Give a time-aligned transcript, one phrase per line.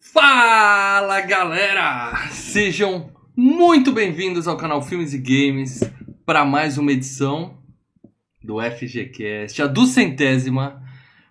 [0.00, 2.28] Fala galera!
[2.30, 5.80] Sejam muito bem-vindos ao canal Filmes e Games
[6.24, 7.59] para mais uma edição
[8.50, 10.82] do FGCast, a duzentésima,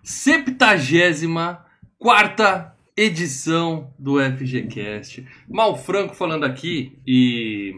[0.02, 1.66] septagésima,
[1.98, 5.26] quarta edição do FGCast.
[5.46, 7.74] Mal Franco falando aqui e.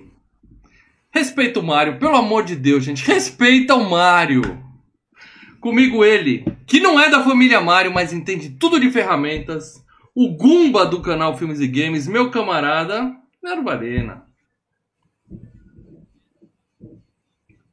[1.10, 4.42] Respeita o Mário, pelo amor de Deus, gente, respeita o Mário!
[5.60, 10.86] Comigo ele, que não é da família Mário, mas entende tudo de ferramentas, o Gumba
[10.86, 14.24] do canal Filmes e Games, meu camarada, Nero Varena.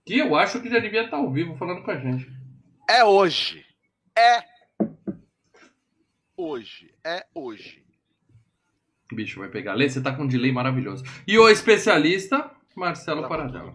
[0.10, 2.28] Que eu acho que já devia estar ao vivo falando com a gente.
[2.90, 3.64] É hoje.
[4.18, 4.42] É
[6.36, 6.92] hoje.
[7.06, 7.86] É hoje.
[9.14, 9.76] Bicho, vai pegar.
[9.76, 11.04] Lê, você tá com um delay maravilhoso.
[11.28, 13.72] E o especialista, Marcelo Paradão.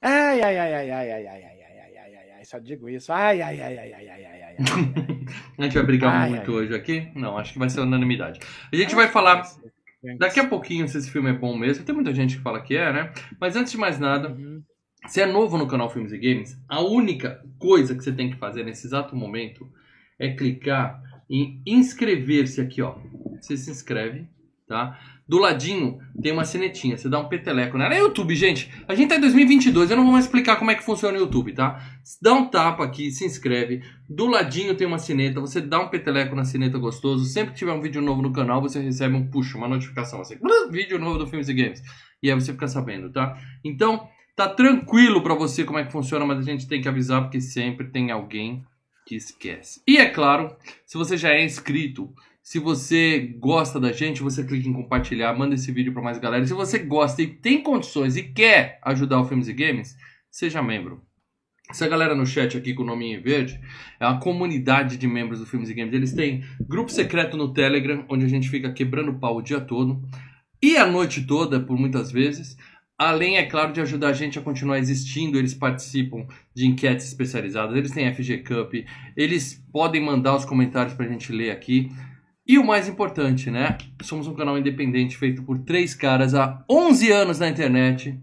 [0.00, 2.88] Ai, ai, ai, ai, ai, ai, ai, ai, ai, ai, ai, ai, ai, só digo
[2.88, 3.12] isso.
[3.12, 4.56] Ai, ai, ai, ai, ai, ai, ai, ai,
[5.58, 6.56] A gente vai brigar Ai, muito ai.
[6.56, 7.10] hoje aqui?
[7.16, 8.38] Não, acho que vai ser unanimidade.
[8.72, 9.42] A gente vai falar
[10.18, 11.84] daqui a pouquinho se esse filme é bom mesmo.
[11.84, 13.12] Tem muita gente que fala que é, né?
[13.40, 14.62] Mas antes de mais nada, Uhum.
[15.06, 18.36] se é novo no canal Filmes e Games, a única coisa que você tem que
[18.36, 19.70] fazer nesse exato momento
[20.18, 22.96] é clicar em inscrever-se aqui, ó.
[23.40, 24.28] Você se inscreve,
[24.66, 24.98] tá?
[25.28, 27.94] Do ladinho tem uma sinetinha, você dá um peteleco nela.
[27.94, 28.70] É YouTube, gente.
[28.86, 31.20] A gente tá em 2022, eu não vou mais explicar como é que funciona o
[31.20, 31.82] YouTube, tá?
[32.22, 33.82] Dá um tapa aqui, se inscreve.
[34.08, 37.24] Do ladinho tem uma sineta, você dá um peteleco na sineta gostoso.
[37.24, 40.36] Sempre que tiver um vídeo novo no canal, você recebe um push, uma notificação assim,
[40.38, 41.82] "Blum, vídeo novo do Filmes e Games.
[42.22, 43.36] E aí você fica sabendo, tá?
[43.64, 47.22] Então, tá tranquilo pra você como é que funciona, mas a gente tem que avisar
[47.22, 48.62] porque sempre tem alguém
[49.06, 49.80] que esquece.
[49.86, 50.54] E é claro,
[50.84, 52.12] se você já é inscrito,
[52.46, 56.46] se você gosta da gente, você clica em compartilhar, manda esse vídeo pra mais galera.
[56.46, 59.96] Se você gosta e tem condições e quer ajudar o Filmes e Games,
[60.30, 61.02] seja membro.
[61.68, 63.60] Essa galera no chat aqui com o nominho em verde
[63.98, 65.92] é uma comunidade de membros do Filmes e Games.
[65.92, 70.00] Eles têm grupo secreto no Telegram, onde a gente fica quebrando pau o dia todo
[70.62, 72.56] e a noite toda, por muitas vezes.
[72.96, 76.24] Além, é claro, de ajudar a gente a continuar existindo, eles participam
[76.54, 78.72] de enquetes especializadas, eles têm FG Cup,
[79.16, 81.90] eles podem mandar os comentários pra gente ler aqui.
[82.46, 83.76] E o mais importante, né?
[84.02, 88.22] Somos um canal independente feito por três caras há 11 anos na internet,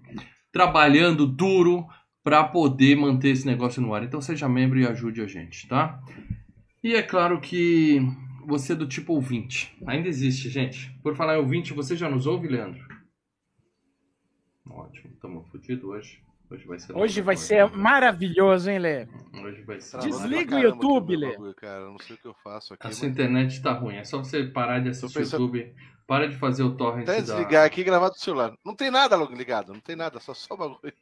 [0.51, 1.85] trabalhando duro
[2.23, 4.01] para poder manter esse negócio no ar.
[4.01, 6.01] Então seja membro e ajude a gente, tá?
[6.81, 7.99] E é claro que
[8.47, 9.75] você é do tipo ouvinte.
[9.85, 10.89] Ainda existe, gente.
[11.03, 12.81] Por falar em ouvinte, você já nos ouve, Leandro?
[14.69, 16.22] Ótimo, estamos fodidos hoje.
[16.53, 16.93] Hoje vai ser.
[16.95, 19.07] Hoje vai ser maravilhoso, hein, Lê?
[19.43, 19.97] Hoje vai ser.
[19.99, 21.31] Desliga o YouTube, Lê.
[21.31, 22.85] bagulho, Cara, não sei o que eu faço aqui.
[22.87, 23.95] A sua mas- internet tá ruim.
[23.95, 25.73] É só você parar de assistir o pensando- YouTube.
[26.05, 27.21] Para de fazer o torrent Até da...
[27.21, 28.53] desligar aqui e gravar do celular.
[28.65, 30.79] Não tem nada ligado, não tem nada, só só bagulho.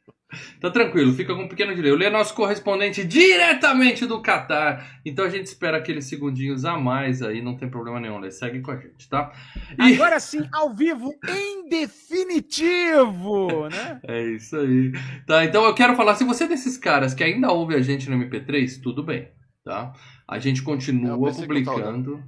[0.62, 1.92] Tá tranquilo, fica com um pequeno delay.
[1.92, 4.98] O Lê é nosso correspondente diretamente do Catar.
[5.04, 8.30] Então a gente espera aqueles segundinhos a mais aí, não tem problema nenhum, Lê.
[8.30, 9.30] Segue com a gente, tá?
[9.78, 14.00] E Agora sim, ao vivo, em definitivo, né?
[14.04, 14.92] é isso aí.
[15.26, 18.08] Tá, então eu quero falar, se você é desses caras que ainda ouve a gente
[18.08, 19.28] no MP3, tudo bem,
[19.62, 19.92] tá?
[20.26, 22.24] A gente continua publicando.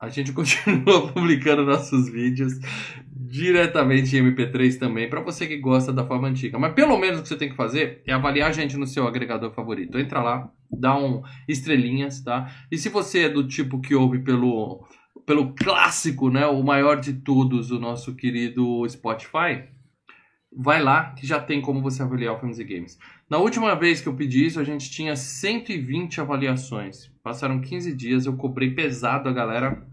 [0.00, 2.54] A gente continua publicando nossos vídeos
[3.28, 6.58] diretamente em MP3 também, para você que gosta da forma antiga.
[6.58, 9.06] Mas pelo menos o que você tem que fazer é avaliar a gente no seu
[9.06, 9.98] agregador favorito.
[9.98, 12.50] Entra lá, dá um estrelinhas, tá?
[12.70, 14.86] E se você é do tipo que ouve pelo
[15.26, 19.68] pelo clássico, né, o maior de todos, o nosso querido Spotify,
[20.50, 22.98] vai lá que já tem como você avaliar o Filmes e Games.
[23.28, 27.10] Na última vez que eu pedi isso, a gente tinha 120 avaliações.
[27.28, 29.86] Passaram 15 dias, eu cobrei pesado a galera.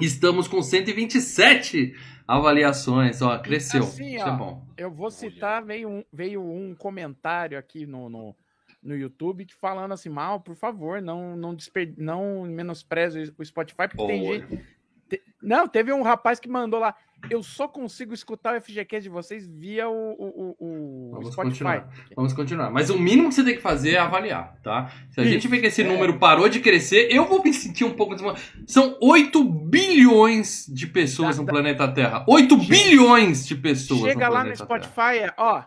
[0.00, 1.92] Estamos com 127
[2.24, 3.20] avaliações.
[3.20, 3.82] Ó, cresceu.
[3.82, 4.36] Assim, Isso é ó.
[4.36, 4.64] bom.
[4.76, 8.36] Eu vou citar, veio um, veio um comentário aqui no, no,
[8.80, 13.88] no YouTube que falando assim, mal, por favor, não não, desper, não menospreze o Spotify,
[13.88, 14.38] porque tem Oi.
[14.48, 14.64] gente...
[15.08, 16.94] te- não, teve um rapaz que mandou lá,
[17.30, 21.50] eu só consigo escutar o FGCast de vocês via o, o, o, Vamos Spotify.
[21.64, 21.88] continuar.
[22.16, 22.70] Vamos continuar.
[22.70, 24.88] Mas o mínimo que você tem que fazer é avaliar, tá?
[25.10, 25.84] Se a Isso, gente vê que esse é.
[25.88, 28.34] número parou de crescer, eu vou me sentir um pouco desmo...
[28.66, 32.24] São 8 bilhões de pessoas Da- no da- planeta Terra.
[32.28, 34.82] 8 bilhões de pessoas Chega no lá no planeta Terra.
[34.82, 35.62] Spotify, é, ó,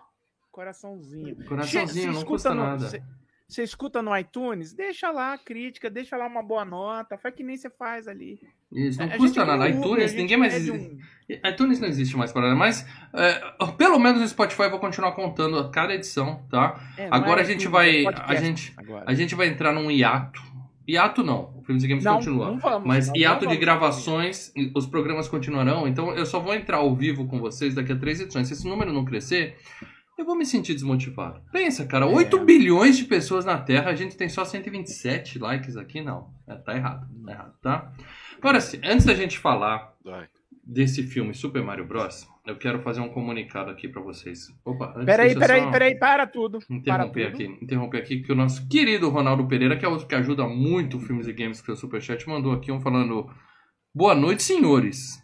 [0.51, 1.35] coraçãozinho.
[1.45, 2.87] Coraçãozinho, não custa no- nada.
[2.89, 3.01] Você,
[3.53, 7.43] você escuta no iTunes, deixa lá a crítica, deixa lá uma boa nota, faz que
[7.43, 8.39] nem você faz ali.
[8.71, 9.65] Isso, não A custa nada.
[9.65, 10.69] Uber, iTunes, ninguém mais.
[10.69, 10.97] um-
[11.29, 13.41] iTunes não existe mais para mas é,
[13.77, 16.79] pelo menos no Spotify eu vou continuar contando a cada edição, tá?
[16.97, 18.05] É, não Agora é a gente vai.
[18.05, 19.03] é A gente, agora.
[19.07, 20.41] a gente vai entrar num hiato.
[20.87, 22.47] Hiato não, o Filmes e Games Não, continua.
[22.47, 23.59] não vamos, mas não hiato de vamos.
[23.59, 27.95] gravações, os programas continuarão, então eu só vou entrar ao vivo com vocês daqui a
[27.95, 28.47] três edições.
[28.47, 29.57] Se esse número não crescer,
[30.17, 31.41] eu vou me sentir desmotivado.
[31.51, 36.01] Pensa, cara, 8 bilhões de pessoas na Terra, a gente tem só 127 likes aqui,
[36.01, 36.29] não.
[36.47, 37.93] É, tá errado, tá errado, tá?
[38.37, 40.27] Agora sim, antes da gente falar Vai.
[40.63, 44.47] desse filme Super Mario Bros, eu quero fazer um comunicado aqui pra vocês.
[44.65, 46.59] Opa, antes Peraí, peraí, só peraí, para tudo.
[46.59, 47.43] Para Interromper tudo.
[47.43, 50.99] aqui, interromper aqui, que o nosso querido Ronaldo Pereira, que é outro que ajuda muito
[50.99, 53.27] filmes e games com o Superchat, mandou aqui um falando:
[53.93, 55.21] Boa noite, senhores.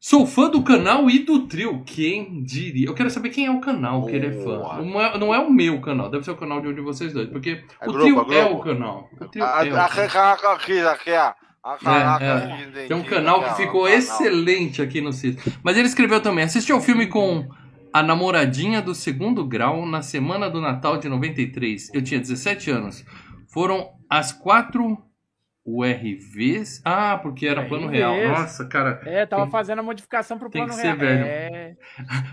[0.00, 1.82] Sou fã do canal e do trio.
[1.84, 2.86] Quem diria?
[2.86, 4.80] Eu quero saber quem é o canal que ele é fã.
[4.82, 7.12] Não é, não é o meu canal, deve ser o canal de um de vocês
[7.12, 9.10] dois, porque É o Globo, trio é é o canal.
[9.20, 9.88] O trio A- é o a- canal.
[10.94, 11.32] aqui, ó.
[11.84, 15.52] É, Tem um canal que ficou excelente aqui no sítio.
[15.62, 17.46] Mas ele escreveu também: assistiu ao filme com
[17.92, 21.90] a namoradinha do segundo grau na semana do Natal de 93.
[21.92, 23.04] Eu tinha 17 anos.
[23.48, 24.96] Foram as quatro
[25.68, 26.80] URVs.
[26.84, 28.16] Ah, porque era plano real.
[28.28, 29.00] Nossa, cara.
[29.04, 30.98] É, tava Tem- fazendo a modificação pro tem plano que ser real.
[30.98, 31.24] velho.
[31.24, 31.76] É,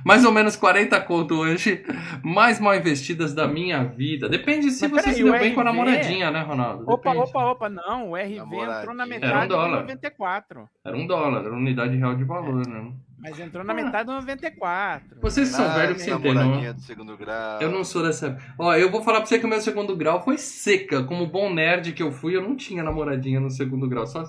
[0.05, 1.83] Mais ou menos 40 conto hoje.
[2.23, 4.29] Mais mal investidas da minha vida.
[4.29, 5.71] Depende se Mas você peraí, se deu o bem com a RV?
[5.73, 6.83] namoradinha, né, Ronaldo?
[6.87, 7.29] Opa, Depende.
[7.29, 8.11] opa, opa, não.
[8.11, 9.81] O RV entrou na Era um metade de dólar.
[9.81, 10.69] 94.
[10.85, 12.91] Era um dólar, era unidade real de valor, né?
[13.27, 15.17] Mas entrou na metade de 94.
[15.21, 17.61] Vocês são velhos namoradinha do segundo grau.
[17.61, 18.37] Eu não sou dessa.
[18.57, 21.03] Ó, eu vou falar pra você que o meu segundo grau foi seca.
[21.03, 24.05] Como bom nerd que eu fui, eu não tinha namoradinha no segundo grau.
[24.05, 24.23] Só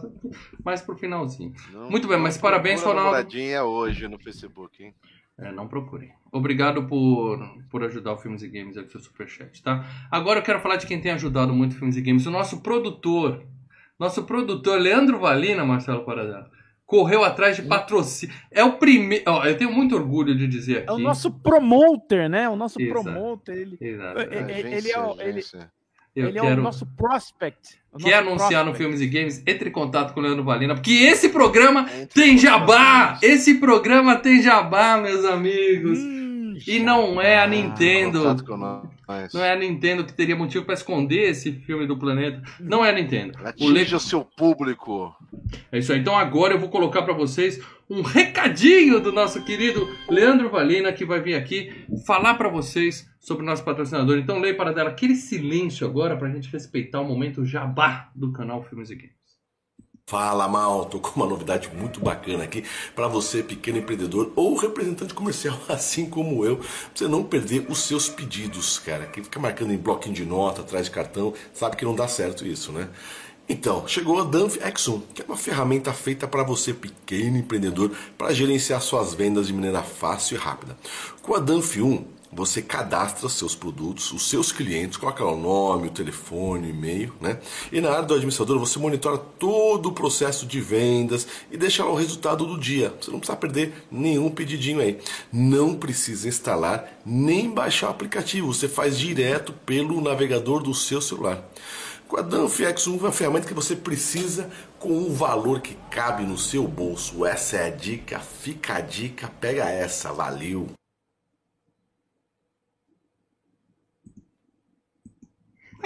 [0.65, 1.53] mais pro finalzinho.
[1.73, 3.03] Não- Muito bem, mas parabéns, Ronaldo.
[3.11, 4.95] namoradinha hoje no Facebook, hein?
[5.39, 6.11] É, não procurem.
[6.33, 7.39] Obrigado por,
[7.69, 9.85] por ajudar o Filmes e Games aqui, seu superchat, tá?
[10.11, 12.25] Agora eu quero falar de quem tem ajudado muito o Filmes e Games.
[12.27, 13.45] O nosso produtor.
[13.99, 16.51] Nosso produtor, Leandro Valina, Marcelo Paradela.
[16.87, 18.33] Correu atrás de patrocínio.
[18.51, 19.25] É o primeiro.
[19.27, 20.89] Ó, eu tenho muito orgulho de dizer aqui.
[20.89, 22.49] É o nosso promoter, né?
[22.49, 23.03] O nosso Exato.
[23.03, 23.57] promoter.
[23.57, 24.21] Ele, Exato.
[24.21, 25.71] É, é, ele é o- ele- Excelência.
[26.15, 26.61] Eu ele é quero...
[26.61, 27.79] o nosso prospect.
[27.93, 28.79] o Quer nosso anunciar no prospect.
[28.79, 29.43] Filmes e Games?
[29.47, 33.19] Entre em contato com o Leandro Valina, porque esse programa Entre tem em jabá!
[33.21, 35.99] Esse programa tem jabá, meus amigos!
[35.99, 38.23] Hum, E não é a Nintendo.
[39.07, 39.33] Nós.
[39.33, 42.43] Não é a Nintendo que teria motivo pra esconder esse filme do planeta.
[42.61, 43.39] Não é a Nintendo.
[43.61, 43.81] O Le...
[43.81, 45.15] Atinge o seu público.
[45.71, 46.01] É isso aí.
[46.01, 51.05] Então agora eu vou colocar pra vocês um recadinho do nosso querido Leandro Valina, que
[51.05, 54.19] vai vir aqui falar pra vocês sobre o nosso patrocinador.
[54.19, 58.63] Então leia para dela aquele silêncio agora pra gente respeitar o momento jabá do canal
[58.63, 59.17] Filmes e Games.
[60.09, 62.65] Fala mal, tô com uma novidade muito bacana aqui
[62.95, 67.81] para você, pequeno empreendedor ou representante comercial, assim como eu, pra você não perder os
[67.81, 69.07] seus pedidos, cara.
[69.07, 72.47] Quem fica marcando em bloquinho de nota, atrás de cartão, sabe que não dá certo
[72.47, 72.89] isso, né?
[73.49, 78.33] Então, chegou a Danf X1, que é uma ferramenta feita para você, pequeno empreendedor, para
[78.33, 80.79] gerenciar suas vendas de maneira fácil e rápida.
[81.21, 85.89] Com a Danf 1, você cadastra seus produtos, os seus clientes, coloca lá o nome,
[85.89, 87.39] o telefone, o e-mail, né?
[87.73, 91.91] E na área do administrador você monitora todo o processo de vendas e deixa lá
[91.91, 92.95] o resultado do dia.
[93.01, 94.99] Você não precisa perder nenhum pedidinho aí.
[95.33, 98.53] Não precisa instalar nem baixar o aplicativo.
[98.53, 101.43] Você faz direto pelo navegador do seu celular.
[102.09, 104.49] Com a Danf X1 é uma ferramenta que você precisa
[104.79, 107.27] com um valor que cabe no seu bolso.
[107.27, 110.69] Essa é a dica, fica a dica, pega essa, valeu!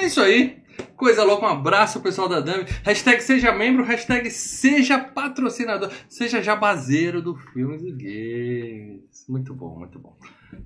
[0.01, 0.63] É isso aí.
[0.97, 2.65] Coisa louca, um abraço pessoal da Dami.
[2.83, 9.27] Hashtag seja membro, hashtag seja patrocinador, seja jabazeiro do Filmes e Games.
[9.29, 10.17] Muito bom, muito bom.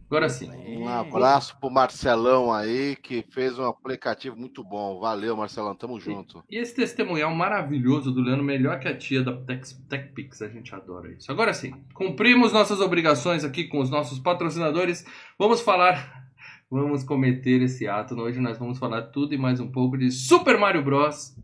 [0.06, 0.48] Agora sim.
[0.78, 5.00] Um abraço pro Marcelão aí, que fez um aplicativo muito bom.
[5.00, 6.44] Valeu, Marcelão, tamo junto.
[6.48, 11.10] E esse testemunhal maravilhoso do Leandro, melhor que a tia da TechPix, a gente adora
[11.10, 11.32] isso.
[11.32, 15.04] Agora sim, cumprimos nossas obrigações aqui com os nossos patrocinadores.
[15.36, 16.23] Vamos falar,
[16.74, 18.16] vamos cometer esse ato.
[18.16, 21.36] Hoje nós vamos falar tudo e mais um pouco de Super Mario Bros.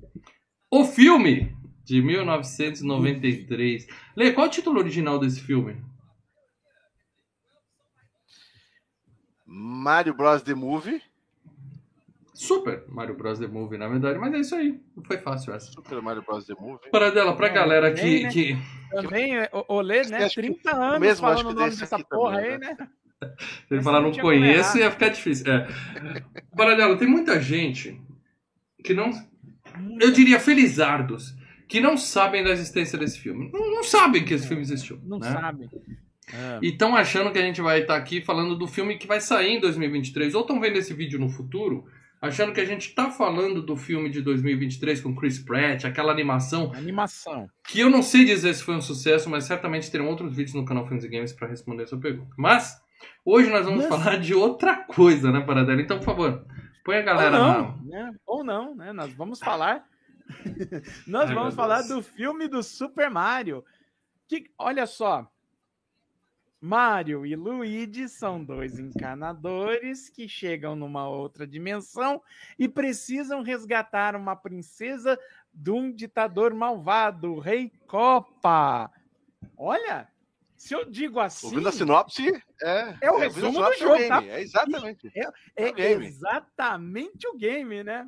[0.69, 3.87] O filme de 1993.
[4.17, 5.77] Lê, qual é o título original desse filme?
[9.47, 10.43] Mario Bros.
[10.43, 11.01] The Movie.
[12.35, 13.39] Super Mario Bros.
[13.39, 14.19] The Movie, na verdade.
[14.19, 14.81] Mas é isso aí.
[14.97, 15.71] Não foi fácil essa.
[15.71, 16.45] Super Mario Bros.
[16.45, 16.91] The Movie.
[16.91, 18.31] Para dela, pra É, galera que, né?
[18.31, 18.59] que,
[18.91, 20.25] Também, é, o Olê, né?
[20.25, 22.77] Acho que 30 anos mesmo, acho falando que o nome dessa porra também, aí, né?
[23.69, 25.47] Se ele falar não conheço, ia ficar difícil.
[25.53, 25.69] É.
[26.99, 28.01] Tem muita gente
[28.83, 29.11] que não.
[30.01, 31.35] Eu diria felizardos,
[31.69, 33.51] que não sabem da existência desse filme.
[33.53, 34.99] Não, não sabem que esse filme existiu.
[35.05, 35.33] Não né?
[35.33, 35.71] sabe.
[36.33, 36.59] É.
[36.63, 39.57] E estão achando que a gente vai estar aqui falando do filme que vai sair
[39.57, 41.85] em 2023, ou estão vendo esse vídeo no futuro,
[42.23, 46.73] achando que a gente tá falando do filme de 2023 com Chris Pratt, aquela animação
[46.75, 47.49] Animação.
[47.67, 50.65] que eu não sei dizer se foi um sucesso, mas certamente terão outros vídeos no
[50.65, 52.33] canal Filmes e Games para responder essa pergunta.
[52.37, 52.81] Mas
[53.25, 55.81] hoje nós vamos Mas- falar de outra coisa, né, Paradela?
[55.81, 56.47] Então, por favor,
[56.85, 57.59] põe a galera Ou na.
[57.63, 58.15] não, né?
[58.27, 58.93] Ou não, né?
[58.93, 59.85] Nós vamos falar.
[61.07, 61.89] Nós Ai, vamos falar Deus.
[61.89, 63.65] do filme do Super Mario.
[64.29, 65.29] Que, olha só.
[66.61, 72.23] Mario e Luigi são dois encanadores que chegam numa outra dimensão
[72.59, 75.19] e precisam resgatar uma princesa
[75.55, 78.91] de um ditador malvado, o Rei Copa.
[79.57, 80.07] Olha,
[80.61, 82.95] se eu digo assim, Ouvindo a sinopse, é.
[83.01, 84.23] É o a resumo do é o jogo, game, tá?
[84.27, 85.11] É exatamente.
[85.57, 86.07] é o game.
[86.07, 88.07] exatamente o game, né?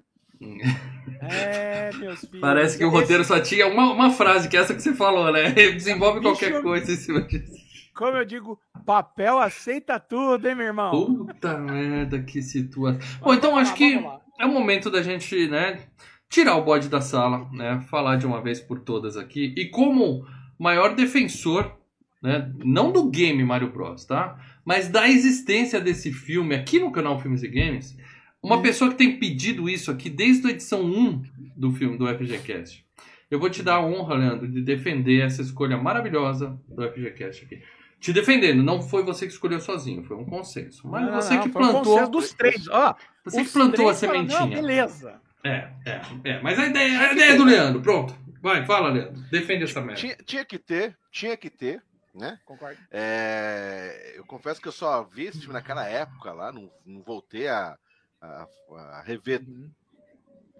[1.22, 2.40] É, meus filhos.
[2.42, 4.92] Parece que o esse- roteiro só tinha uma, uma frase, que é essa que você
[4.94, 5.48] falou, né?
[5.72, 7.54] Desenvolve Bicho, qualquer coisa em cima disso.
[7.94, 10.90] Como eu digo, papel aceita tudo, hein, meu irmão?
[10.90, 13.00] Puta merda, que situação.
[13.20, 13.94] Bom, então acho lá, que
[14.38, 15.86] é o momento da gente, né,
[16.28, 19.54] tirar o bode da sala, né, falar de uma vez por todas aqui.
[19.56, 20.26] E como
[20.58, 21.80] maior defensor,
[22.22, 24.38] né, não do game Mario Bros, tá?
[24.64, 27.96] Mas da existência desse filme aqui no canal Filmes e Games,
[28.42, 28.62] uma Hum.
[28.62, 31.22] pessoa que tem pedido isso aqui desde a edição 1
[31.56, 32.84] do filme do FGCast.
[33.30, 37.62] Eu vou te dar a honra, Leandro, de defender essa escolha maravilhosa do FGCast aqui.
[37.98, 40.86] Te defendendo, não foi você que escolheu sozinho, foi um consenso.
[40.88, 41.92] Mas Não, você não, que foi um plantou.
[41.94, 42.68] consenso dos três.
[42.68, 44.60] Ó, Você que plantou a três falaram, Não, sementinha.
[44.60, 45.20] beleza.
[45.44, 46.42] É, é, é.
[46.42, 48.14] Mas a ideia, a ideia é do Leandro, pronto.
[48.42, 49.22] Vai, fala, Leandro.
[49.30, 49.94] Defende essa merda.
[50.00, 51.80] Tinha, tinha que ter, tinha que ter,
[52.14, 52.38] né?
[52.44, 52.80] Concordo.
[52.90, 57.48] É, eu confesso que eu só vi esse filme naquela época lá, não, não voltei
[57.48, 57.78] a,
[58.20, 59.70] a, a rever Uhum.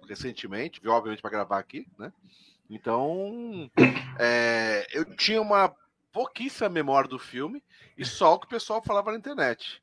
[0.07, 2.11] recentemente, vi, obviamente para gravar aqui, né?
[2.69, 3.69] Então,
[4.19, 5.75] é, eu tinha uma
[6.11, 7.63] pouquíssima memória do filme
[7.97, 9.82] e só o que o pessoal falava na internet.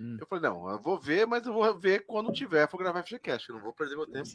[0.00, 0.16] Hum.
[0.18, 3.50] Eu falei, não, eu vou ver, mas eu vou ver quando tiver, for gravar FGCast,
[3.50, 4.28] eu não vou perder meu tempo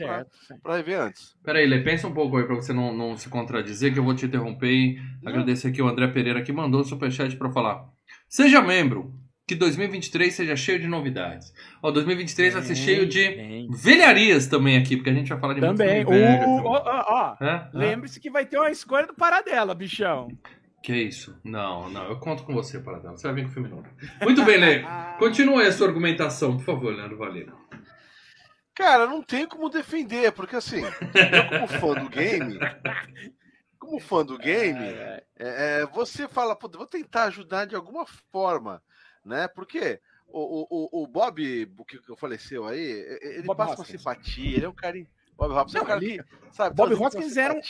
[0.62, 1.36] pra rever antes.
[1.44, 4.04] Pera aí, Lê, pensa um pouco aí pra você não, não se contradizer, que eu
[4.04, 7.84] vou te interromper e agradecer aqui o André Pereira que mandou o superchat pra falar.
[8.30, 9.12] Seja membro,
[9.48, 11.52] que 2023 seja cheio de novidades.
[11.82, 13.68] Ó, 2023 vai ser Bem, cheio de bem.
[13.72, 16.06] velharias também aqui, porque a gente vai falar de muito Também.
[16.06, 17.70] ó, ó, ó, É?
[17.74, 20.28] Lembre-se que vai ter uma escolha do Paradela, bichão.
[20.86, 21.36] Que isso?
[21.44, 23.18] Não, não, eu conto com você, Paradela.
[23.18, 23.88] Você vai vir com o filme novo.
[24.22, 24.84] Muito bem, Lê.
[25.18, 27.52] Continue aí a sua argumentação, por favor, Leandro Valera.
[28.76, 32.60] Cara, não tem como defender, porque assim, eu como fã do game,
[33.80, 38.06] como fã do game, É, é, é, você fala, pô, vou tentar ajudar de alguma
[38.32, 38.80] forma,
[39.24, 39.48] né?
[39.48, 42.82] Porque o, o, o- Bob, que faleceu aí,
[43.22, 43.90] ele Bob passa Hoskins.
[43.90, 44.98] uma simpatia, ele é um cara.
[45.38, 47.62] Bob Hoskins é um Não, que, sabe, Bob Hoskins era um-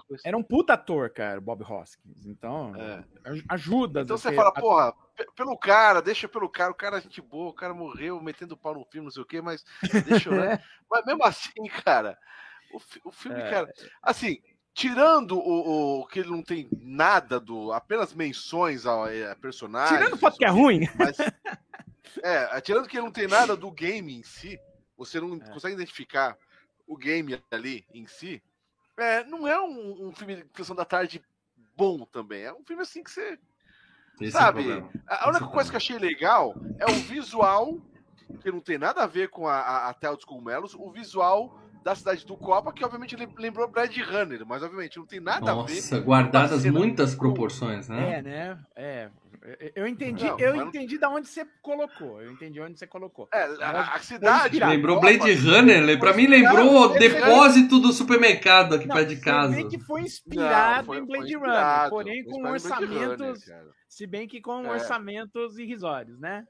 [0.00, 0.22] coisa.
[0.24, 2.24] Era um puta ator, cara, o Bob Hoskins.
[2.26, 3.04] Então, É.
[3.24, 4.00] aj- ajuda.
[4.00, 7.20] Então você fala, a- porra, pe- pelo cara, deixa pelo cara, o cara é gente
[7.20, 9.62] boa, o cara morreu metendo pau no filme, não sei o quê, mas
[10.06, 10.34] deixa eu.
[10.36, 10.62] né?
[10.90, 11.52] Mas mesmo assim,
[11.84, 12.18] cara,
[12.72, 13.50] o, o filme, É.
[13.50, 14.40] cara, assim,
[14.74, 17.72] tirando o, o que ele não tem nada do.
[17.72, 19.98] apenas menções a, a personagens.
[19.98, 20.88] Tirando o fato que é ruim.
[20.94, 21.16] Mas,
[22.22, 24.58] é, tirando que ele não tem nada do game em si,
[24.96, 25.50] você não É.
[25.50, 26.36] consegue identificar
[26.92, 28.42] o game ali em si,
[28.98, 31.22] é, não é um, um filme de sessão da tarde
[31.74, 32.42] bom também.
[32.42, 33.38] É um filme assim que você.
[34.20, 34.92] Esse Sabe, é o problema.
[35.06, 37.78] A única Esse é coisa que eu achei legal é o visual,
[38.40, 41.58] que não tem nada a ver com a, a, a Terra dos Cogumelos, o visual
[41.82, 45.50] da cidade do Copa, que obviamente lem- lembrou Blade Runner, mas obviamente não tem nada
[45.50, 45.74] a ver.
[45.74, 48.18] Nossa, guardadas muitas proporções, né?
[48.18, 48.64] É, né?
[48.76, 49.10] É.
[49.74, 52.22] Eu- entendi, Não, eu não- entendi da onde você colocou.
[52.22, 53.28] Eu entendi onde você colocou.
[53.32, 54.60] É, a, a cidade.
[54.60, 55.96] Lembrou Blade Runner, Lê.
[55.96, 59.54] pra mim lembrou o depósito do supermercado aqui Não, perto de você casa.
[59.56, 63.44] vê que foi Não, inspirado foi- em foi Blade inspirado, Runner, porém com Runner, orçamentos,
[63.44, 63.68] cara.
[63.88, 64.70] se bem que com É.
[64.70, 66.46] orçamentos irrisórios, né?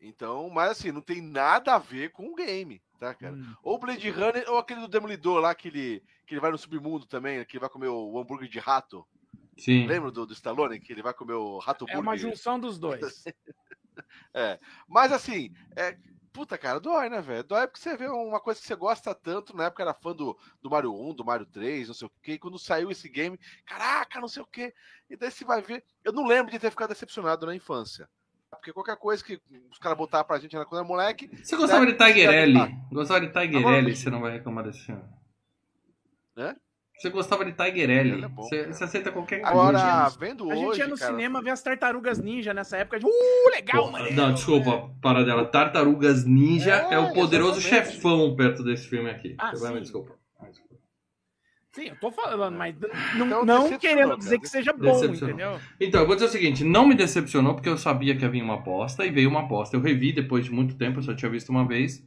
[0.00, 3.34] Então, mas assim, não tem nada a ver com o game, tá, cara?
[3.34, 3.54] Hum.
[3.62, 7.06] Ou Blade Runner, ou aquele do Demolidor lá, que ele, que ele vai no submundo
[7.06, 9.06] também, que ele vai comer o hambúrguer de rato.
[9.56, 9.86] Sim.
[9.86, 12.30] Lembra do, do Stallone, que ele vai comer o rato É uma burger?
[12.30, 13.24] junção dos dois.
[14.88, 15.96] Mas assim, é,
[16.32, 17.44] puta cara, dói, né, velho?
[17.44, 20.36] Dói porque você vê uma coisa que você gosta tanto, na época era fã do,
[20.60, 23.38] do Mario 1, do Mario 3, não sei o quê, e quando saiu esse game,
[23.64, 24.74] caraca, não sei o quê.
[25.08, 25.84] E daí você vai ver.
[26.02, 28.08] Eu não lembro de ter ficado decepcionado na infância.
[28.50, 31.94] Porque qualquer coisa que os caras botaram pra gente quando era moleque, Você gostava de
[31.94, 32.54] Tiger L?
[32.90, 35.02] Gostava de Tiger L, você não vai reclamar desse filme.
[36.36, 36.56] Hã?
[36.98, 38.24] Você gostava de Tiger L.
[38.24, 39.50] É você, você aceita qualquer coisa.
[39.52, 40.60] agora, gente- vendo A hoje.
[40.66, 43.04] gente ia no cara, cinema ver as tartarugas ninja nessa época de.
[43.06, 43.10] Uh,
[43.52, 44.10] legal, Pô, mano!
[44.12, 45.44] não, desculpa, para dela.
[45.44, 47.92] Tartarugas Ninja é, É, o poderoso exatamente.
[47.96, 49.34] chefão perto desse filme aqui.
[49.38, 49.82] Ah, Você vai me sim.
[49.82, 50.14] desculpa.
[50.40, 50.74] Ah, desculpa.
[51.72, 52.76] Sim, eu tô falando, mas
[53.16, 55.58] não, Então, não querendo dizer que seja bom, entendeu?
[55.80, 58.54] Então, eu vou dizer o seguinte: não me decepcionou porque eu sabia que havia uma
[58.54, 59.76] aposta e veio uma aposta.
[59.76, 62.00] Eu revi depois de muito tempo, eu só tinha visto uma vez.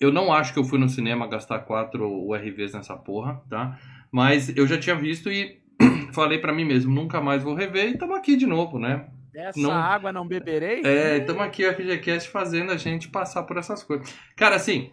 [0.00, 3.78] eu não acho que eu fui no cinema gastar 4 URVs nessa porra, tá?
[4.16, 5.58] Mas eu já tinha visto e
[6.14, 9.10] falei pra mim mesmo, nunca mais vou rever e tamo aqui de novo, né?
[9.30, 10.80] Dessa Não- água não beberei?
[10.86, 14.18] É, estamos aqui, o FGCast, fazendo a gente passar por essas coisas.
[14.34, 14.90] Cara, assim,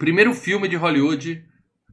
[0.00, 1.44] primeiro filme de Hollywood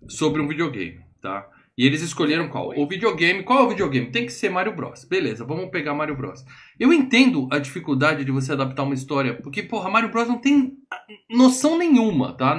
[0.07, 1.47] sobre um videogame, tá?
[1.77, 2.73] E eles escolheram qual?
[2.75, 3.43] O videogame.
[3.43, 4.09] Qual é o videogame?
[4.09, 5.05] Tem que ser Mario Bros.
[5.05, 6.43] Beleza, vamos pegar Mario Bros.
[6.79, 10.73] Eu entendo a dificuldade de você adaptar uma história, porque, porra, Mario Bros não tem
[11.29, 12.55] noção nenhuma, tá?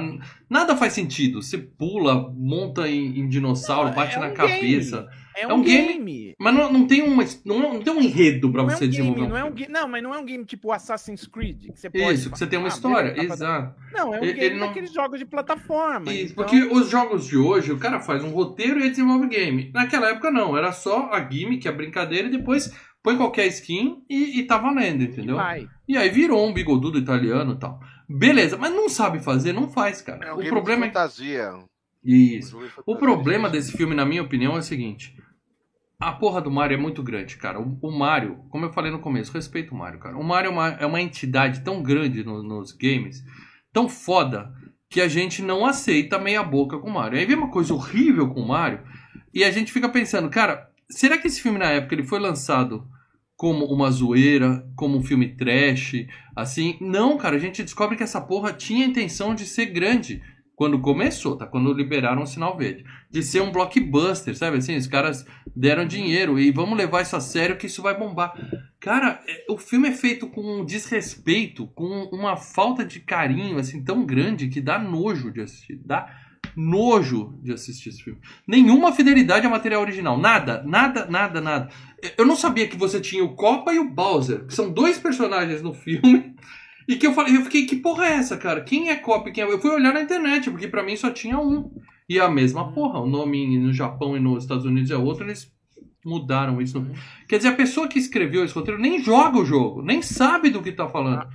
[0.49, 1.41] Nada faz sentido.
[1.41, 5.07] Você pula, monta em, em dinossauro, Não, bate é na um cabeça.
[5.37, 6.35] É É um, um game- game.
[6.37, 8.85] Mas não, não tem uma, não, é- não tem um enredo pra Não é você
[8.85, 9.19] um desenvolver.
[9.21, 9.71] game, um não é um game.
[9.71, 11.67] Não, mas não é um game tipo Assassin's Creed.
[11.71, 13.13] Que você pode Isso, que você tem uma Ah, história.
[13.13, 13.75] dar- Exato.
[13.93, 16.11] Não, é um Ele- game ele daqueles jogos de plataforma.
[16.11, 19.71] Isso, então- porque os jogos de hoje, o cara faz um roteiro e desenvolve game.
[19.73, 22.73] Naquela época não, era só a gimmick, a brincadeira e depois
[23.03, 25.35] põe qualquer skin e, e tá valendo, entendeu?
[25.37, 25.67] Vai.
[25.87, 27.79] E aí virou um bigodudo italiano e tal.
[28.07, 30.25] Beleza, mas não sabe fazer, não faz, cara.
[30.27, 31.51] É um o problema de é fantasia.
[32.03, 32.57] isso.
[32.57, 32.95] Um de O fantasia.
[32.99, 35.15] problema desse filme, na minha opinião, é o seguinte.
[35.99, 37.59] A porra do Mario é muito grande, cara.
[37.59, 40.17] O, o Mario, como eu falei no começo, respeito o Mario, cara.
[40.17, 43.21] O Mario é uma, é uma entidade tão grande no- nos games,
[43.73, 44.51] tão foda,
[44.89, 47.19] que a gente não aceita meia boca com o Mario.
[47.19, 48.79] Aí vem uma coisa horrível com o Mario,
[49.33, 52.87] e a gente fica pensando, cara, será que esse filme na época ele foi lançado
[53.35, 56.05] como uma zoeira, como um filme trash,
[56.35, 56.77] assim?
[56.81, 60.21] Não, cara, a gente descobre que essa porra tinha a intenção de ser grande.
[60.55, 61.47] Quando começou, tá?
[61.47, 62.83] Quando liberaram o sinal verde.
[63.09, 64.75] De ser um blockbuster, sabe assim?
[64.75, 68.33] Os caras deram dinheiro e vamos levar isso a sério que isso vai bombar.
[68.77, 73.81] Cara, é- o filme é feito com um desrespeito, com uma falta de carinho, assim,
[73.81, 75.79] tão grande que dá nojo de assistir.
[75.85, 76.13] Dá
[76.59, 78.19] nojo de assistir esse filme.
[78.45, 80.17] Nenhuma fidelidade ao material original.
[80.17, 81.69] Nada, nada, nada, nada.
[82.17, 85.61] Eu não sabia que você tinha o Copa e o Bowser, que são dois personagens
[85.61, 86.35] no filme.
[86.87, 88.61] E que eu falei, eu fiquei, que porra é essa, cara?
[88.61, 89.47] Quem é Copa e quem é.
[89.47, 91.71] Eu fui olhar na internet, porque pra mim só tinha um.
[92.09, 95.53] E a mesma porra, o nome no Japão e nos Estados Unidos é outro, eles
[96.03, 96.83] mudaram isso.
[97.27, 100.63] Quer dizer, a pessoa que escreveu esse roteiro nem joga o jogo, nem sabe do
[100.63, 101.27] que tá falando.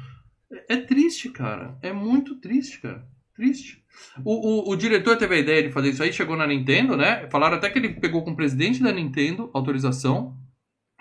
[0.68, 1.78] É triste, cara.
[1.80, 3.06] É muito triste, cara.
[3.36, 3.83] Triste.
[4.24, 7.28] O, o, o diretor teve a ideia de fazer isso aí, chegou na Nintendo, né?
[7.30, 10.36] Falaram até que ele pegou com o presidente da Nintendo autorização.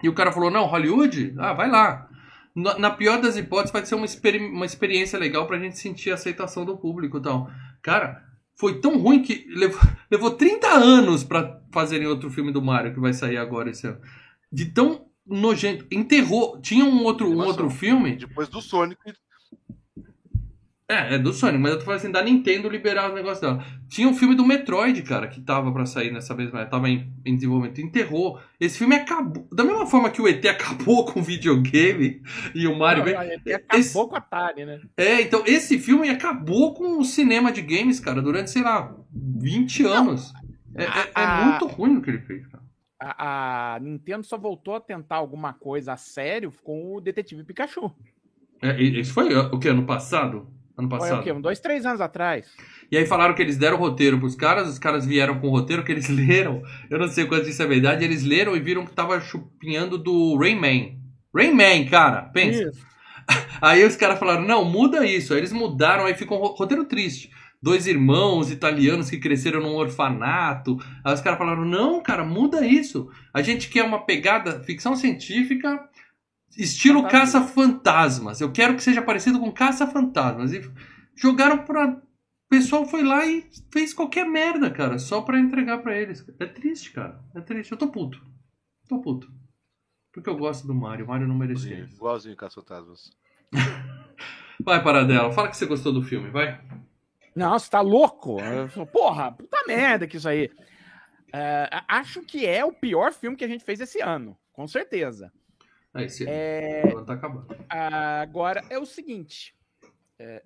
[0.02, 2.10] E o cara falou: não, Hollywood, ah, vai lá.
[2.56, 6.12] Na, na pior das hipóteses, vai ser uma, experi- uma experiência legal pra gente sentir
[6.12, 7.50] a aceitação do público e tal.
[7.82, 8.24] Cara,
[8.60, 9.80] foi tão ruim que levou,
[10.12, 14.00] levou 30 anos pra fazerem outro filme do Mario que vai sair agora esse ano.
[14.52, 15.86] De tão nojento.
[15.92, 16.60] Enterrou.
[16.62, 18.16] Tinha um outro, um outro filme.
[18.18, 19.00] Depois do Sonic,
[20.94, 23.64] É, é do Sonic, mas eu tô falando assim, da Nintendo liberar o negócio dela.
[23.90, 27.36] Tinha um filme do Metroid, cara, que tava pra sair nessa mesma tava em, em
[27.36, 28.40] desenvolvimento, enterrou.
[28.60, 29.48] Esse filme acabou.
[29.52, 32.22] Da mesma forma que o ET acabou com o videogame
[32.54, 33.04] e o Mario.
[33.04, 34.82] veio- Ele acabou esse- com a Atari, né?
[34.98, 39.84] É, então esse filme acabou com o cinema de games, cara, durante, sei lá, 20
[39.86, 40.34] anos.
[40.76, 42.64] É, é- é a- muito ruim o que ele fez, cara.
[43.00, 47.92] A, a Nintendo só voltou a tentar alguma coisa a sério com o Detetive Pikachu.
[48.62, 49.68] É, esse foi o que?
[49.68, 50.48] Ano passado?
[50.78, 51.20] Ano Foi passado.
[51.20, 51.32] o quê?
[51.32, 52.48] Um, dois, três anos atrás.
[52.92, 55.52] E aí falaram que eles deram o roteiro pros caras, os caras vieram com o
[55.52, 56.64] roteiro que eles leram.
[56.90, 60.36] Eu não sei quanto isso é verdade, eles leram e viram que tava chupinhando do
[60.38, 60.98] Rayman.
[61.36, 62.64] Rayman, cara, pensa.
[62.70, 62.86] Isso.
[63.62, 65.34] Aí os caras falaram, não, muda isso.
[65.34, 67.30] Aí eles mudaram, aí ficou um ro- roteiro triste.
[67.62, 70.78] Dois irmãos italianos que cresceram num orfanato.
[71.06, 73.10] Aí os caras falaram, não, cara, muda isso.
[73.34, 75.80] A gente quer uma pegada ficção científica,
[76.58, 78.42] estilo caça-fantasmas.
[78.42, 80.54] Eu quero que seja parecido com caça-fantasmas.
[80.54, 80.62] E
[81.16, 81.90] jogaram pra.
[81.90, 82.02] O
[82.50, 86.24] pessoal foi lá e fez qualquer merda, cara, só pra entregar pra eles.
[86.40, 87.20] É triste, cara.
[87.36, 87.72] É triste.
[87.72, 88.22] Eu tô puto.
[88.88, 89.32] Tô puto.
[90.12, 91.06] Porque eu gosto do Mario.
[91.06, 91.96] O Mario não merecia isso.
[91.96, 93.10] igualzinho Caça Fantasmas.
[94.64, 95.32] Vai, Paradela.
[95.32, 96.62] Fala que você gostou do filme, vai.
[97.36, 98.38] Não, você tá louco?
[98.92, 100.50] Porra, puta merda que isso aí.
[101.34, 104.68] É, a- acho que é o pior filme que a gente fez esse ano, com
[104.68, 105.34] certeza.
[105.94, 107.48] Aí, esse É, tá acabando.
[107.70, 109.56] agora, é o seguinte.
[110.20, 110.42] é,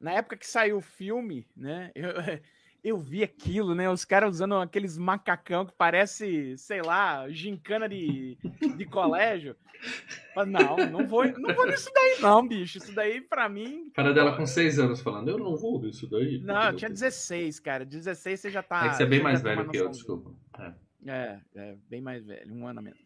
[0.00, 1.90] na época que saiu o filme, né?
[1.94, 2.10] Eu,
[2.84, 3.90] eu vi aquilo, né?
[3.90, 8.38] Os caras usando aqueles macacão que parece, sei lá, gincana de,
[8.76, 9.56] de colégio.
[10.34, 12.78] Falei, Não, não vou, não vou nisso daí, não, bicho.
[12.78, 13.90] Isso daí, pra mim.
[13.94, 16.38] Paradela com 6 anos falando, eu não vou ver isso daí.
[16.40, 17.84] Não, eu tinha 16, cara.
[17.84, 18.86] 16 você já tá.
[18.86, 20.34] É que você é bem já mais tem uma velho que eu, desculpa.
[20.58, 20.74] É.
[21.06, 22.98] É, é, bem mais velho, um ano a menos.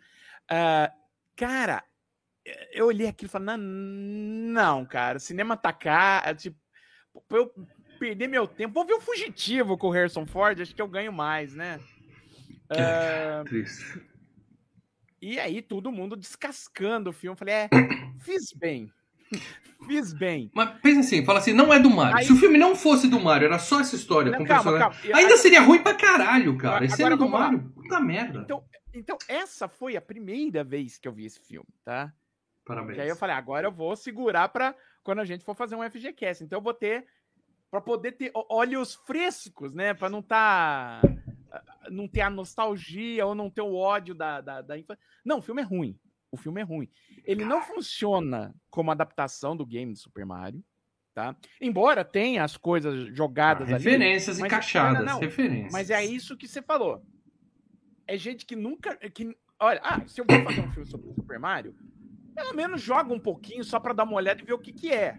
[0.49, 0.93] Ah,
[1.37, 1.83] cara,
[2.73, 6.57] eu olhei aquilo e falei, não, não, cara, cinema tá caro, tipo,
[7.29, 7.53] pra eu
[7.99, 11.13] perder meu tempo, vou ver o Fugitivo com o Harrison Ford, acho que eu ganho
[11.13, 11.79] mais, né?
[12.75, 14.01] Ah, Triste.
[15.21, 17.69] e aí todo mundo descascando o filme, falei, é,
[18.25, 18.91] fiz bem,
[19.87, 20.51] fiz bem.
[20.55, 22.17] Mas pensa assim, fala assim, não é do Mario.
[22.17, 24.71] Aí- Se o filme não fosse do Mario, era só essa história Não, com calma,
[24.73, 25.01] personagem.
[25.03, 25.19] calma.
[25.19, 26.77] Ainda seria ruim pra caralho, cara.
[26.77, 27.31] Agora- E sendo do lá.
[27.41, 28.41] Mario, puta merda.
[28.41, 32.13] Então, então, essa foi a primeira vez que eu vi esse filme, tá?
[32.65, 32.95] Parabéns.
[32.97, 35.83] Que aí eu falei, agora eu vou segurar pra quando a gente for fazer um
[35.91, 36.45] FGCast.
[36.45, 37.07] Então eu vou ter
[37.71, 39.95] pra poder ter olhos frescos, né?
[39.95, 41.01] Pra não tá
[41.91, 45.03] não ter a nostalgia ou não ter o ódio da, da, da infância.
[45.25, 45.99] Não, o filme é ruim.
[46.31, 46.89] O filme é ruim.
[47.25, 50.65] Ele não funciona como adaptação do game do Super Mario,
[51.13, 51.37] tá?
[51.61, 53.85] Embora tenha as coisas jogadas ali.
[53.85, 55.21] referências mas- encaixadas, não, não.
[55.21, 55.73] referências.
[55.73, 57.05] Mas é isso que você falou.
[58.07, 58.97] É gente que nunca.
[59.11, 61.75] Que, olha, ah, se eu vou fazer um filme sobre o Super Mario,
[62.35, 64.91] pelo menos joga um pouquinho só pra dar uma olhada e ver o que, que
[64.91, 65.19] é.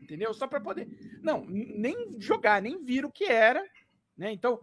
[0.00, 0.34] Entendeu?
[0.34, 0.88] Só pra poder.
[1.22, 3.64] Não, nem jogar, nem vir o que era.
[4.16, 4.32] Né?
[4.32, 4.60] Então,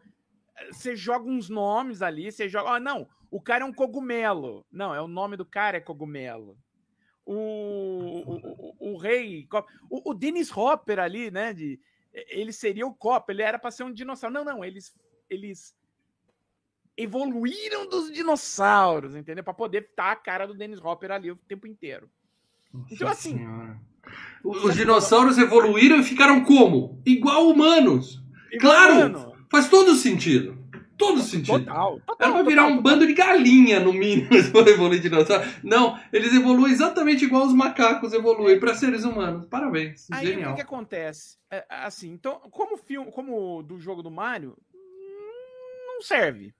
[0.71, 2.71] você joga uns nomes ali, você joga.
[2.71, 4.65] Ah, não, o cara é um cogumelo.
[4.71, 6.57] Não, é o nome do cara é cogumelo.
[7.25, 9.47] O, o, o, o rei.
[9.89, 11.53] O, o Dennis Hopper ali, né?
[11.53, 11.79] De,
[12.13, 14.33] ele seria o copo, ele era para ser um dinossauro.
[14.33, 14.93] Não, não, eles,
[15.29, 15.75] eles
[17.03, 19.43] evoluíram dos dinossauros, entendeu?
[19.43, 22.09] Para poder estar a cara do Dennis Hopper ali o tempo inteiro.
[22.73, 23.79] Nossa Então, assim, Senhora.
[24.43, 27.01] Os dinossauros evoluíram e ficaram como?
[27.05, 28.21] Igual humanos.
[28.59, 28.95] Claro!
[28.95, 30.57] Mano, Faz todo sentido.
[30.97, 31.65] Todo sentido.
[31.65, 32.15] total, total.
[32.19, 35.43] Era pra virar total, um bando de galinha, no mínimo, se for evoluir dinossauro.
[35.63, 39.47] Não, eles evoluem exatamente igual os macacos evoluem para seres humanos.
[39.47, 40.07] Parabéns.
[40.11, 40.51] Aí Genial.
[40.51, 41.37] o que, que acontece?
[41.49, 46.53] É, assim, então, como filme, como do jogo do Mario, hum, não serve.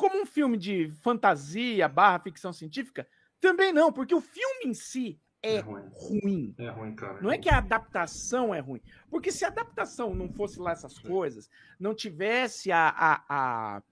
[0.00, 3.06] Como um filme de fantasia barra ficção científica,
[3.38, 5.84] também não, porque o filme em si é ruim.
[5.92, 6.54] ruim.
[6.58, 7.20] É ruim, cara.
[7.20, 8.80] Não é que a adaptação é ruim.
[9.10, 13.82] Porque se a adaptação não fosse lá essas coisas, não tivesse a, a, a-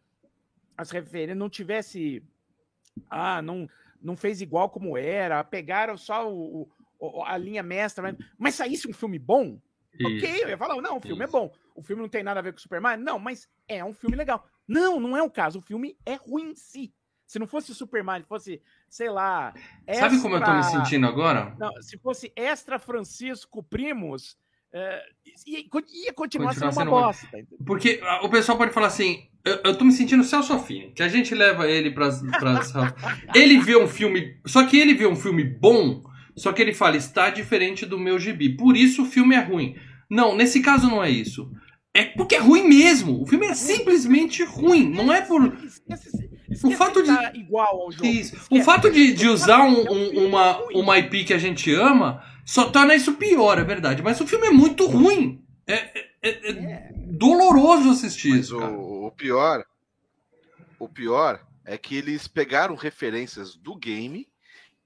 [0.76, 2.22] as referências, não tivesse.
[3.10, 3.68] Ah, não,
[4.00, 6.68] não fez igual como era, pegaram só o,
[6.98, 9.60] o- a linha mestra, mas, mas saísse um filme bom,
[9.94, 10.42] ok, Isso.
[10.44, 11.36] eu ia falar, não, o filme Isso.
[11.36, 11.52] é bom.
[11.74, 13.04] O filme não tem nada a ver com o Super Mario?
[13.04, 14.46] Não, mas é um filme legal.
[14.68, 15.58] Não, não é o caso.
[15.58, 16.92] O filme é ruim em si.
[17.26, 19.52] Se não fosse o Super Mario, fosse, sei lá.
[19.94, 21.54] Sabe como eu tô me Extra- sentindo agora?
[21.58, 24.36] não, se fosse Extra Francisco Primos,
[24.72, 25.02] é,
[25.46, 27.00] ia, ia continuar Continuar sendo uma sendo ruim.
[27.02, 27.26] bosta.
[27.26, 27.58] entendeu?
[27.66, 30.54] Porque o pessoal pode falar assim: eu, eu tô me sentindo Celso
[30.94, 32.22] que a gente leva ele pras.
[32.38, 32.72] pras
[33.34, 34.40] ele vê um filme.
[34.46, 36.02] Só que ele vê um filme bom,
[36.36, 38.56] só que ele fala, está diferente do meu gibi.
[38.56, 39.76] Por isso o filme é ruim.
[40.10, 41.50] Não, nesse caso não é isso.
[41.98, 43.22] É porque é ruim mesmo.
[43.22, 44.88] O filme é simplesmente ruim.
[44.90, 45.42] Não é por.
[45.64, 46.10] Esquece
[46.76, 48.06] fato de- tá igual ao jogo.
[48.06, 48.36] Isso.
[48.50, 52.22] O fato de, de usar um- um um- uma, uma IP que a gente ama
[52.44, 54.02] só torna isso pior, é verdade.
[54.02, 55.42] Mas o filme é muito ruim.
[55.66, 58.72] É, é- é- é doloroso assistir Mas isso, cara.
[58.72, 59.64] o, o pior,
[60.78, 64.26] o pior é que eles pegaram referências do game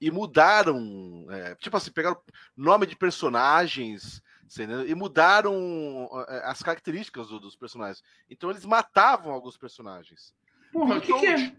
[0.01, 2.17] e mudaram, é, tipo assim, pegaram
[2.57, 4.87] nome de personagens entendeu?
[4.87, 8.03] e mudaram é, as características do- dos personagens.
[8.29, 10.33] Então eles matavam alguns personagens.
[10.71, 11.35] Porra, o o que, que é?
[11.35, 11.57] Toad.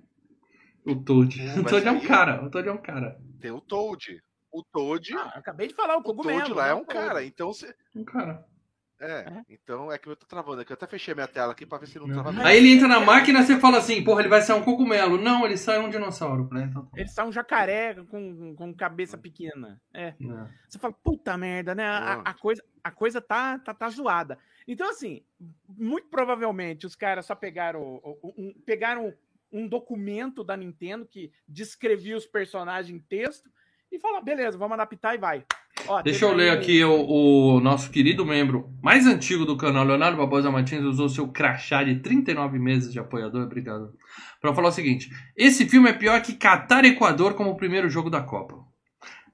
[0.86, 1.42] O Toad.
[1.42, 2.44] Hum, O Toad é um aí- cara.
[2.44, 3.18] O Toad é um cara.
[3.40, 4.22] Tem o Toad.
[4.52, 6.40] O Toad, Ah, eu acabei de falar o o cogumelo.
[6.40, 6.74] Toad lá é né?
[6.74, 7.24] um cara.
[7.24, 8.44] Então você Um cara.
[9.00, 10.72] É, então é que eu tô travando aqui.
[10.72, 12.86] Eu até fechei a minha tela aqui pra ver se não trava Aí ele entra
[12.86, 15.18] na máquina e você fala assim, porra, ele vai ser um cogumelo.
[15.20, 16.48] Não, ele sai um dinossauro.
[16.52, 16.68] Né?
[16.70, 19.80] Então, Ele está um jacaré com, com cabeça pequena.
[19.92, 20.14] É.
[20.20, 20.48] né.
[20.68, 21.84] Você fala, puta merda, né?
[21.84, 24.38] A, a coisa, a coisa tá, tá, tá zoada.
[24.68, 25.22] Então, assim,
[25.68, 29.12] muito provavelmente os caras só pegaram, um, pegaram
[29.50, 33.50] um documento da Nintendo que descrevia os personagens em texto
[33.90, 35.44] e falaram, beleza, vamos adaptar e vai.
[35.86, 37.06] Ó, Deixa eu ler aí- aqui o,
[37.56, 42.00] o nosso querido membro mais antigo do canal, Leonardo Barbosa Martins, usou seu crachá de
[42.00, 43.92] 39 meses de apoiador, obrigado.
[44.40, 48.08] Pra falar o seguinte: esse filme é pior que Catar Equador como o primeiro jogo
[48.10, 48.64] da Copa.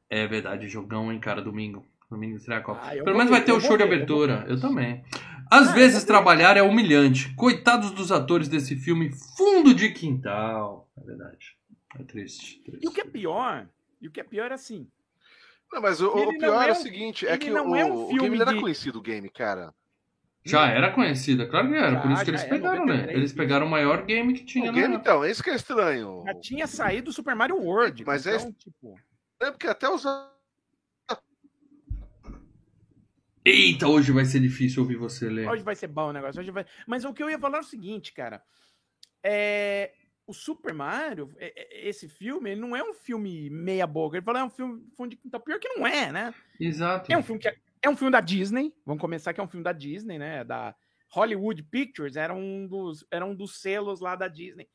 [0.08, 1.84] É verdade, jogão, hein, cara, domingo.
[2.10, 2.80] Domingo estreia a Copa.
[2.82, 4.44] Ah, Pelo menos vai ter o show de ver, eu abertura.
[4.48, 5.04] Eu, também.
[5.50, 7.32] Às Ah, vezes trabalhar é humilhante.
[7.34, 10.88] Coitados dos atores desse filme, fundo de quintal.
[11.00, 11.56] É verdade.
[11.98, 12.60] É triste.
[12.62, 12.84] triste.
[12.84, 13.68] E o que é pior,
[14.00, 14.88] e o que é pior é assim,
[15.72, 17.92] Não, mas o, o pior é, é o seguinte, é que não o, é um
[18.04, 19.72] o filme game ele era de- conhecido, o game, cara.
[20.44, 21.92] Já era conhecida, claro que era.
[21.92, 22.92] Já, por isso que eles é, pegaram, né?
[22.94, 24.94] 93, Eles pegaram o maior game que tinha O game, na...
[24.96, 26.22] então, esse que é estranho.
[26.26, 28.04] já tinha saído o Super Mario World.
[28.06, 28.94] Mas é- então, tipo,
[29.40, 30.04] É porque até os
[33.44, 35.48] Eita, hoje vai ser difícil ouvir você ler.
[35.48, 36.40] Hoje vai ser bom o negócio.
[36.40, 36.66] Hoje vai...
[36.86, 38.42] Mas o que eu ia falar é o seguinte, cara.
[39.22, 39.92] É...
[40.26, 44.16] O Super Mario, é- é- esse filme, ele não é um filme meia boca.
[44.16, 45.16] Ele falou, é um filme fundo de.
[45.16, 46.32] Pior que não é, né?
[46.60, 47.12] Exato.
[47.12, 48.72] É um filme que é, é um filme da Disney.
[48.86, 50.44] Vamos começar que é um filme da Disney, né?
[50.44, 50.72] Da
[51.08, 52.14] Hollywood Pictures.
[52.14, 54.68] Era um dos, era um dos selos lá da Disney.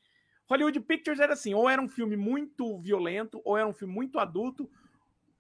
[0.50, 4.20] Hollywood Pictures era assim, ou era um filme muito violento, ou era um filme muito
[4.20, 4.70] adulto,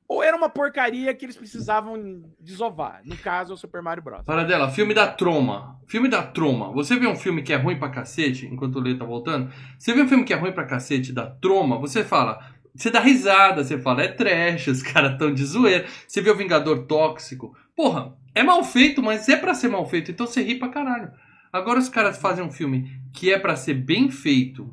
[0.07, 3.01] ou era uma porcaria que eles precisavam desovar.
[3.03, 4.23] No caso, é o Super Mario Bros.
[4.23, 5.79] Paradela, filme da Troma.
[5.87, 6.71] Filme da Troma.
[6.73, 9.51] Você vê um filme que é ruim pra cacete, enquanto o Lê tá voltando.
[9.77, 12.39] Você vê um filme que é ruim pra cacete da Troma, você fala.
[12.75, 15.85] Você dá risada, você fala, é trash, os caras tão de zoeira.
[16.07, 17.55] Você vê o Vingador Tóxico.
[17.75, 21.11] Porra, é mal feito, mas é pra ser mal feito, então você ri pra caralho.
[21.51, 24.69] Agora os caras fazem um filme que é pra ser bem feito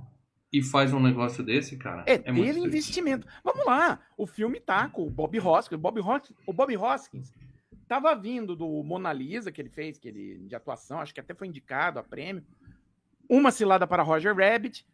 [0.53, 2.05] e faz um negócio desse, cara.
[2.07, 2.67] É, É, muito triste.
[2.67, 3.27] investimento.
[3.43, 4.01] Vamos lá.
[4.17, 5.79] O filme tá com o Bob Hoskins.
[5.79, 7.33] O Bob Hoskins, o Bob Hoskins
[7.89, 11.35] tava vindo do Mona Lisa que ele fez, que ele de atuação, acho que até
[11.35, 12.45] foi indicado a prêmio.
[13.29, 14.87] Uma cilada para Roger Rabbit,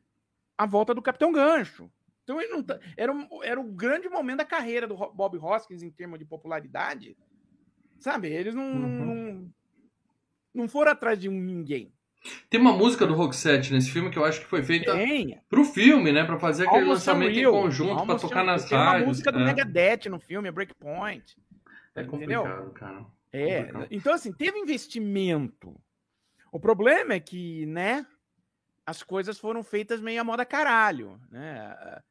[0.56, 1.90] a volta do Capitão Gancho.
[2.22, 5.82] Então ele não tá, era, um, era o grande momento da carreira do Bob Hoskins
[5.82, 7.16] em termos de popularidade.
[7.98, 8.28] Sabe?
[8.28, 9.04] Eles não, Uhum.
[9.06, 9.54] não,
[10.54, 11.92] não foram atrás de um ninguém.
[12.50, 15.40] Tem uma música do Roxette nesse filme que eu acho que foi feita Tem.
[15.48, 16.24] pro filme, né?
[16.24, 17.52] Pra fazer aquele Almost lançamento Unreal.
[17.52, 18.56] em conjunto, pra Almost tocar Unreal.
[18.56, 19.08] nas Tem uma rádios.
[19.08, 19.44] música do é.
[19.44, 21.36] Megadeth no filme, é Breakpoint.
[21.94, 22.42] É entendeu?
[22.42, 23.06] complicado, cara.
[23.32, 23.86] É, Complicado.
[23.90, 25.74] então assim, teve investimento.
[26.50, 28.06] O problema é que, né,
[28.86, 31.58] as coisas foram feitas meio a moda caralho, né?
[31.60, 32.02] ah,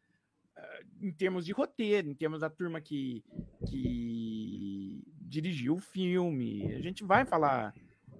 [0.57, 3.23] ah, Em termos de roteiro, em termos da turma que,
[3.67, 6.71] que dirigiu o filme.
[6.75, 7.73] A gente vai falar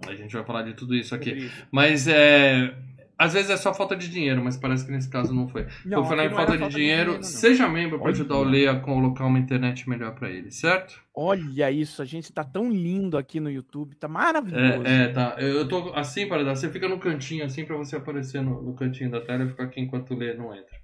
[0.06, 1.30] A gente vai falar de tudo isso aqui.
[1.30, 1.66] isso.
[1.70, 2.74] Mas é.
[3.20, 5.66] Às vezes é só falta de dinheiro, mas parece que nesse caso não foi.
[5.84, 7.22] Não, não falta era de dinheiro, não.
[7.24, 11.02] seja membro para ajudar o Lê a colocar uma internet melhor pra ele, certo?
[11.12, 14.86] Olha isso, a gente tá tão lindo aqui no YouTube, tá maravilhoso.
[14.86, 15.34] É, é, tá.
[15.36, 16.54] Eu tô assim para dar.
[16.54, 19.64] Você fica no cantinho assim pra você aparecer no, no cantinho da tela e ficar
[19.64, 20.78] aqui enquanto o Lê não entra.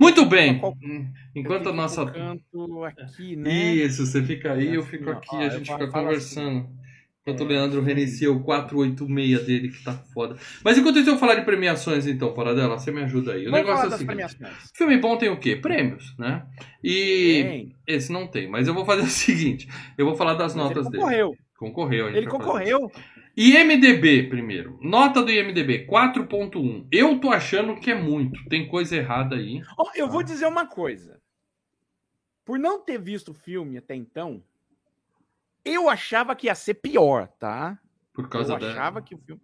[0.00, 0.58] Muito bem.
[0.58, 0.76] qual-
[1.32, 2.04] Enquanto a nossa.
[2.06, 3.72] no canto aqui, né?
[3.72, 6.68] Isso, você fica aí, eu Assim, fico aqui, a gente fica falo conversando.
[7.24, 7.86] Enquanto o É, Leandro sim.
[7.86, 10.36] reinicia o 486 dele, que tá foda.
[10.64, 13.46] Mas enquanto isso eu falar de premiações, então, Paradela, você me ajuda aí.
[13.46, 14.36] O Vamos negócio é o seguinte:
[14.74, 15.54] filme bom tem o quê?
[15.54, 16.44] Prêmios, né?
[16.82, 17.76] E Tem.
[17.86, 20.86] esse não tem, mas eu vou fazer o seguinte: eu vou falar das Mas notas
[20.86, 21.02] ele dele.
[21.04, 21.36] concorreu.
[21.56, 22.90] Concorreu, a gente Ele concorreu.
[23.36, 24.76] IMDB primeiro.
[24.82, 26.86] Nota do IMDB 4.1.
[26.90, 28.44] Eu tô achando que é muito.
[28.48, 29.62] Tem coisa errada aí.
[29.78, 30.08] Ó, eu Ah.
[30.08, 31.20] vou dizer uma coisa.
[32.44, 34.42] Por não ter visto o filme até então,
[35.64, 37.78] eu achava que ia ser pior, tá?
[38.12, 38.70] Por causa eu da.
[38.70, 39.42] achava que o, filme,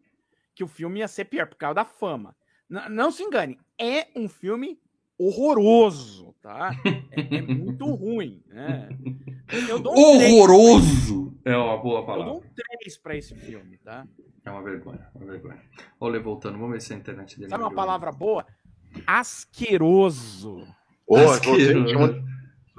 [0.55, 2.37] que o filme ia ser pior, por causa da fama.
[2.69, 4.79] N- não se engane, é um filme
[5.19, 6.71] horroroso, tá?
[7.13, 8.89] É, é muito ruim, né?
[9.69, 11.39] Eu dou um Horroroso!
[11.45, 12.33] É uma boa Eu palavra.
[12.33, 14.07] dou um 3 pra esse filme, tá?
[14.45, 15.63] É uma vergonha, uma vergonha.
[16.01, 18.47] Olha voltando, vamos ver se a internet dele Sabe uma palavra boa?
[19.07, 20.67] Asqueroso.
[21.07, 22.23] Voltei, chama-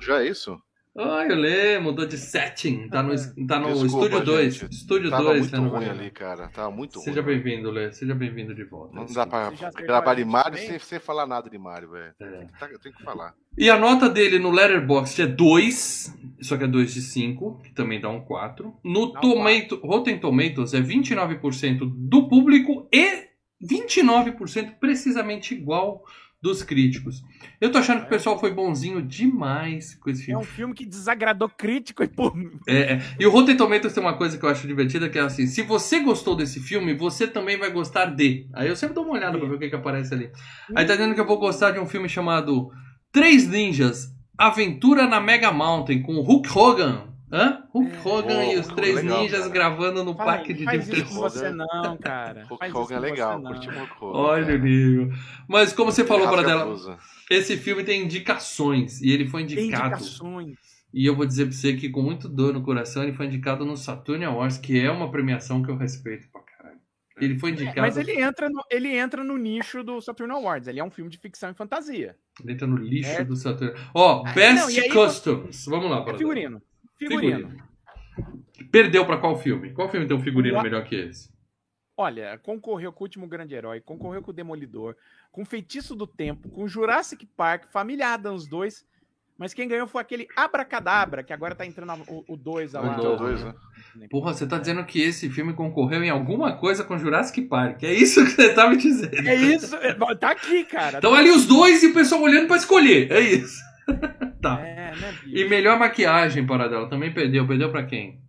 [0.01, 0.61] Já é isso?
[1.01, 2.89] Ai, o Lê mudou de setting.
[2.89, 3.15] Tá no,
[3.47, 4.55] tá no Desculpa, Estúdio 2.
[4.55, 4.71] gente.
[4.73, 6.47] Estúdio Tava 2, muito né, no ruim ali, cara.
[6.49, 7.39] Tava muito Seja ruim.
[7.39, 7.91] bem-vindo, Lê.
[7.91, 8.95] Seja bem-vindo de volta.
[8.95, 12.13] Não dá pra gravar de Mario sem, sem falar nada de Mario, velho.
[12.19, 12.25] É.
[12.37, 13.33] Tem que tá- Tem que falar.
[13.57, 17.71] E a nota dele no Letterboxd é 2, só que é 2 de 5, que
[17.73, 18.73] também dá um 4.
[18.83, 23.27] No Dá um Tomato, Rotten Tomatoes é 29% do público e
[23.61, 26.03] 29% precisamente igual
[26.41, 27.21] dos críticos.
[27.59, 30.41] Eu tô achando que o pessoal foi bonzinho demais com esse É filme.
[30.41, 32.59] um filme que desagradou crítico e público.
[32.67, 33.01] É, é.
[33.19, 35.61] E o Rotten Tomatoes tem uma coisa que eu acho divertida, que é assim, se
[35.63, 38.47] você gostou desse filme, você também vai gostar de.
[38.53, 40.31] Aí eu sempre dou uma olhada pra ver o que, que aparece ali.
[40.75, 42.71] Aí tá dizendo que eu vou gostar de um filme chamado
[43.11, 47.08] Três Ninjas, Aventura na Mega Mountain, com Hulk Hogan.
[47.31, 47.63] Hã?
[47.73, 47.99] Hulk É.
[48.07, 49.51] Hogan Oh, e os Hulk Três legal, Ninjas cara.
[49.51, 51.13] gravando no Fala, parque de diversões.
[51.13, 52.45] você não, cara.
[52.45, 53.51] Hulk Faz Hogan é legal, não.
[53.51, 54.17] curti Hulk Hogan.
[54.19, 55.09] Olha o nível.
[55.47, 56.97] Mas como você falou, Rasga para a dela, blusa.
[57.29, 59.01] esse filme tem indicações.
[59.01, 59.87] E ele foi Tem indicado.
[59.95, 60.57] indicações.
[60.91, 63.63] E eu vou dizer pra você que com muito dor no coração ele foi indicado
[63.63, 66.79] no Saturn Awards, que é uma premiação que eu respeito pra caralho.
[67.21, 67.81] Ele foi indicado.
[67.81, 70.67] Mas ele entra, no, ele entra no nicho do Saturn Awards.
[70.67, 72.15] Ele é um filme de ficção e fantasia.
[72.41, 73.23] Ele entra no lixo É.
[73.23, 73.75] do Saturn.
[73.93, 75.65] Ó, Ah, Best não, aí Customs.
[75.67, 76.17] Vamos lá, É para
[76.99, 77.37] figurino.
[77.37, 77.69] Figurino.
[78.71, 79.71] Perdeu pra qual filme?
[79.71, 81.29] Qual filme tem um figurino Lá- melhor que esse?
[81.97, 84.95] Olha, concorreu com o Último Grande Herói, concorreu com o Demolidor,
[85.31, 88.87] com o Feitiço do Tempo, com o Jurassic Park, Família Adams 2.
[89.37, 92.97] Mas quem ganhou foi aquele Abracadabra, que agora tá entrando o 2 O lá.
[92.97, 93.53] Então, dois, né?
[94.09, 97.83] Porra, você tá dizendo que esse filme concorreu em alguma coisa com Jurassic Park.
[97.83, 99.15] É isso que você tá me dizendo.
[99.15, 100.97] É isso, é, tá aqui, cara.
[100.97, 103.09] Então ali os dois e o pessoal olhando pra escolher.
[103.11, 103.61] É isso.
[104.41, 104.59] tá.
[104.65, 105.13] É, né?
[105.25, 106.89] E melhor maquiagem, para dela.
[106.89, 107.47] Também perdeu.
[107.47, 108.21] Perdeu pra quem?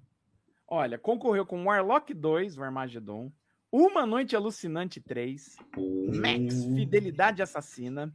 [0.66, 3.33] Olha, concorreu com Warlock 2, o Armageddon,
[3.73, 5.57] Uma Noite Alucinante 3,
[6.14, 8.14] Max, Fidelidade Assassina,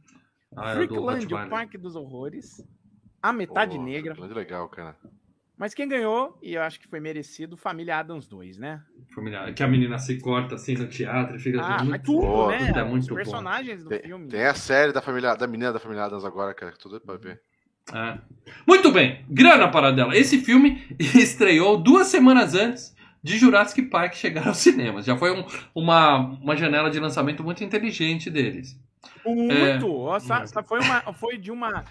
[0.56, 1.50] Ah, Freakland, o Rottweiler.
[1.50, 2.66] Parque dos Horrores,
[3.22, 4.14] A Metade Pô, Negra.
[4.14, 4.96] Muito legal, cara.
[5.58, 8.82] Mas quem ganhou, e eu acho que foi merecido, Família Adams 2, né?
[9.14, 9.52] Familiar.
[9.54, 12.72] Que a menina se corta assim no teatro e fica Ah, muito tudo, bom, né?
[12.74, 13.14] é muito Os bom.
[13.14, 14.28] personagens do Tem, filme.
[14.28, 17.04] tem a série da família, da menina da família Adams agora, cara, que tô doido
[17.06, 17.42] pra ver.
[17.94, 18.18] É.
[18.66, 20.16] Muito bem, grana para dela.
[20.16, 25.04] Esse filme estreou duas semanas antes de Jurassic Park chegar aos cinemas.
[25.04, 25.44] Já foi um-
[25.74, 28.78] uma, uma janela de lançamento muito inteligente deles.
[29.24, 29.52] Muito!
[29.54, 29.78] É.
[29.78, 31.84] Nossa, essa foi, uma, foi de uma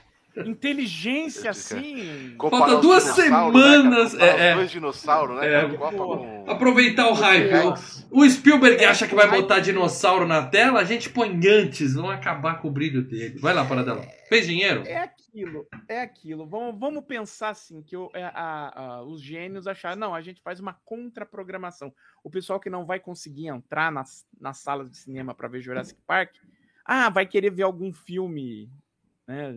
[0.45, 2.33] inteligência assim.
[2.37, 4.19] Comparar os duas semanas, Né?
[4.19, 4.51] Comparar é, é.
[4.51, 5.53] os dois dinossauros, né?
[5.53, 5.67] É.
[5.69, 7.53] com- Aproveitar o hype.
[8.11, 12.09] O, o Spielberg acha que vai botar dinossauro na tela, a gente põe antes, vão
[12.09, 13.37] acabar com o brilho dele.
[13.39, 14.05] Vai lá, para dela.
[14.29, 14.83] Fez dinheiro?
[14.85, 16.47] É aquilo, é aquilo.
[16.47, 20.41] Vamos, vamos pensar assim, que o- é, a- a- os gênios acharam, não, a gente
[20.41, 21.93] faz uma contraprogramação.
[22.23, 25.99] O pessoal que não vai conseguir entrar nas, nas salas de cinema para ver Jurassic
[26.07, 26.35] Park,
[26.85, 28.69] ah, vai querer ver algum filme
[29.27, 29.53] né,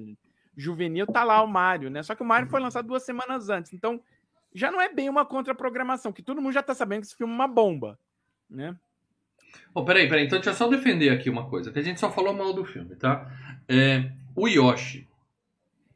[0.57, 2.03] juvenil, tá lá o Mario, né?
[2.03, 4.03] Só que o Mario foi lançado duas semanas antes, então
[4.55, 7.33] já não é bem uma contraprogramação, que todo mundo já tá sabendo que esse filme
[7.33, 7.99] é uma bomba,
[8.51, 8.75] né?
[9.75, 10.27] Oh, peraí, peraí.
[10.27, 12.65] Então deixa eu só defender aqui uma coisa, que a gente só falou mal do
[12.65, 13.31] filme, tá?
[13.69, 15.08] É, o Yoshi.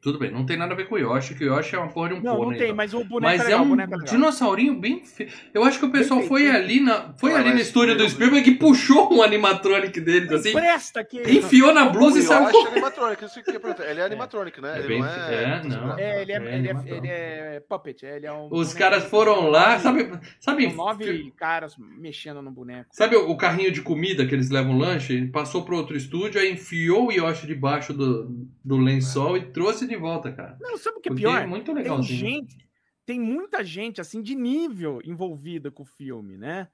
[0.03, 1.87] Tudo bem, não tem nada a ver com o Yoshi, que o Yoshi é uma
[1.87, 2.51] porra de um Não, pônei.
[2.51, 2.75] não tem, então.
[2.75, 4.13] mas o boneco Mas é é legal, o um boneco é legal.
[4.13, 5.29] dinossaurinho bem feio.
[5.53, 8.49] Eu acho que o pessoal Bem foi ali na, foi ali no estúdio do Spielberg
[8.49, 12.57] e puxou um animatronic deles, assim, Presta que enfiou na O blusa e saiu Yoshi
[12.67, 13.51] é animatronic, isso que.
[13.83, 14.75] Ele é animatronic, né?
[14.75, 15.43] É ele bem- não é...
[15.43, 15.97] é, não.
[15.97, 18.49] É, ele é, É ele, é, ele é puppet, ele é um.
[18.51, 22.89] Os caras foram lá, nove- sabe, sabe, nove caras mexendo no boneco.
[22.91, 25.13] sabe o o carrinho de comida que eles levam lanche?
[25.13, 29.87] Ele passou pro outro estúdio, aí enfiou o Yoshi debaixo do, do lençol e trouxe
[29.87, 30.57] de volta, cara.
[30.61, 31.41] Não, sabe o que é Porque pior?
[31.41, 32.19] é muito Tem legalzinho.
[32.19, 32.57] gente,
[33.05, 36.67] tem muita gente assim de nível envolvida com o filme, né?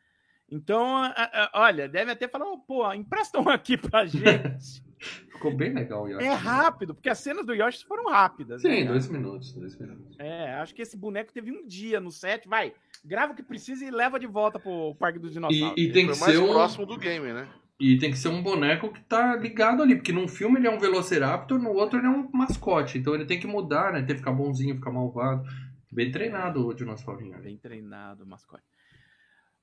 [0.51, 4.83] Então, a- a- olha, deve até falar, "Ô, pô, empresta um aqui pra gente.
[5.31, 6.25] Ficou bem legal o Yoshi.
[6.27, 8.61] é rápido, porque as cenas do Yoshi foram rápidas.
[8.61, 8.91] né, Sim, cara?
[8.91, 10.17] dois minutos, dois minutos.
[10.19, 12.73] É, acho que esse boneco teve um dia no set, vai,
[13.05, 15.77] grava o que precisa e leva de volta pro Parque dos Dinossauros.
[15.77, 17.47] E, e tem que mais ser um, próximo do game, né?
[17.79, 20.71] E tem que ser um boneco que tá ligado ali, porque num filme ele é
[20.71, 23.99] um Velociraptor, no outro ele é um mascote, então ele tem que mudar, né?
[23.99, 25.47] Tem que ficar bonzinho, ficar malvado.
[25.91, 27.43] Bem treinado o dinossaurinho ali.
[27.43, 28.63] Bem treinado, mascote.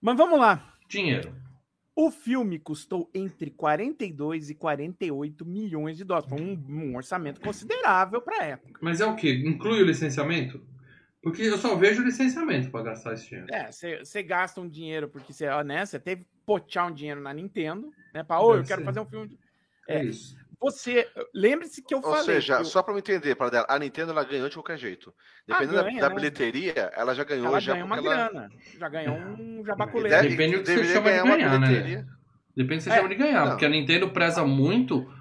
[0.01, 0.75] Mas vamos lá.
[0.89, 1.35] Dinheiro.
[1.95, 6.29] O filme custou entre 42 e 48 milhões de dólares.
[6.29, 8.81] Foi um, um orçamento considerável para época.
[8.83, 9.43] Mas é o quê?
[9.47, 10.61] Inclui o licenciamento?
[11.23, 13.47] Porque eu só vejo licenciamento pra gastar esse dinheiro.
[13.53, 13.71] É,
[14.05, 18.23] você gasta um dinheiro porque você né, cê teve pochar um dinheiro na Nintendo, né?
[18.23, 19.29] Para, ô, eu quero fazer um filme.
[19.29, 19.39] de-"
[19.89, 20.05] É É.
[20.05, 20.37] isso.
[20.59, 22.23] Você, lembre-se que eu Ou falei.
[22.25, 24.79] seja, que eu- só pra eu entender, para dela, a Nintendo ela ganhou de qualquer
[24.79, 25.13] jeito.
[25.49, 26.15] Ah, Dependendo da- ganha, da, né?
[26.15, 28.49] bilheteria, ela já ganhou ela já ganha uma ela grana.
[28.79, 30.09] Já ganhou um E jabaculê.
[30.09, 31.67] deve- Depende do que você deveria chama de ganhar né?
[31.69, 32.07] bilheteria.
[32.57, 33.49] Depende do que você É, chama de ganhar, não.
[33.51, 35.13] porque a Nintendo preza muito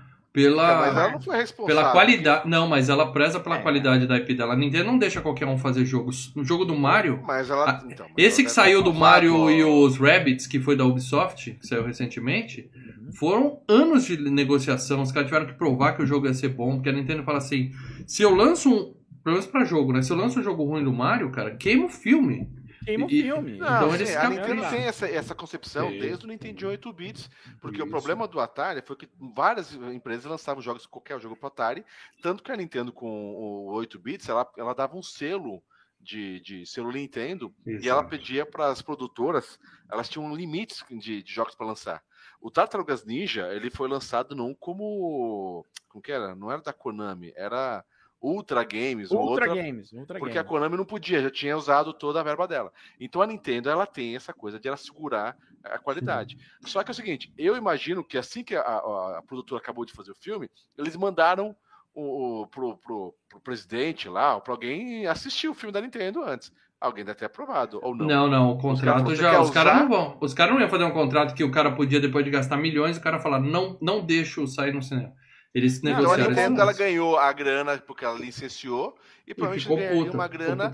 [0.44, 1.76] É, mas ela pela, não foi responsável.
[1.82, 2.50] pela qualidade.
[2.50, 3.62] Não, mas ela preza pela É.
[3.62, 4.54] qualidade da IP dela.
[4.54, 6.32] A Nintendo não deixa qualquer um fazer jogos.
[6.36, 7.82] No jogo do Mario, Mas ela.
[7.90, 11.52] Então, mas esse ela que saiu do Mario e os Rabbids, que foi da Ubisoft,
[11.60, 13.14] que saiu recentemente, Uhum.
[13.14, 15.02] foram anos de negociação.
[15.02, 17.38] Os caras tiveram que provar que o jogo ia ser bom, porque a Nintendo fala
[17.38, 17.72] assim:
[18.08, 18.96] se eu lanço um.
[19.24, 20.04] Pelo menos pra jogo, né?
[20.04, 22.48] Se eu lanço um jogo ruim do Mario, cara, queima o filme.
[22.86, 23.58] Queima o filme.
[23.58, 26.00] Não, Então sim, eles a cap- Nintendo tem essa, essa concepção Sim.
[26.00, 27.90] desde o Nintendo 8 bits, porque o Isso.
[27.92, 31.86] problema do Atari foi que várias empresas lançavam jogos, qualquer jogo pro Atari,
[32.22, 35.62] tanto que a Nintendo com o 8 bits, ela, ela dava um selo
[36.00, 39.60] de, de selo Nintendo e ela pedia para as produtoras,
[39.92, 42.04] elas tinham limites de, de jogos para lançar.
[42.40, 46.36] O Tartarugas Ninja, ele foi lançado num como como que era?
[46.36, 47.84] Não era da Konami, era
[48.22, 50.50] Ultra Games, Ultra outra Games, Ultra porque a Games.
[50.50, 52.72] Konami não podia, já tinha usado toda a verba dela.
[53.00, 56.38] Então a Nintendo ela tem essa coisa de ela segurar a qualidade.
[56.62, 59.86] Só que é o seguinte, eu imagino que assim que a, a- a produtora acabou
[59.86, 61.56] de fazer o filme, eles mandaram
[61.94, 66.52] o, o, pro, pro, pro presidente lá, para alguém assistir o filme da Nintendo antes.
[66.80, 68.06] Alguém deve ter aprovado, ou não.
[68.06, 69.40] Não, não, o contrato já.
[69.42, 70.18] Os caras não vão.
[70.20, 72.98] Os caras não iam fazer um contrato que o cara podia, depois de gastar milhões,
[72.98, 75.14] o cara falar, não, não deixa sair no cinema.
[75.56, 78.94] Eles Não, Então a negociaram Nintendo ela ganhou a grana porque ela licenciou
[79.26, 80.72] e provavelmente ganharia puta, uma grana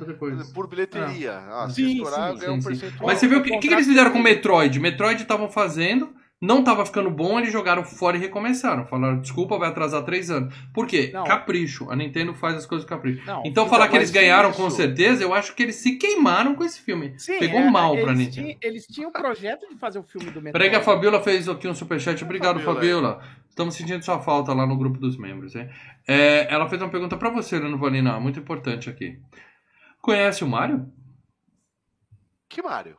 [0.55, 1.37] por bilheteria.
[1.37, 2.67] Ah, se Sim, estourar, sim, um sim, sim.
[2.79, 3.07] percentual.
[3.07, 4.79] Mas você viu o que, que eles fizeram com o Metroid?
[4.79, 8.87] Metroid estavam fazendo, não tava ficando bom, eles jogaram fora e recomeçaram.
[8.87, 10.51] Falaram, desculpa, vai atrasar três anos.
[10.73, 11.11] Por quê?
[11.13, 11.23] Não.
[11.23, 11.87] Capricho.
[11.91, 13.21] A Nintendo faz as coisas com capricho.
[13.27, 16.55] Não, Então falar que eles ganharam isso- com certeza, eu acho que eles se queimaram
[16.55, 17.13] com esse filme.
[17.19, 18.47] Sim, Pegou é, mal pra eles Nintendo.
[18.47, 20.51] tinham, eles tinham o projeto de fazer o filme do Metroid.
[20.53, 22.23] Peraí que a Fabiola fez aqui um superchat.
[22.23, 22.73] Obrigado, Fabiola.
[23.19, 23.40] Fabiola.
[23.51, 25.55] Estamos sentindo sua falta lá no grupo dos membros.
[25.55, 25.69] Hein?
[26.07, 29.21] É, ela fez uma pergunta pra você, Leandro Valina, muito importante aqui.
[30.01, 30.89] Conhece o Mario?
[32.47, 32.97] Que Mario?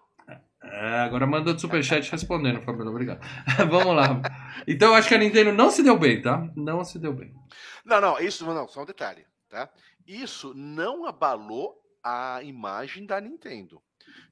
[0.63, 2.91] É, agora manda o superchat respondendo, Fabiola.
[2.91, 3.21] Obrigado.
[3.71, 4.21] Vamos lá.
[4.69, 6.47] Então eu acho que a Nintendo não se deu bem, tá?
[6.55, 7.35] Não se deu bem.
[7.83, 9.71] Não, não, isso não, só um detalhe, tá?
[10.07, 13.83] Isso não abalou a imagem da Nintendo.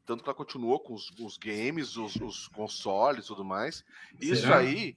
[0.05, 3.83] Tanto que ela continuou com os, os games, os, os consoles e tudo mais.
[4.21, 4.59] Isso Será?
[4.59, 4.97] aí.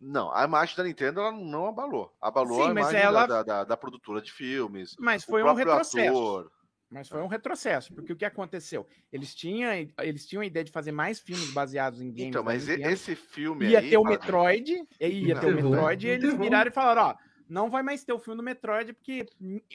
[0.00, 2.10] Não, a imagem da Nintendo ela não abalou.
[2.20, 4.96] Abalou Sim, a imagem ela- da, da, da produtora de filmes.
[4.98, 6.08] Mas o foi um retrocesso.
[6.08, 6.50] ator.
[6.92, 8.84] Mas foi um retrocesso, porque o que aconteceu?
[9.12, 9.70] Eles tinham,
[10.00, 12.24] eles tinham a ideia de fazer mais filmes baseados em games.
[12.30, 12.88] Então, mas Nintendo.
[12.88, 16.68] esse filme ia aí, ter o Metroid, e ia ter o Metroid, e eles viraram
[16.68, 17.14] e falaram, ó,
[17.48, 19.24] não vai mais ter o filme do Metroid, porque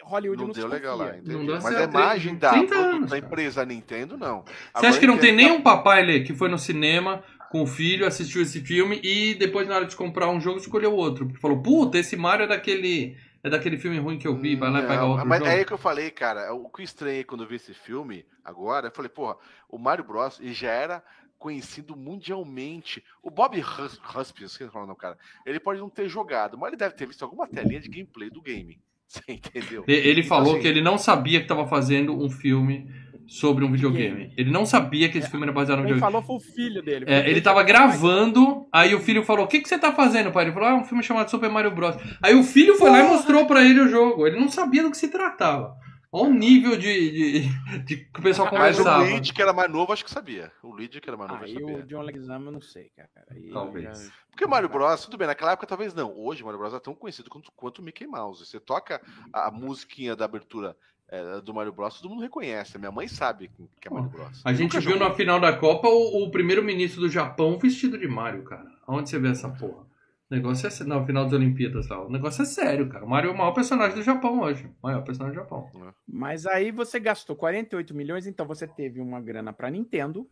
[0.04, 1.14] Hollywood não não, deu se legal lá.
[1.24, 4.44] Não Mas a imagem da, 30 produ- anos, da empresa Nintendo, não.
[4.76, 7.24] Você acha que não tem nenhum papai, Lê, que foi no cinema
[7.56, 10.94] com o filho, assistiu esse filme e depois, na hora de comprar um jogo, escolheu
[10.94, 11.26] outro?
[11.26, 14.70] Porque falou, puta, esse Mario é daquele, é daquele filme ruim que eu vi, vai
[14.72, 15.52] lá e Não, pega outro mas jogo.
[15.52, 16.54] é aí que eu falei, cara.
[16.54, 19.38] O que eu estranhei quando eu vi esse filme, agora, eu falei, porra,
[19.70, 20.40] o Mario Bros.
[20.40, 21.04] ele já era
[21.38, 23.04] conhecido mundialmente.
[23.22, 26.78] O Bob Hus- Hoskins, esqueci o nome cara, ele pode não ter jogado, mas ele
[26.78, 28.80] deve ter visto alguma telinha de gameplay do game.
[29.08, 29.84] Você entendeu?
[29.88, 32.90] Ele Então, falou assim, que ele não sabia que estava fazendo um filme
[33.28, 34.34] sobre um videogame.
[34.38, 36.12] Ele não sabia que esse filme era baseado no videogame.
[36.12, 37.06] falou foi o filho dele.
[37.08, 40.46] É, ele tava gravando, aí o filho falou: O que, que você tá fazendo, pai?
[40.46, 41.96] Ele falou: Ah, é um filme chamado Super Mario Bros.
[42.22, 44.26] Aí o filho foi lá e mostrou pra ele o jogo.
[44.28, 45.76] Ele não sabia do que se tratava.
[46.12, 47.12] Olha o nível de,
[47.42, 49.04] de, de que o pessoal Mas o conversava.
[49.04, 50.50] Luigi, que era mais novo, acho que sabia.
[50.64, 51.86] O Luigi, que era mais novo, Aí acho que o sabia.
[51.88, 53.10] John Leguizamo eu não sei, cara.
[53.30, 53.84] Aí Talvez.
[54.06, 56.18] já- Porque Mario Bros, tudo bem, naquela época talvez não.
[56.18, 58.46] Hoje Mario Bros é tão conhecido quanto, quanto o Mickey Mouse.
[58.46, 59.02] Você toca
[59.34, 60.78] a musiquinha da abertura
[61.16, 62.78] é, do Mario Bros, todo mundo reconhece.
[62.78, 63.50] Minha mãe sabe
[63.80, 64.42] que é Mario Bros.
[64.44, 65.08] A gente viu jogou.
[65.08, 68.70] na final da Copa o, o primeiro-ministro do Japão vestido de Mario, cara.
[68.88, 69.86] Onde você vê essa porra?
[70.30, 72.04] O negócio é na final das Olimpíadas lá.
[72.04, 73.06] O negócio é sério, cara.
[73.06, 74.66] O Mario é o maior personagem do Japão hoje.
[74.66, 75.70] O maior personagem do Japão.
[76.08, 80.28] Mas aí você gastou 48 milhões, então você teve uma grana para Nintendo.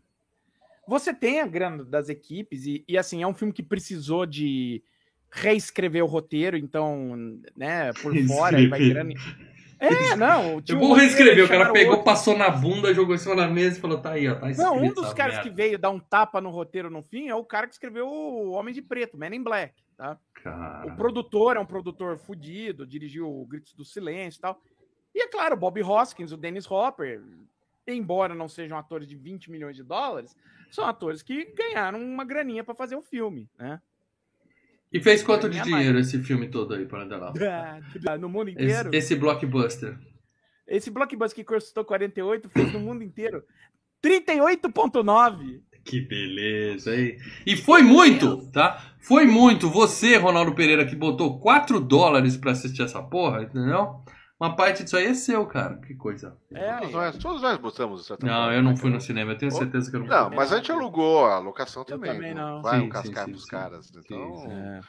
[0.86, 4.82] Você tem a grana das equipes, e, e, assim, é um filme que precisou de
[5.30, 9.14] reescrever o roteiro, então, né, por fora, vai grana.
[9.78, 10.60] É, não.
[10.60, 11.44] tinha Eu vou roteiro, reescrever.
[11.44, 12.04] O cara pegou, outro.
[12.04, 14.34] passou na bunda, jogou em cima da mesa e falou: tá aí, ó.
[14.34, 15.48] Tá escrito Não, um dos caras merda.
[15.50, 18.50] que veio dar um tapa no roteiro no fim é o cara que escreveu o
[18.52, 20.18] Homem de Preto, Man in Black, tá?
[20.42, 20.92] Cara.
[20.92, 24.60] O produtor é um produtor fudido, dirigiu o Gritos do Silêncio e tal.
[25.14, 27.22] E é claro, o Bob Hoskins, o Dennis Hopper,
[27.86, 30.36] embora não sejam atores de 20 milhões de dólares,
[30.70, 33.80] são atores que ganharam uma graninha para fazer o filme, né?
[34.94, 37.32] E fez quanto de dinheiro esse filme todo aí, para lá?
[38.16, 38.90] no mundo inteiro.
[38.90, 39.98] Esse, esse blockbuster.
[40.68, 43.42] Esse blockbuster que custou 48 fez no mundo inteiro
[44.04, 45.60] 38.9.
[45.84, 47.16] Que beleza, hein?
[47.44, 48.94] E foi muito, tá?
[49.00, 49.68] Foi muito.
[49.68, 53.96] Você, Ronaldo Pereira, que botou 4 dólares pra assistir essa porra, entendeu?
[54.44, 55.76] Uma parte disso aí é seu, cara.
[55.78, 56.36] Que coisa.
[56.52, 58.06] É, Todos nós, todos nós botamos.
[58.06, 59.32] certa Não, eu não fui no cinema.
[59.32, 60.36] Eu tenho Oh, certeza que eu não Não, fui.
[60.36, 62.12] mas a gente alugou a locação Eu também.
[62.12, 62.60] também não.
[62.60, 63.86] Vai Sim, um cascar sim, pros sim, caras.
[63.86, 63.98] sim.
[63.98, 64.80] Então, É.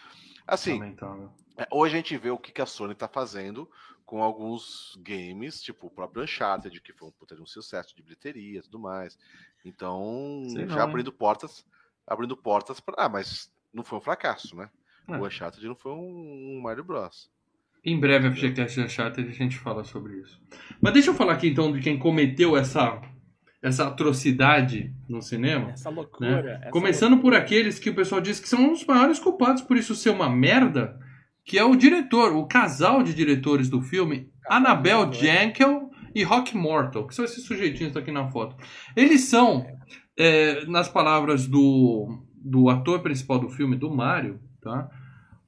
[0.46, 1.32] assim, Lamentável.
[1.58, 3.70] É, Hoje a gente vê o que a Sony tá fazendo
[4.06, 8.04] com alguns games, tipo o próprio Uncharted, que foi um puta de um sucesso de
[8.04, 9.18] bilheteria e tudo mais.
[9.64, 11.66] Então, Sei já não, abrindo portas,
[12.06, 14.70] abrindo portas para, ah, mas não foi um fracasso, né?
[15.08, 15.18] É.
[15.18, 17.30] O Uncharted não foi um, um Mario Bros.
[17.86, 20.42] Em breve, a FGCast Uncharted, a gente fala sobre isso.
[20.82, 23.00] Mas deixa eu falar aqui, então, de quem cometeu essa,
[23.62, 25.70] essa atrocidade no cinema.
[25.70, 26.42] Essa loucura.
[26.42, 26.60] né?
[26.62, 29.94] essa Começando por aqueles que o pessoal diz que são os maiores culpados por isso
[29.94, 30.98] ser uma merda,
[31.46, 37.06] que é o diretor, o casal de diretores do filme, Annabelle Jankel e Rock Mortal,
[37.06, 38.56] que são esses sujeitinhos que estão aqui na foto.
[38.96, 39.64] Eles são,
[40.18, 44.90] é, nas palavras do, do ator principal do filme, do Mario, tá?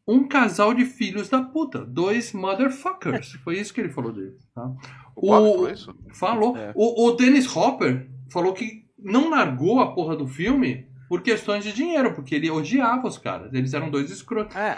[0.08, 3.34] Um casal de filhos da puta, dois motherfuckers.
[3.44, 4.72] Foi isso que ele falou dele, tá?
[5.16, 5.96] O O- falou isso?
[6.14, 6.56] Falou.
[6.58, 6.72] É.
[6.76, 11.74] O, o Dennis Hopper falou que não largou a porra do filme por questões de
[11.74, 13.54] dinheiro, porque ele odiava os caras.
[13.54, 14.56] Eles eram dois escrotos.
[14.56, 14.78] É,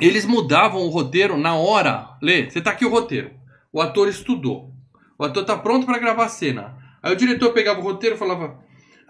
[0.00, 2.16] Eles mudavam o roteiro na hora.
[2.22, 3.30] Lê, você tá aqui o roteiro.
[3.72, 4.72] O ator estudou.
[5.18, 6.76] O ator tá pronto pra gravar a cena.
[7.02, 8.58] Aí o diretor pegava o roteiro e falava: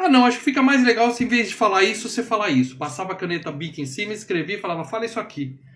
[0.02, 2.48] Ah, não, acho que fica mais legal se em vez de falar isso, você falar
[2.48, 2.78] isso.
[2.78, 5.58] Passava a caneta bic em cima, escrevia e falava: Fala isso aqui.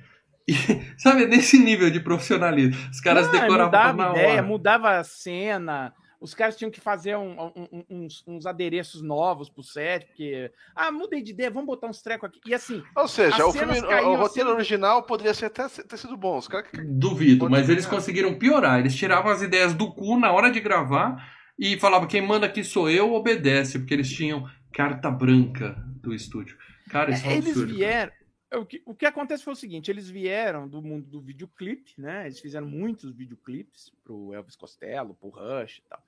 [0.46, 0.52] E,
[0.98, 2.74] sabe, nesse nível de profissionalismo.
[2.90, 4.42] Os caras Ah, decoravam na mudava ideia, hora.
[4.42, 5.94] mudava a cena.
[6.20, 10.50] Os caras tinham que fazer um- um- um- uns, uns adereços novos pro set, porque.
[10.76, 12.40] Ah, mudei de ideia, vamos botar uns trecos aqui.
[12.46, 15.66] E assim, Ou seja, o, filme, o- caíam o roteiro assim- original poderia ser até
[15.66, 16.36] ter sido bom.
[16.36, 17.88] Os caras Duvido, Pode mas eles é.
[17.88, 18.80] conseguiram piorar.
[18.80, 21.16] Eles tiravam as ideias do cu na hora de gravar
[21.58, 26.56] e falavam: quem manda aqui sou eu, obedece, porque eles tinham carta branca do estúdio.
[26.90, 27.66] Cara, isso é um eles absurdo.
[27.66, 27.78] cara.
[27.78, 28.12] vieram.
[28.54, 32.26] O que, o que acontece foi o seguinte: eles vieram do mundo do videoclipe, né?
[32.26, 36.02] Eles fizeram muitos videoclipes pro Elvis Costello, pro Rush e tal.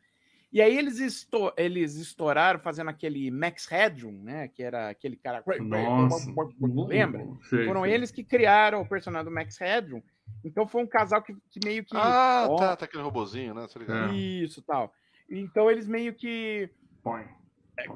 [0.52, 4.48] E aí eles, esto eles estouraram fazendo aquele Max Headroom, né?
[4.48, 5.42] Que era aquele cara.
[5.60, 6.32] Nossa.
[6.88, 7.26] Lembra?
[7.42, 7.92] Sei, Foram sei.
[7.92, 10.00] eles que criaram o personagem do Max Headroom.
[10.44, 11.96] Então foi um casal que, que meio que.
[11.96, 13.66] Ah, Ó, tá, tá aquele robozinho, né?
[13.66, 14.08] Tá?
[14.10, 14.14] É.
[14.14, 14.94] Isso tal.
[15.30, 16.70] Então eles meio que
[17.02, 17.24] Põe.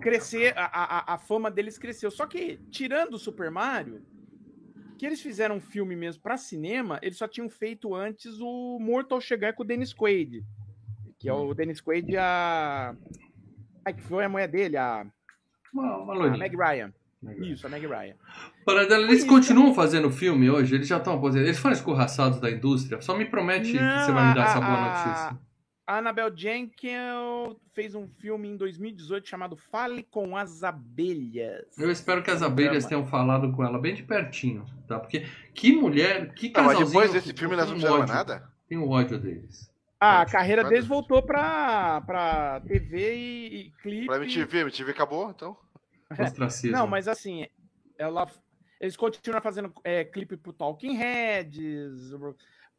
[0.01, 2.11] crescer, a, a, a fama deles cresceu.
[2.11, 4.03] Só que, tirando o Super Mario,
[4.99, 9.21] que eles fizeram um filme mesmo para cinema, eles só tinham feito antes o Mortal
[9.21, 10.45] chegar com o Dennis Quaid.
[11.19, 12.95] Que é o Dennis Quaid a.
[13.85, 15.07] Ai, que foi a mulher dele, a,
[15.73, 16.37] Uma, uma a.
[16.37, 16.93] Meg Ryan.
[17.43, 18.15] Isso, a Meg Ryan.
[18.65, 20.75] Paradela, eles Isso, continuam fazendo filme hoje?
[20.75, 21.49] Eles já estão aposentados?
[21.49, 23.01] Eles foram escorraçados da indústria?
[23.03, 25.50] Só me promete que você vai me dar Não, essa a- boa a- notícia.
[25.91, 31.77] A Annabelle Jenkins fez um filme em 2018 chamado Fale com as Abelhas.
[31.77, 35.01] Eu espero que as Um abelhas tenham falado com ela bem de pertinho, tá?
[35.01, 36.87] Porque que mulher, que Não, mas casalzinho...
[36.87, 38.49] depois desse filme elas não ódio, nada?
[38.69, 39.69] Tenho ódio deles.
[39.99, 44.07] Ah, a carreira deles voltou pra, pra TV e, e clipe.
[44.07, 45.57] Pra MTV, MTV acabou, então.
[46.17, 46.77] Ostracismo.
[46.77, 47.49] Não, mas assim,
[47.99, 48.31] ela,
[48.81, 52.13] eles continuam fazendo é, clipe pro Talking Heads,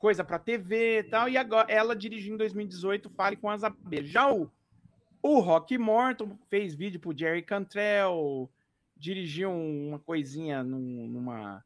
[0.02, 4.10] coisa pra TV e tal, e agora ela dirigiu em 2018 Fale com as Abelhas.
[4.10, 4.50] Já o,
[5.22, 8.50] o Rock Morton fez vídeo pro Jerry Cantrell,
[8.98, 11.64] dirigiu uma coisinha num- numa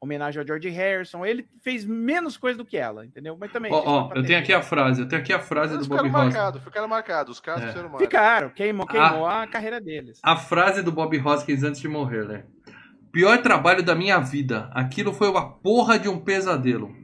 [0.00, 1.24] homenagem ao George Harrison.
[1.26, 3.36] Ele fez menos coisa do que ela, entendeu?
[3.38, 3.72] Mas também.
[3.72, 5.90] Ó, ó, pra eu tenho aqui a frase, eu tenho aqui a frase Eles do
[5.90, 6.34] Bob ficaram Hoskins.
[6.36, 7.32] marcados, ficaram marcados.
[7.34, 7.66] Os caras É.
[7.68, 8.06] fizeram marcados.
[8.06, 10.18] Ficaram, queimou, queimou a carreira deles.
[10.22, 12.44] A frase do Bob Hoskins antes de morrer, né?
[13.12, 14.70] Pior trabalho da minha vida.
[14.72, 16.94] Aquilo foi uma porra de um pesadelo.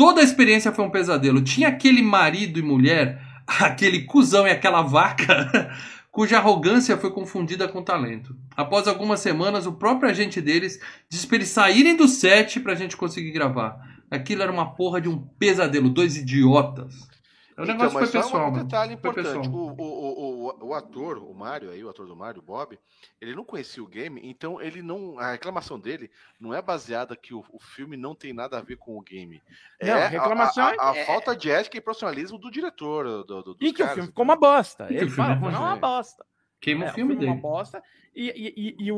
[0.00, 1.42] Toda a experiência foi um pesadelo.
[1.42, 5.70] Tinha aquele marido e mulher, aquele cuzão e aquela vaca,
[6.10, 8.34] cuja arrogância foi confundida com talento.
[8.56, 12.96] Após algumas semanas, o próprio agente deles disse pra eles saírem do set pra gente
[12.96, 13.76] conseguir gravar.
[14.10, 15.90] Aquilo era uma porra de um pesadelo.
[15.90, 17.09] Dois idiotas.
[17.58, 19.48] O Então, negócio mas foi pessoal, um detalhe importante.
[19.48, 22.78] O, o, o, o, o ator, o Mário aí, o ator do Mário, o Bob,
[23.20, 25.18] ele não conhecia o game, então ele não.
[25.18, 28.76] A reclamação dele não é baseada que o, o filme não tem nada a ver
[28.76, 29.42] com o game.
[29.82, 33.04] Não, é a reclamação a, a, a é- falta de ética e profissionalismo do diretor.
[33.04, 34.84] Do, do, dos E que o filme ficou uma bosta.
[34.84, 36.26] E que Ele o filme fala, é foi ruim, uma bosta.
[36.60, 37.40] Queima É, o filme é uma dele.
[37.40, 37.82] bosta.
[38.14, 38.96] E, e, e, e o,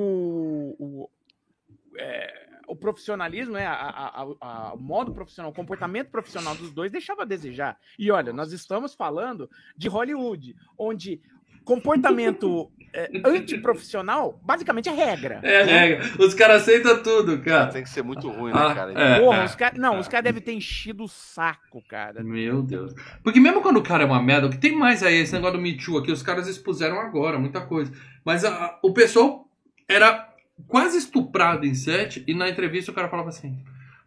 [0.79, 1.11] o,
[1.97, 6.73] é, o profissionalismo, né, a, a, a- a- o modo profissional, o comportamento profissional dos
[6.73, 7.77] dois deixava a desejar.
[7.99, 11.21] E olha, nós estamos falando de Hollywood, onde
[11.65, 15.41] comportamento é, antiprofissional basicamente é regra.
[15.43, 15.93] É, né?
[15.93, 17.69] é, os caras aceitam tudo, cara.
[17.73, 18.93] Tem que ser muito ruim, né, Ah, cara?
[18.93, 19.21] é.
[19.21, 19.79] Porra, os caras.
[19.79, 22.23] Não, os caras devem ter enchido o saco, cara.
[22.23, 22.93] Meu Deus.
[23.23, 25.57] Porque mesmo quando o cara é uma merda, o que tem mais aí, esse negócio
[25.57, 27.93] do Me Too aqui, os caras expuseram agora, muita coisa.
[28.25, 29.49] Mas a- a- o pessoal
[29.89, 30.32] era
[30.67, 33.63] quase estuprado em set e na entrevista o cara falava assim: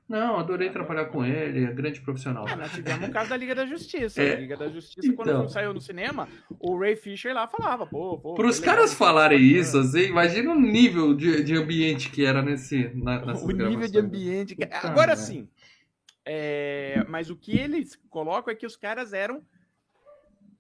[0.08, 2.46] Não, adorei trabalhar com ele, é grande profissional.
[2.48, 4.22] Ah, nós tivemos o caso da Liga da Justiça.
[4.22, 4.34] É.
[4.36, 5.16] A Liga da Justiça, Então.
[5.26, 6.28] quando saiu no cinema,
[6.60, 8.36] o Ray Fisher lá falava, pô, pô.
[8.36, 12.42] Para os legal, caras falarem isso, assim, imagina o nível de, de ambiente que era
[12.42, 12.90] nesse.
[12.94, 14.56] Na, o nível de ambiente.
[14.56, 15.22] Puta Agora merda.
[15.22, 15.50] sim.
[16.26, 19.42] é, mas o que eles colocam é que os caras eram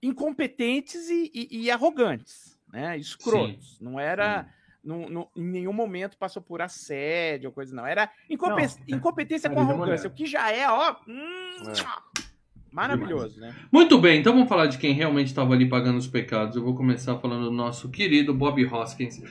[0.01, 2.97] incompetentes e, e- e arrogantes, né?
[2.97, 3.79] Escrotos.
[3.79, 4.47] Não era.
[4.85, 7.85] Não- não- em nenhum momento passou por assédio ou coisa, não.
[7.85, 10.95] Era incompe- Não, incompetência com marido e arrogância, o que já é, ó.
[11.07, 12.25] hum, É.
[12.71, 13.55] Maravilhoso, né?
[13.71, 16.57] Muito bem, então vamos falar de quem realmente estava ali pagando os pecados.
[16.57, 19.21] Eu vou começar falando do nosso querido Bob Hoskins.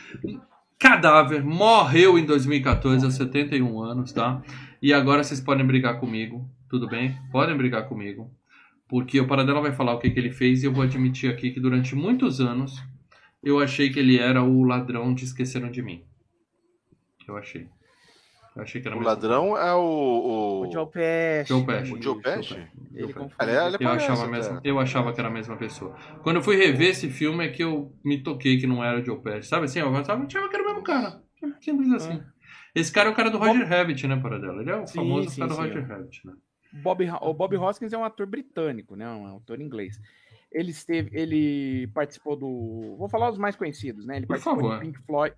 [0.79, 4.43] Cadáver, morreu em 2014, aos 71 anos, tá?
[4.83, 7.17] E agora vocês podem brigar comigo, tudo bem?
[7.31, 8.31] Podem brigar comigo.
[8.89, 11.51] Porque o Paradela vai falar o que, que ele fez e eu vou admitir aqui
[11.51, 12.83] que durante muitos anos
[13.45, 16.05] eu achei que ele era o ladrão de Esqueceram de Mim.
[17.26, 17.68] Eu achei.
[18.57, 19.09] Eu achei que era O mesmo.
[19.12, 19.80] ladrão é o.
[19.80, 21.49] O, O Joe Pesci.
[21.49, 21.92] Joe Pesci.
[21.92, 22.55] O Joe Pesci?
[22.55, 25.97] Ele é- ele Eu achava, mesmo, eu achava que era a mesma pessoa.
[26.22, 29.05] Quando eu fui rever esse filme é que eu me toquei que não era o
[29.05, 29.49] Joe Pesci.
[29.49, 29.80] Sabe assim?
[29.80, 31.20] Eu achava que era o mesmo cara.
[31.61, 32.22] Simples assim.
[32.74, 34.61] Esse cara é o cara do Roger Rabbit, né, Paradela?
[34.62, 34.86] Ele é o Ah.
[34.86, 35.61] Sim, famoso sim, cara do sim.
[35.62, 36.32] Roger Rabbit, né?
[36.72, 39.09] Bob, o Bob Hoskins é um ator britânico, né?
[39.09, 39.97] Um autor inglês.
[40.55, 44.17] Ele esteve, ele participou do, vou falar os mais conhecidos, né?
[44.19, 44.81] Ele Por participou favor.
[44.81, 45.37] Pink Floyd,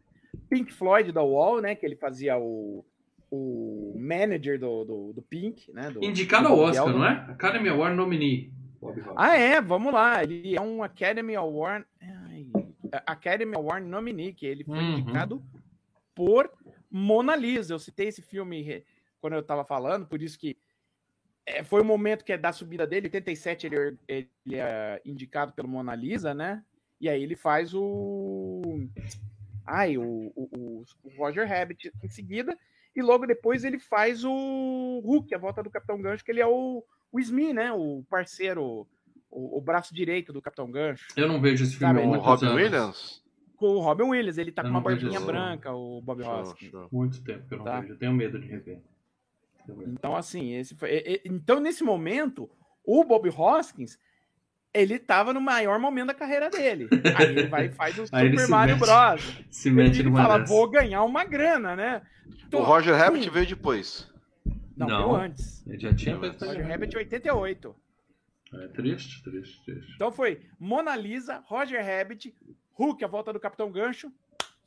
[0.50, 1.74] Pink Floyd da Wall, né?
[1.74, 2.84] Que ele fazia o,
[3.30, 5.90] o manager do, do, do Pink, né?
[5.90, 7.12] Do, Indicado do ao Oscar, não é?
[7.30, 8.52] Academy Award nominee.
[9.16, 10.22] Ah, é, vamos lá.
[10.22, 12.46] Ele é um Academy Award, ai,
[13.06, 14.98] Academy Award nominee, que ele foi Uhum.
[14.98, 15.42] indicado
[16.14, 16.50] por
[16.90, 17.72] Mona Lisa.
[17.72, 18.84] Eu citei esse filme
[19.20, 20.56] quando eu tava falando, por isso que
[21.46, 23.06] é, foi o momento que é da subida dele.
[23.06, 26.62] Em 87 ele, ele é indicado pelo Mona Lisa, né?
[27.00, 28.62] E aí ele faz o.
[29.64, 30.84] Ai, o, o, o-
[31.16, 32.56] Roger Rabbit em seguida.
[32.94, 36.46] E logo depois ele faz o Hulk, a volta do Capitão Gancho, que ele é
[36.46, 36.82] o,
[37.12, 37.70] o Smee, né?
[37.72, 38.86] O parceiro,
[39.30, 41.06] o, o braço direito do Capitão Gancho.
[41.16, 42.56] Eu não vejo esse filme Sabe, há O Robin anos.
[42.62, 43.24] Williams?
[43.56, 46.72] Com o Robin Williams, ele tá Eu com uma barbinha branca, o Bob Hoskins.
[46.90, 47.80] Muito tempo que eu não Tá.
[47.80, 47.92] vejo.
[47.92, 48.80] Eu tenho medo de rever.
[49.86, 51.20] Então, assim, esse foi.
[51.24, 52.48] Então, nesse momento,
[52.84, 53.98] o Bob Hoskins
[54.74, 56.86] ele tava no maior momento da carreira dele.
[57.16, 59.42] Aí ele vai e faz o Super Mario mete- Bros.
[59.50, 60.52] Se mete ele fala, dessa.
[60.52, 62.02] vou ganhar uma grana, né?
[62.52, 63.32] O Roger Rabbit Hum.
[63.32, 64.12] veio depois.
[64.76, 65.08] Não, Não.
[65.12, 65.66] veio antes.
[65.66, 67.74] Ele já tinha feito Roger Rabbit 88.
[68.52, 69.92] É triste, triste, triste.
[69.96, 72.34] Então foi Mona Lisa, Roger Rabbit,
[72.74, 74.12] Hulk, a volta do Capitão Gancho,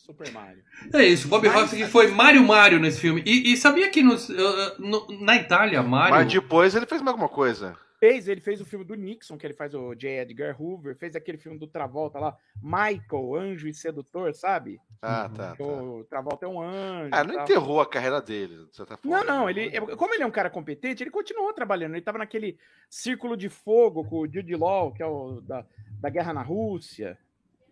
[0.09, 0.63] Super Mario.
[0.91, 3.21] É isso, Bob Mas- Hoskins foi Mario Mario nesse filme.
[3.23, 4.35] E, e sabia que nos, uh,
[4.79, 6.15] no- na Itália, Mario.
[6.15, 7.77] Mas depois ele fez mais alguma coisa.
[7.99, 10.21] Fez, ele fez o filme do Nixon, que ele faz o J.
[10.21, 14.79] Edgar Hoover, fez aquele filme do Travolta lá, Michael, Anjo e Sedutor, sabe?
[15.01, 15.51] Ah, tá.
[15.51, 15.63] Que tá.
[15.65, 17.09] o Travolta é um anjo.
[17.11, 17.43] Ah, não tal.
[17.43, 19.17] enterrou a carreira dele, de certa forma.
[19.17, 21.93] Não, não, ele, é, como ele é um cara competente, ele continuou trabalhando.
[21.93, 22.57] Ele tava naquele
[22.89, 25.65] círculo de fogo com o Jude Law, que é o da,
[25.99, 27.17] da guerra na Rússia,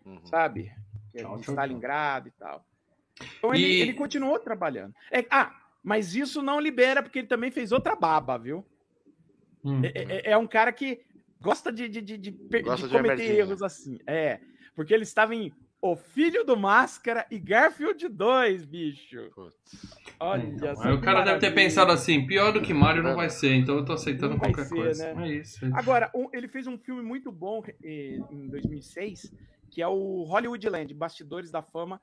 [0.08, 0.26] Uhum.
[0.26, 0.72] sabe?
[1.12, 2.64] Que é Tchau, de tchau, Stalingrado e tal.
[3.38, 4.94] Então ele, E- ele continuou trabalhando.
[5.10, 8.64] É, ah, mas isso não libera, porque ele também fez outra baba, viu?
[9.64, 9.82] Hum.
[9.84, 9.92] É,
[10.28, 11.00] é- é um cara que
[11.40, 12.30] gosta de, de, de, de,
[12.62, 13.32] Gosta de de cometer merdinha.
[13.38, 13.98] erros assim.
[14.06, 14.40] É,
[14.74, 19.30] porque ele estava em O Filho do Máscara e Garfield 2, bicho.
[19.34, 19.54] Putz.
[20.18, 23.14] Olha Então, só aí o cara deve ter pensado assim: pior do que Mario não
[23.14, 25.14] vai ser, então eu tô aceitando Não qualquer ser, coisa.
[25.14, 25.28] né?
[25.28, 25.64] É isso.
[25.64, 25.76] é isso.
[25.76, 29.32] Agora, um- ele fez um filme muito bom eh, em 2006,
[29.70, 32.00] que é o Hollywoodland, Bastidores da Fama,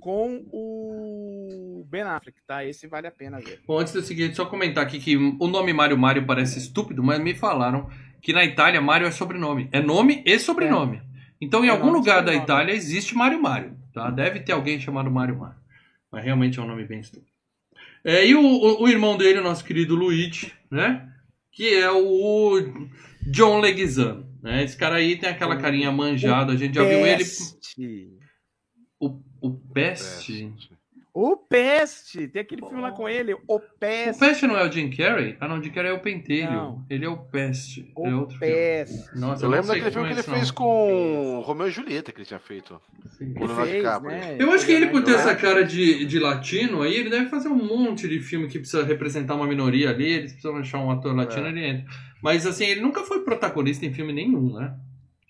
[0.00, 2.64] com o Ben Affleck, tá?
[2.64, 3.60] Esse vale a pena ver.
[3.66, 7.20] Bom, antes do seguinte, só comentar aqui que o nome Mario Mario parece estúpido, mas
[7.20, 7.88] me falaram
[8.22, 9.68] que na Itália Mario é sobrenome.
[9.72, 11.02] É nome e sobrenome.
[11.40, 12.34] Então, em É algum lugar da.
[12.34, 13.76] Itália existe Mario Mario.
[13.92, 14.10] Tá?
[14.10, 15.56] Deve ter alguém chamado Mario Mario.
[16.12, 17.30] Mas realmente é um nome bem estúpido.
[18.04, 21.08] É, e o, o- o irmão dele, o nosso querido Luigi, né?
[21.50, 22.54] Que é o
[23.26, 24.27] John Leguizamo.
[24.42, 24.62] Né?
[24.62, 26.52] Esse cara aí tem aquela carinha manjada.
[26.52, 27.18] A gente já viu ele.
[27.18, 28.18] Peste.
[29.00, 30.52] O, o Peste.
[31.20, 32.28] O Peste!
[32.28, 34.20] Tem aquele filme lá com ele, O O Peste.
[34.20, 35.36] Peste não é o Jim Carrey?
[35.40, 36.52] Ah, não, o Jim Carrey é o Pentelho.
[36.52, 36.86] Não.
[36.88, 37.92] Ele é o Peste.
[37.96, 38.54] é O outro filme.
[38.54, 39.18] Peste.
[39.18, 42.12] Nossa, Eu não lembro daquele filme que ele como é fez com Romeu e Julieta
[42.12, 42.74] que ele tinha feito.
[42.74, 42.80] o
[43.24, 44.10] Ele Leonardo DiCaprio.
[44.12, 44.36] né?
[44.38, 47.28] Eu acho que ele, por ter Leonardo essa cara de, de latino aí, ele deve
[47.28, 50.90] fazer um monte de filme que precisa representar uma minoria ali, eles precisam achar um
[50.92, 51.50] ator latino, É.
[51.50, 51.86] ele entra.
[52.22, 54.72] Mas assim, ele nunca foi protagonista em filme nenhum, né?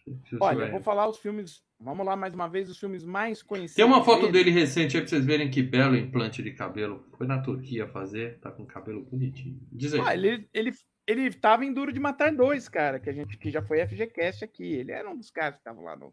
[0.06, 1.66] Eu Olha, eu vou falar os filmes.
[1.80, 3.76] Vamos lá mais uma vez, os filmes mais conhecidos.
[3.76, 7.06] Tem uma foto dele recente aí pra vocês verem que belo implante de cabelo.
[7.16, 9.60] Foi na Turquia fazer, tá com cabelo bonitinho.
[9.70, 10.00] Diz aí.
[10.04, 10.72] Ah, ele, ele,
[11.06, 14.44] ele tava em Duro de Matar dois, cara, que a gente que já foi FGCast
[14.44, 14.64] aqui.
[14.64, 16.12] Ele era um dos caras que tava lá no.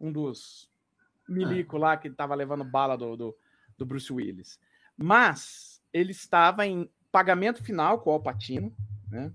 [0.00, 0.70] Um dos
[1.28, 3.36] milico lá que tava levando bala do, do,
[3.76, 4.58] do Bruce Willis.
[4.96, 8.74] Mas ele estava em pagamento final com o Alpatino,
[9.10, 9.30] né?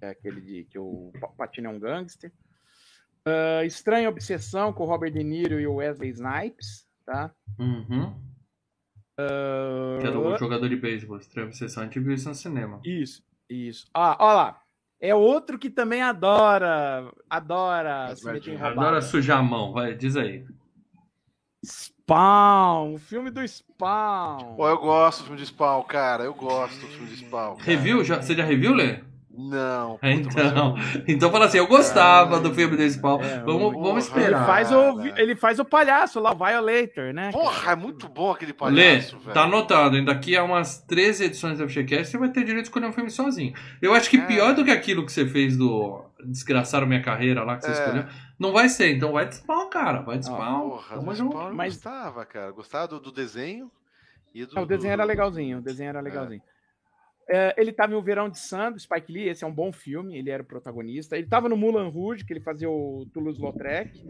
[0.00, 2.32] É aquele de que o Pa- Patino é um gangster.
[3.28, 7.30] Ah, Estranha Obsessão com o Robert De Niro e o Wesley Snipes, tá?
[7.58, 8.14] Uhum.
[10.00, 11.82] Que é do jogador de beisebol, Estranha Obsessão.
[11.82, 12.80] A gente viu isso no cinema.
[12.84, 13.86] Isso, isso.
[13.92, 14.60] Ah, ó lá.
[15.00, 18.80] É outro que também adora, adora se meter em roubada.
[18.80, 20.44] Adora sujar a mão, vai, diz aí.
[21.64, 24.56] Spawn, o filme do Spawn.
[24.56, 26.24] Pô, eu gosto do filme de Spawn, cara.
[26.24, 27.56] Eu gosto do filme de Spawn.
[27.56, 27.64] cara.
[27.64, 28.02] Review?
[28.04, 29.00] Já, você já reviu, Lê?
[29.40, 29.98] Não.
[30.02, 30.74] É, então.
[31.06, 33.20] Então fala assim, eu gostava do filme Spawn.
[33.22, 34.46] É, vamos, porra, vamos Ele esperar.
[34.46, 37.30] faz, o, ele faz o palhaço lá, o Violator, né?
[37.30, 39.32] Porra, é muito bom aquele Lê, palhaço, velho.
[39.34, 40.04] tá anotado, hein?
[40.04, 43.10] Daqui a umas 13 edições do FGCast você vai ter direito de escolher um filme
[43.10, 43.52] sozinho.
[43.80, 44.26] Eu acho que É.
[44.26, 47.74] pior do que aquilo que você fez do Desgraçaram Minha Carreira lá, que você É.
[47.74, 48.04] escolheu,
[48.38, 48.96] não vai ser.
[48.96, 50.00] Então vai de Spawn, cara.
[50.02, 50.70] Vai de Spawn.
[50.70, 51.32] Porra, do junto.
[51.36, 52.50] Spawn eu Mas- gostava, cara.
[52.50, 53.70] Gostava do, do desenho
[54.34, 54.54] e do...
[54.56, 56.42] Não, o desenho do- era legalzinho, o desenho era legalzinho.
[56.44, 56.57] É,
[57.56, 60.16] ele tava em O Verão de Sam, do Spike Lee, esse é um bom filme,
[60.18, 61.16] ele era o protagonista.
[61.16, 64.02] Ele tava no Mulan Rouge, que ele fazia o Toulouse-Lautrec.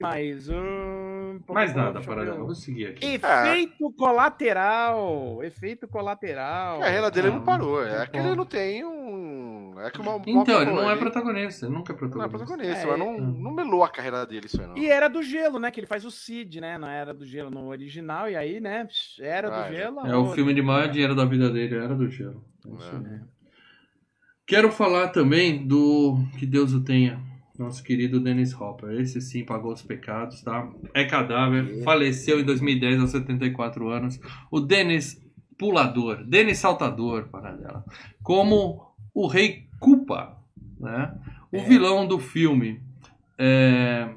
[0.00, 0.48] Mas...
[0.48, 2.30] hum, Mais nada, deixa eu para ver.
[2.32, 3.06] eu vou seguir aqui.
[3.14, 5.44] Efeito colateral.
[5.44, 6.78] Efeito colateral.
[6.78, 7.84] A carreira dele não Ah, parou.
[7.86, 9.41] É que ele não tem um...
[9.80, 12.38] É que uma, uma Então, ele não é protagonista, ele nunca é Não é protagonista.
[12.38, 14.76] protagonista, É, mas não, não melou a carreira dele isso aí, não.
[14.76, 15.70] E era do gelo, né?
[15.70, 16.76] Que ele faz o Cid, né?
[16.78, 18.28] Na Era do Gelo no original.
[18.28, 18.86] E aí, né?
[19.20, 19.72] Era do Ah, é.
[19.72, 20.00] Gelo.
[20.06, 20.34] É o outra.
[20.34, 22.44] filme de maior dinheiro da vida dele, era do gelo.
[22.66, 23.20] É isso É.
[24.46, 27.20] Quero falar também do Que Deus o tenha,
[27.58, 29.00] nosso querido Dennis Hopper.
[29.00, 30.68] Esse sim pagou os pecados, tá?
[30.92, 34.18] É cadáver, faleceu em 2010 aos 74 anos.
[34.50, 35.20] O Dennis
[35.58, 37.84] Pulador, Dennis Saltador, para dela.
[38.22, 40.38] Como o Rei Culpa,
[40.78, 41.14] né?
[41.50, 41.64] O É.
[41.64, 42.80] vilão do filme.
[43.38, 44.08] É...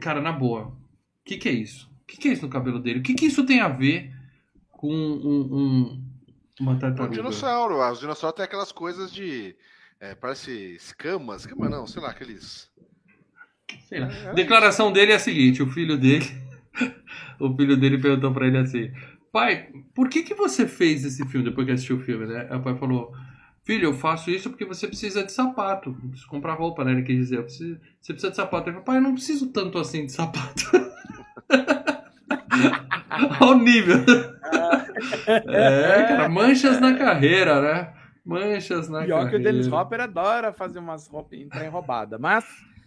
[0.00, 0.74] Cara, na boa, o
[1.24, 1.90] que, que é isso?
[2.02, 2.98] O que, que é isso no cabelo dele?
[3.00, 4.12] O que, que isso tem a ver
[4.70, 6.04] com um, um-
[6.60, 7.14] uma É um tartaruga?
[7.16, 7.78] dinossauro.
[7.90, 9.54] Os dinossauros têm aquelas coisas de.
[10.00, 11.42] é, parece escamas.
[11.42, 12.68] Escama não, sei lá, aqueles.
[13.88, 14.08] Sei lá.
[14.12, 16.26] É, é Declaração dele é a seguinte: o filho dele,
[17.40, 18.90] o filho dele perguntou pra ele assim,
[19.32, 22.54] pai, por que que você fez esse filme depois que assistiu o filme, né?
[22.54, 23.14] O pai falou,
[23.64, 25.90] Filho, eu faço isso porque você precisa de sapato.
[26.02, 26.92] Eu preciso comprar roupa, né?
[26.92, 27.42] Ele quis dizer.
[27.42, 28.64] Preciso- você precisa de sapato.
[28.68, 30.70] Ele falou, pai, eu não preciso tanto assim de sapato.
[33.40, 33.96] Olha o nível.
[35.26, 37.92] É, cara, manchas na carreira, né?
[38.24, 39.52] Manchas na Pior que o carreira.
[39.52, 42.18] Dennis Hopper adora fazer umas roupas, entrar em roubada.
[42.18, 42.44] Mas,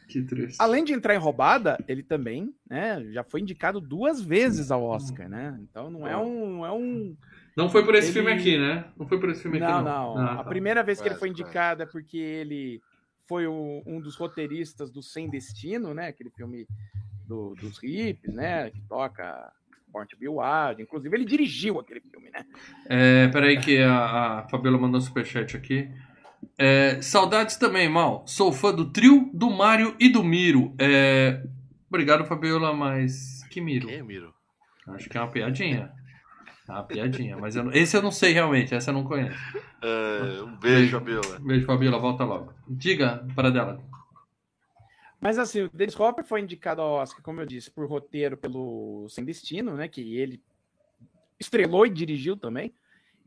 [0.07, 0.55] Que triste.
[0.59, 5.27] além de entrar em roubada, ele também né, já foi indicado duas vezes ao Oscar,
[5.27, 5.57] né?
[5.61, 6.57] Então não é um.
[6.59, 7.17] não É um...
[7.55, 8.85] Não foi por esse Ele- filme aqui, né?
[8.97, 10.15] Não foi por esse filme Não, aqui, não.
[10.15, 10.17] não.
[10.17, 10.43] Ah, A tá.
[10.45, 12.81] primeira vez que ele foi indicado é porque ele
[13.27, 16.07] foi o- um dos roteiristas do Sem Destino, né?
[16.07, 16.67] Aquele filme
[17.27, 18.69] do- dos hippies, né?
[18.69, 19.51] Que toca
[19.87, 20.81] Born to Be Wild.
[20.81, 22.45] Inclusive, ele dirigiu aquele filme, né?
[22.89, 25.89] É, peraí que a, a Fabiola mandou um superchat aqui.
[26.57, 28.23] É, saudades também, Mal.
[28.27, 30.75] Sou fã do trio, do Mário e do Miro.
[30.77, 31.41] É,
[31.89, 33.87] obrigado, Fabiola, mas que Miro?
[33.87, 34.33] Quem é Miro?
[34.89, 35.91] Acho que é uma piadinha.
[36.67, 39.37] Uma piadinha, mas eu não- esse eu não sei realmente, essa eu não conheço.
[39.81, 41.39] É, um beijo, Fabiola.
[41.39, 42.53] Beijo, Fabiola, volta logo.
[42.67, 43.83] Diga para dela.
[45.21, 49.07] Mas assim, o Dennis Hopper foi indicado ao Oscar, como eu disse, por roteiro pelo
[49.09, 49.87] Sem Destino, né?
[49.87, 50.41] Que ele
[51.39, 52.73] estrelou e dirigiu também.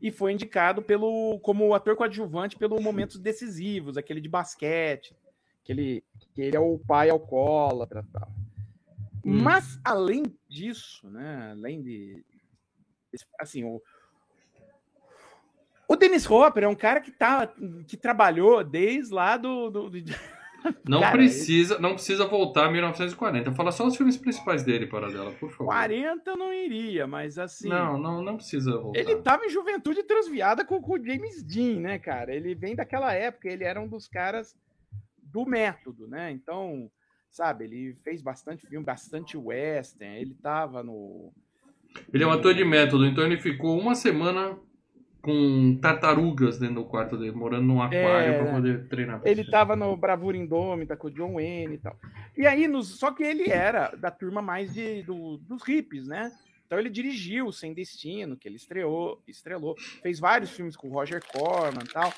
[0.01, 5.13] E foi indicado pelo como ator coadjuvante pelo Momentos Decisivos, aquele de basquete,
[5.63, 8.29] aquele que ele é o pai alcoólatra e tal.
[9.25, 9.41] Hum.
[9.43, 11.49] Mas, além disso, né?
[11.51, 12.23] Além de.
[13.39, 13.81] Assim, o.
[15.87, 17.51] O Dennis Hopper é um cara que, tá,
[17.87, 19.69] que trabalhou desde lá do.
[19.69, 19.99] do- do-
[20.87, 23.53] Não Cara, precisa, não precisa voltar a 1940.
[23.53, 25.67] Fala só os filmes principais dele, para dela, por favor.
[25.67, 27.69] 40 eu não iria, mas assim.
[27.69, 28.99] Não, não, não precisa voltar.
[28.99, 32.35] Ele tava em juventude transviada com, com o James Dean, né, cara?
[32.35, 34.53] Ele vem daquela época, ele era um dos caras
[35.17, 36.29] do método, né?
[36.29, 36.91] Então,
[37.31, 41.31] sabe, ele fez bastante filme, bastante western, ele tava no.
[42.13, 44.57] Ele é um ator de método, então ele ficou uma semana
[45.21, 49.21] com tartarugas dentro do quarto dele, morando num aquário É, pra poder treinar.
[49.25, 51.97] Ele tava no Bravura Indômita com o John Wayne e tal.
[52.37, 56.31] E aí, nos, só que ele era da turma mais de, do- dos hippies, né?
[56.65, 61.21] Então ele dirigiu Sem Destino, que ele estreou, estrelou, fez vários filmes com o Roger
[61.33, 62.13] Corman e tal.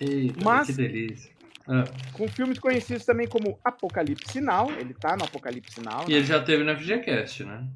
[0.00, 1.32] Eita, Mas- que delícia.
[1.66, 1.84] Ah,
[2.14, 4.70] com filmes conhecidos também como Apocalipse Now.
[4.72, 6.04] Ele tá no Apocalipse Now.
[6.08, 7.66] e ele já teve na FGCast, né?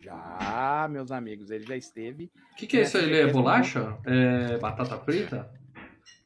[0.00, 2.30] Já, meus amigos, ele já esteve.
[2.52, 3.04] O que, que é isso aí?
[3.04, 3.98] Ele é bolacha?
[4.04, 5.50] É batata frita?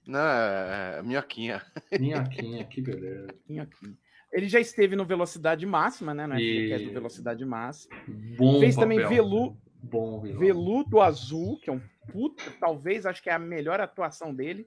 [0.07, 1.63] Não, é, é minhoquinha.
[1.99, 3.27] Minhoquinha, que beleza.
[3.61, 3.97] aqui.
[4.33, 6.27] Ele já esteve no Velocidade Máxima, né?
[6.27, 7.95] No E- FGCast do Velocidade Máxima.
[8.37, 8.91] Bom Fez papel.
[8.99, 10.39] também Velu, Bom vilão.
[10.41, 11.81] Veludo Azul, que é um
[12.13, 14.67] puta, talvez acho que é a melhor atuação dele.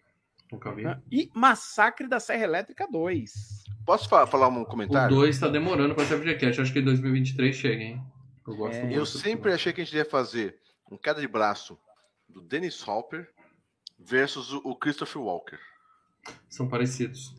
[0.51, 0.83] Nunca vi.
[0.83, 0.99] né?
[1.11, 3.63] E Massacre da Serra Elétrica 2.
[3.85, 5.15] Posso fa- falar um O comentário?
[5.15, 6.61] 2 tá demorando pra ser FGCast.
[6.61, 8.01] Acho que em 2023 chega, hein?
[8.47, 8.81] Eu gosto É.
[8.83, 8.95] muito.
[8.95, 10.57] Eu sempre achei que a gente ia fazer
[10.91, 11.77] um queda de braço
[12.29, 13.27] do Dennis Hopper
[13.99, 15.57] versus o Christopher Walker.
[16.49, 17.35] São parecidos.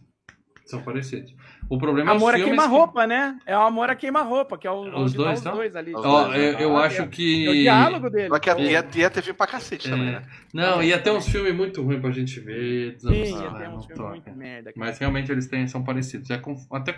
[0.66, 1.34] São parecidos.
[1.70, 3.38] O problema Amor é a os filmes queima-roupa, né?
[3.46, 5.50] É o Amor a queima-roupa, que é o, Os onde tá dois, os tá?
[5.52, 5.94] dois ali.
[5.94, 6.06] Os Que...
[6.06, 7.06] Dois, eu, eu Ah, acho é.
[7.06, 7.46] que...
[7.46, 8.28] É o diálogo dele.
[8.28, 8.60] Só que É.
[8.60, 9.90] ia, ia ter filme pra cacete É.
[9.90, 10.22] também, né?
[10.52, 13.00] Não, ia ter uns filmes muito ruins pra gente ver.
[13.00, 14.70] Sim, tem não uns filmes muito merda.
[14.74, 14.86] cara.
[14.86, 16.28] Mas realmente eles têm, são parecidos.
[16.28, 16.92] É conf- até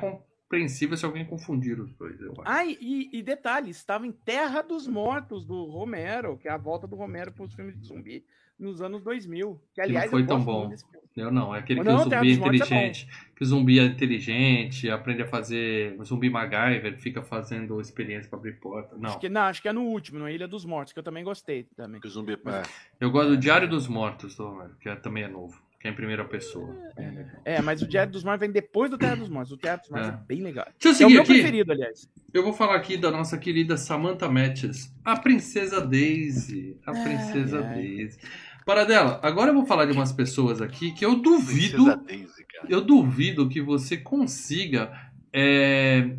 [0.50, 2.42] compreensível se alguém confundir os dois, eu acho.
[2.44, 6.88] Ah, e, e detalhe, estava em Terra dos Mortos, do Romero, que é a volta
[6.88, 8.24] do Romero para os filmes de zumbi
[8.58, 9.60] nos anos 2000.
[9.72, 10.74] Que, aliás, foi eu tão bom.
[11.16, 13.08] Eu não, é aquele que Não, o Terra zumbi é Mortos é inteligente.
[13.36, 15.96] que o zumbi é inteligente, aprende a fazer.
[16.00, 18.96] O zumbi MacGyver fica fazendo experiência pra abrir porta.
[18.96, 19.10] Não.
[19.10, 21.22] Acho que, não, acho que é no último, no Ilha dos Mortos, que eu também
[21.22, 22.00] gostei também.
[22.00, 22.32] Que o zumbi.
[22.32, 22.62] É.
[23.00, 25.60] Eu gosto do Diário dos Mortos, do Romero, que é- também é novo.
[25.80, 26.76] Que é em primeira pessoa.
[27.42, 29.50] É, mas o Diário dos Mortos vem depois do Terra dos Mortos.
[29.52, 30.18] O Terra dos Mortos é, É.
[30.26, 30.66] bem legal.
[30.78, 31.32] Deixa eu É o meu aqui.
[31.32, 32.06] preferido, aliás.
[32.34, 36.78] Eu vou falar aqui da nossa querida Samantha Matches, a Princesa Daisy.
[36.84, 37.74] A Princesa ai.
[37.76, 38.18] Daisy.
[38.66, 41.76] Para dela, agora eu vou falar de umas pessoas aqui que eu duvido.
[41.84, 42.66] Princesa Daisy, cara.
[42.68, 44.92] Eu duvido que você consiga
[45.32, 46.14] é,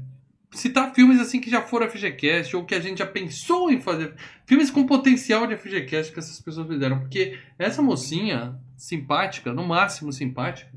[0.51, 4.13] citar filmes assim que já foram FGCast ou que a gente já pensou em fazer.
[4.45, 6.99] Filmes com potencial de FGCast que essas pessoas fizeram.
[6.99, 10.71] Porque essa mocinha, simpática, no máximo simpática,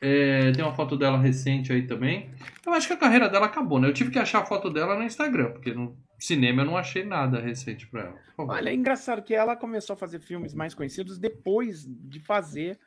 [0.00, 2.30] é, tem uma foto dela recente aí também.
[2.66, 3.88] Eu acho que a carreira dela acabou, né?
[3.88, 7.04] Eu tive que achar a foto dela no Instagram, porque no cinema eu não achei
[7.04, 8.18] nada recente pra ela.
[8.36, 12.78] Olha, é engraçado que ela começou a fazer filmes mais conhecidos depois de fazer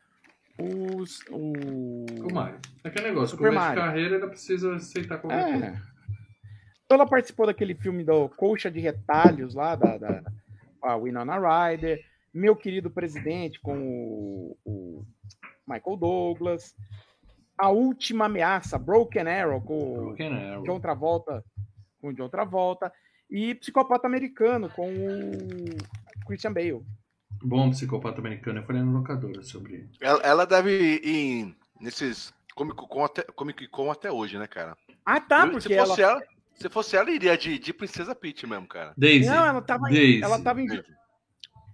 [0.60, 1.22] os.
[1.32, 1.54] O...
[2.28, 2.60] O Mario.
[2.84, 3.82] É aquele negócio, Super começo Mario.
[3.82, 5.66] de carreira, ela precisa aceitar qualquer coisa.
[5.66, 5.70] É.
[5.70, 5.99] Então
[6.96, 10.24] ela participou daquele filme do Colcha de Retalhos lá, da, da
[10.82, 15.06] a Winona Ryder, Meu Querido Presidente com o, o
[15.68, 16.74] Michael Douglas,
[17.58, 20.64] A Última Ameaça, Broken Arrow com o Broken Arrow.
[20.64, 21.44] John Travolta,
[22.02, 22.92] com o John Travolta,
[23.30, 26.82] e Psicopata Americano com o Christian Bale.
[27.42, 28.60] Bom psicopata americano.
[28.60, 29.88] Eu falei no locador sobre.
[30.02, 34.76] Ela, ela deve ir em, nesses Comic Con, até, Comic Con até hoje, né, cara?
[35.06, 36.14] Ah, tá, Eu- porque se fosse ela.
[36.14, 36.24] ela...
[36.60, 38.94] se fosse ela, iria de, de Princesa Peach mesmo, cara.
[38.98, 39.30] Daisy.
[39.30, 40.24] Não, ela tava, em, Daisy.
[40.24, 40.68] ela tava em.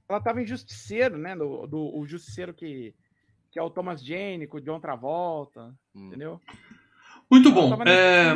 [0.07, 1.35] Ela tava em Justiceiro, né?
[1.35, 2.93] Do, do, o Justiceiro que,
[3.51, 6.07] que é o Thomas Jane, com o John Travolta, Hum.
[6.07, 6.39] entendeu?
[7.29, 7.83] Muito Ela bom.
[7.85, 8.33] É,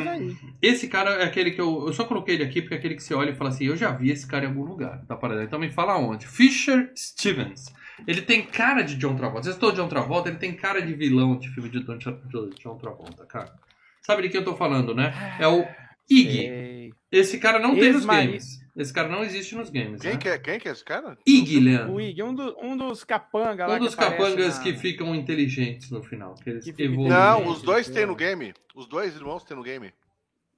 [0.61, 1.85] esse cara é aquele que eu.
[1.85, 3.75] Eu só coloquei ele aqui porque é aquele que você olha e fala assim: eu
[3.77, 5.05] já vi esse cara em algum lugar.
[5.05, 5.43] Tá parado?
[5.43, 6.25] Então me fala onde.
[6.27, 7.71] Fisher Stevens.
[8.07, 9.43] Ele tem cara de John Travolta.
[9.43, 13.25] Você citou John Travolta, ele tem cara de vilão de filme de de John Travolta,
[13.25, 13.53] cara.
[14.01, 15.13] Sabe de quem eu tô falando, né?
[15.39, 15.67] É o
[16.09, 16.37] Iggy.
[16.37, 16.93] Sei.
[17.11, 18.59] Esse cara não tem nos games.
[18.75, 20.01] Esse cara não existe nos games.
[20.01, 20.17] Quem, né?
[20.17, 21.17] que é, quem que é esse cara?
[21.25, 21.93] Iggy, Leandro.
[21.95, 25.13] O Ig, um, do- um dos capanga lá Um dos que capangas na- que ficam
[25.13, 26.35] inteligentes no final.
[26.35, 27.09] Que eles Que evoluem.
[27.09, 28.53] Não, os dois que tem no game.
[28.75, 29.91] Os dois irmãos tem no game.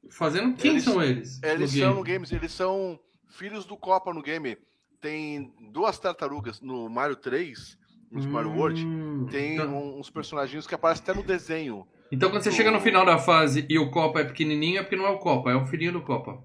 [0.10, 0.56] Fazendo.
[0.56, 1.42] Quem Eles- são eles?
[1.44, 1.96] Eles no são game?
[1.96, 3.00] no game, eles são
[3.30, 4.58] filhos do Copa no game.
[5.00, 7.78] Tem duas tartarugas no Mario 3,
[8.12, 8.86] no Super Mario World.
[8.86, 11.88] Hum, Tem então- uns personagens que aparecem até no desenho.
[12.12, 14.96] Então quando você chega no final da fase e o Copa é pequenininho, é porque
[14.96, 16.44] não é o Copa, é o filhinho do Copa.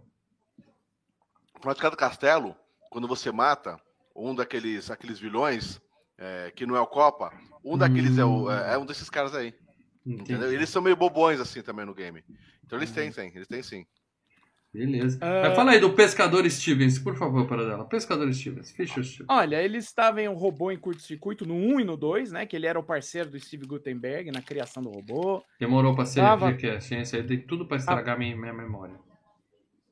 [1.64, 2.54] No cada castelo,
[2.90, 3.80] quando você mata
[4.14, 5.80] um daqueles aqueles vilões,
[6.16, 7.32] é, que não é o Copa,
[7.64, 9.52] um daqueles é, o- é- é um desses caras aí.
[10.06, 10.22] Entendi.
[10.34, 10.52] Entendeu?
[10.52, 12.22] Eles são meio bobões assim também no game.
[12.64, 12.84] Então Uhum.
[12.84, 13.84] eles têm, sim, eles têm sim.
[14.72, 15.18] Beleza.
[15.20, 17.84] Mas fala aí do Pescador Stevens, por favor, para dela.
[17.86, 19.26] Pescador Stevens, Fischer Stevens.
[19.30, 22.44] Olha, ele estava em um robô em curto-circuito no 1 e no 2, né?
[22.44, 25.42] Que ele era o parceiro do Steve Gutenberg na criação do robô.
[25.58, 27.00] Demorou pra ser Tava- Jackass, hein?
[27.00, 28.94] Isso aí tem tudo pra estragar minha, minha memória.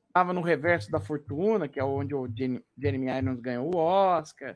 [0.07, 2.27] Estava no Reverso da Fortuna, que é onde o
[2.77, 4.55] Jeremy Irons ganhou o Oscar.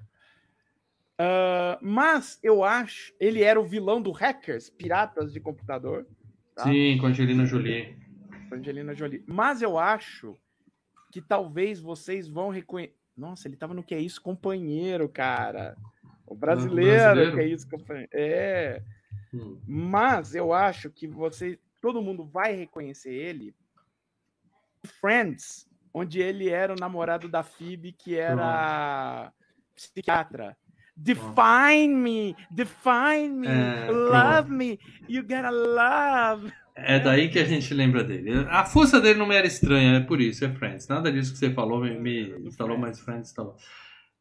[1.18, 6.06] Ah, mas eu acho, ele era o vilão do Hackers, Piratas de Computador,
[6.56, 6.64] Tá.
[6.64, 7.96] Sim, com a Angelina Jolie.
[8.52, 9.24] Angelina Jolie.
[9.28, 10.38] Mas eu acho
[11.12, 12.96] que talvez vocês vão reconhecer.
[13.16, 15.76] Nossa, ele tava no Que É Isso Companheiro, cara.
[16.26, 17.36] O brasileiro, brasileiro?
[17.36, 18.10] Que É Isso Companheiro.
[18.14, 18.82] É.
[19.34, 19.60] Hum.
[19.68, 23.54] Mas eu acho que você, todo mundo vai reconhecer ele.
[25.02, 29.32] Friends, onde ele era o namorado da Phoebe, que era
[29.76, 30.58] psiquiatra.
[30.96, 34.78] Define me, define me, É, love me,
[35.08, 36.52] you gotta love.
[36.86, 38.46] É daí que a gente lembra dele.
[38.50, 40.88] A força dele não me era estranha, é por isso, é Friends.
[40.88, 43.30] Nada disso que você falou me, me instalou mais Friends.
[43.30, 43.56] Instalou.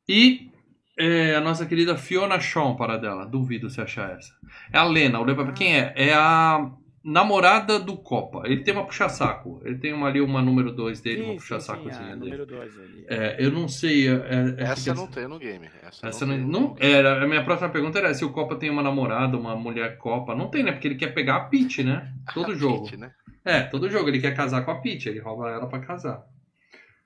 [0.08, 0.50] E
[0.98, 3.24] é, a nossa querida Fiona Shaw, para dela.
[3.26, 4.32] Duvido você achar essa.
[4.72, 5.20] É a Lena.
[5.20, 5.92] o Leva- Quem é?
[5.96, 6.70] É a
[7.12, 8.42] namorada do Copa.
[8.44, 9.60] Ele tem uma puxa-saco.
[9.64, 12.20] Ele tem uma, ali uma número 2 dele, uma Sim, sim, puxa-sacozinha sim, a dele.
[12.20, 13.04] número dois ali.
[13.08, 14.08] É, eu não sei.
[14.08, 15.68] é- é- é Essa que- não tem no game.
[15.82, 16.88] Essa, essa não, não, tem.
[16.90, 17.24] não era.
[17.24, 20.34] A minha próxima pergunta era se o Copa tem uma namorada, uma mulher Copa.
[20.34, 20.72] Não tem, né?
[20.72, 22.12] Porque ele quer pegar a Peach, né?
[22.34, 22.84] Todo jogo.
[22.84, 23.10] Hit, né?
[23.44, 26.22] É, todo jogo ele quer casar com a Peach, ele rouba ela pra casar.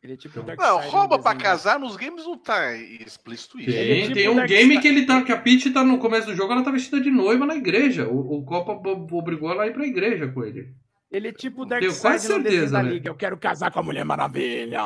[0.02, 1.50] Ele é tipo o Não, Não, rouba no pra desenho.
[1.50, 3.70] casar nos games não tá explícito isso.
[3.70, 4.82] Ele é Tem, tipo tem um Dark game Side.
[4.82, 7.08] que ele tá, que a Peach tá no começo do jogo, ela tá vestida de
[7.10, 8.08] noiva na igreja.
[8.08, 10.74] O, o Copa obrigou ela a ir pra igreja com ele.
[11.08, 12.90] Ele é tipo o Tenho Darkseid quase certeza, da né?
[12.90, 13.08] Liga.
[13.10, 14.80] Eu quero casar com a Mulher Maravilha.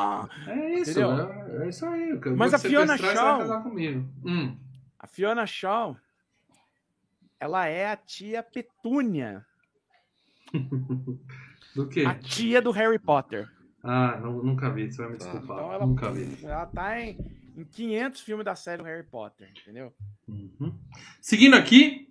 [0.45, 2.09] É isso, é, é isso aí.
[2.09, 4.05] Eu Mas a Fiona Shaw- vai casar comigo.
[4.25, 4.55] Hum.
[4.99, 5.97] A Fiona Shaw,
[7.39, 9.43] ela é a tia Petúnia.
[11.75, 12.03] Do quê?
[12.05, 13.47] A tia do Harry Potter.
[13.87, 15.25] Ah, não- nunca vi, você vai me Tá.
[15.25, 15.57] desculpar.
[15.57, 16.45] Então ela, Nunca vi.
[16.45, 17.17] ela tá em,
[17.55, 19.93] em 500 filmes da série do Harry Potter, entendeu?
[20.27, 20.77] Uhum.
[21.21, 22.09] Seguindo aqui,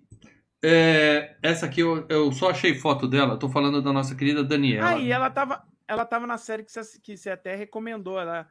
[0.63, 3.37] é, essa aqui eu, eu só achei foto dela.
[3.37, 4.89] Tô falando da nossa querida Daniela.
[4.89, 8.47] Aí ela tava, ela tava na série que você, que você até recomendou, ela,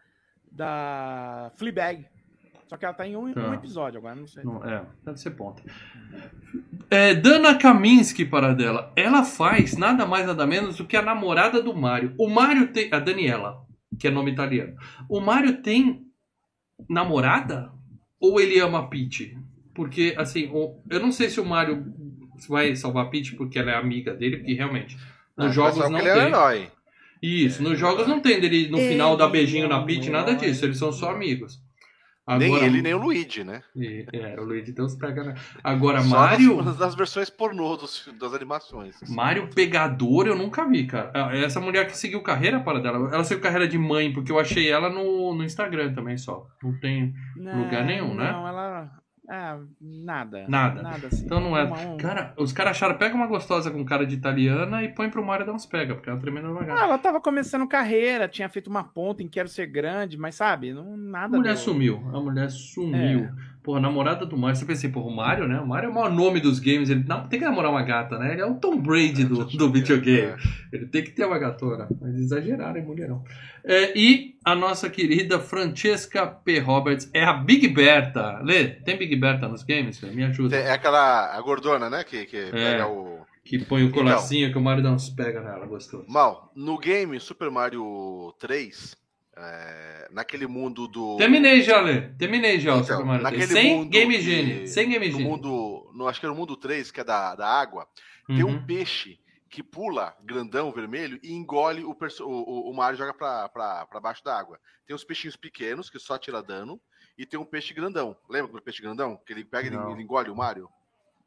[0.51, 2.07] da Fleabag.
[2.69, 3.49] Só que ela tá em um, Tá.
[3.49, 4.43] um episódio agora, não sei.
[4.43, 5.63] Não, é, deve ser ponta.
[6.91, 8.93] É, Dana Kaminsky, para dela.
[8.97, 12.15] Ela faz nada mais nada menos do que a namorada do Mario.
[12.19, 12.93] O Mario tem.
[12.93, 13.65] A Daniela,
[13.99, 14.75] que é nome italiano.
[15.09, 16.05] O Mario tem
[16.89, 17.71] namorada?
[18.21, 19.37] Ou ele ama a Peach?
[19.75, 21.85] Porque, assim, o- eu não sei se o Mario
[22.49, 24.97] vai salvar a Peach porque ela é amiga dele, porque realmente.
[25.37, 26.23] Nos Ah, jogos só não é tem.
[26.29, 26.71] herói.
[27.23, 30.65] Isso, nos jogos não tem dele no final dar beijinho é na Peach, nada disso.
[30.65, 31.61] Eles são só amigos.
[32.29, 33.63] Nem Agora- ele, nem o Luigi, né?
[34.13, 35.35] É, o Luigi Deus pega, né?
[35.63, 36.61] Agora, Só Mario.
[36.63, 38.97] nas, nas versões pornô dos, das animações.
[39.09, 41.13] Mario Pegador eu nunca vi, cara.
[41.15, 43.15] Ah, Essa mulher que seguiu carreira para dela.
[43.15, 46.47] Ela seguiu carreira de mãe, porque eu achei ela no, no Instagram também só.
[46.63, 47.15] Não tem.
[47.37, 48.33] lugar nenhum, né?
[48.33, 48.91] Não, ela.
[49.29, 50.45] Ah, nada.
[50.49, 50.83] Nada.
[50.83, 51.25] Nada assim.
[51.25, 51.65] Então não é.
[51.65, 55.11] Uma- um- Cara, os caras acharam, pega uma gostosa com cara de italiana e põe
[55.11, 56.83] pro Mario dar uns pega, porque é uma tremenda Ah, lagarta.
[56.83, 60.95] ela tava começando carreira, tinha feito uma ponta em Quero Ser Grande, mas sabe, não,
[60.95, 61.37] A nada.
[61.37, 62.03] mulher do- sumiu.
[62.15, 63.21] A mulher sumiu.
[63.25, 63.33] É.
[63.67, 64.55] Porra, namorada do Mario.
[64.55, 65.59] Você pensa assim, porra, o Mario, né?
[65.59, 66.89] O Mario é o maior nome dos games.
[66.89, 68.35] Ele não, tem que namorar uma gata, né?
[68.35, 70.29] Ele é o Tom Brady do, do videogame.
[70.29, 70.37] É.
[70.73, 71.89] Ele tem que ter uma gatona.
[72.01, 73.25] Mas exageraram, hein, mulherão.
[73.65, 76.61] É, e a nossa querida Francesca P.
[76.61, 78.39] Roberts é a Big Berta.
[78.41, 80.01] Lê, tem Big Berta nos games?
[80.01, 80.55] Me ajuda.
[80.55, 82.05] É aquela a gordona, né?
[82.05, 83.27] Que, que pega o.
[83.45, 86.05] Que põe o colacinho que o Mario dá uns pega nela, gostoso.
[86.09, 88.97] Mal, no game Super Mario 3,
[89.37, 91.17] é, naquele mundo do.
[91.17, 92.03] Terminei já, Lê.
[92.15, 93.39] Terminei já o Então, Super Mario 3.
[93.41, 94.69] naquele Sem mundo Game Genie.
[94.69, 95.29] Sem Game No Genie.
[95.31, 95.91] mundo.
[95.95, 97.87] No, acho que era no mundo 3, que é da, da água,
[98.27, 98.53] tem Uhum.
[98.53, 99.19] um peixe
[99.49, 103.49] que pula grandão, vermelho, e engole o, perso- o, o- o Mario e joga pra,
[103.49, 104.59] pra, pra baixo da água.
[104.87, 106.81] Tem uns peixinhos pequenos que só tira dano,
[107.17, 108.17] e tem um peixe grandão.
[108.29, 109.19] Lembra do peixe grandão?
[109.27, 110.69] Que ele pega e ele- engole o Mario?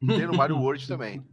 [0.06, 1.24] Tem no Mario World também.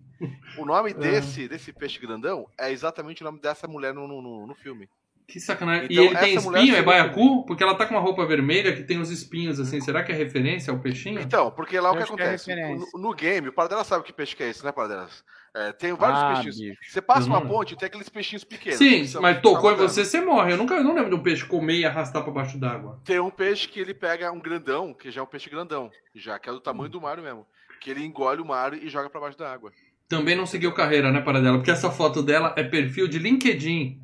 [0.57, 4.55] O nome desse, desse peixe grandão é exatamente o nome dessa mulher no, no- no
[4.55, 4.89] filme.
[5.27, 5.87] Que sacanagem.
[5.91, 7.45] Então, e ele tem essa mulher espinho, é baiacu?
[7.45, 9.81] Porque ela tá com uma roupa vermelha que tem os espinhos assim.
[9.81, 11.19] Será que é referência ao peixinho?
[11.19, 12.91] Então, porque lá o Eu que acho que é acontece?
[12.93, 15.09] no, no game, o Paradela sabe que peixe que é esse, né, Paradela?
[15.53, 16.57] É, tem vários Ah, peixinhos.
[16.59, 16.79] bicho.
[16.87, 18.77] Você passa uma ponte e tem aqueles peixinhos pequenos.
[18.77, 20.53] Sim, mas tocou em você, você morre.
[20.53, 23.01] Eu nunca eu não lembro de um peixe comer e arrastar pra baixo d'água.
[23.03, 26.39] Tem um peixe que ele pega um grandão, que já é um peixe grandão, já
[26.39, 27.45] que é do tamanho do Mario mesmo.
[27.81, 29.71] Que ele engole o Mario e joga pra baixo da água.
[30.09, 31.57] Também não seguiu carreira, né, Paradela?
[31.57, 34.01] Porque essa foto dela é perfil de LinkedIn.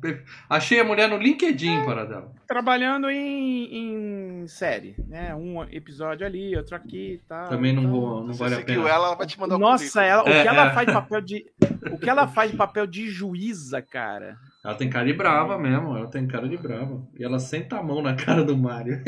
[0.50, 2.30] Achei a mulher no LinkedIn, Paradela.
[2.46, 5.34] Trabalhando em, em série, né?
[5.34, 7.48] Um episódio ali, outro aqui e tal.
[7.48, 8.94] Também não, vou, não Se vale você a seguiu pena.
[8.94, 10.04] ela, ela vai te mandar o Nossa, currículo.
[10.04, 10.74] ela, o É, que ela é.
[10.74, 11.46] faz de papel de.
[11.90, 14.36] O que ela faz de papel de juíza, cara.
[14.64, 17.06] Ela tem cara de brava mesmo, ela tem cara de brava.
[17.18, 18.98] E ela senta a mão na cara do Mario.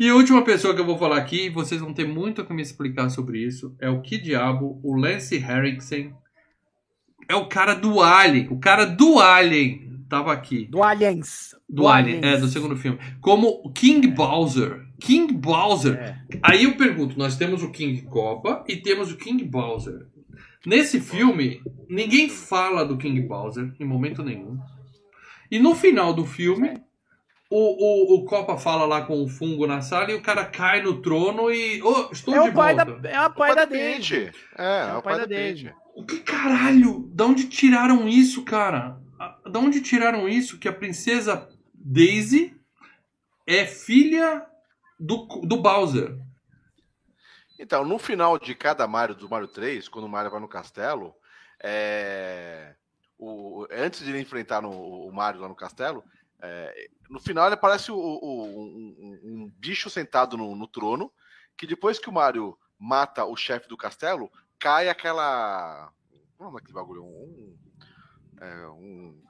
[0.00, 2.46] e a última pessoa que eu vou falar aqui, e vocês vão ter muito o
[2.46, 6.14] que me explicar sobre isso, é o que diabo, o Lance Henriksen.
[7.28, 8.48] É o cara do Alien.
[8.50, 10.66] O cara do Alien tava aqui.
[10.70, 11.54] Do Aliens.
[11.68, 12.98] Do Alien, é, do segundo filme.
[13.20, 14.86] Como o King Bowser.
[14.98, 15.96] King Bowser.
[15.96, 16.18] É.
[16.42, 20.06] Aí eu pergunto, nós temos o King Copa e temos o King Bowser.
[20.64, 21.60] Nesse filme,
[21.90, 24.58] ninguém fala do King Bowser em momento nenhum.
[25.50, 26.82] E no final do filme,
[27.50, 30.82] o, o, o Copa fala lá com o fungo na sala e o cara cai
[30.82, 31.82] no trono e.
[31.82, 33.08] Oh, estou É de o pai da, volta.
[33.08, 34.14] é a O pai da Peach.
[34.14, 34.32] Daisy.
[34.56, 35.64] É, é o pai da Daisy.
[35.64, 35.76] Peach.
[35.94, 37.08] O que caralho?
[37.12, 39.00] Da onde tiraram isso, cara?
[39.50, 42.54] Da onde tiraram isso que a princesa Daisy
[43.46, 44.46] é filha
[45.00, 46.16] do, do Bowser?
[47.58, 51.12] Então, no final de cada Mario do Mario 3, quando o Mario vai no castelo,
[51.60, 52.74] é,
[53.18, 54.70] o, antes de ele enfrentar no-
[55.06, 56.04] o Mario lá no castelo,
[56.40, 61.12] é, no final ele aparece o- o- um, um- bicho sentado no, no trono,
[61.56, 65.92] que depois que o Mario mata o chefe do castelo, cai aquela.
[66.10, 67.04] Como é o nome daquele bagulho?
[67.04, 67.56] Um.
[68.40, 69.20] É, um.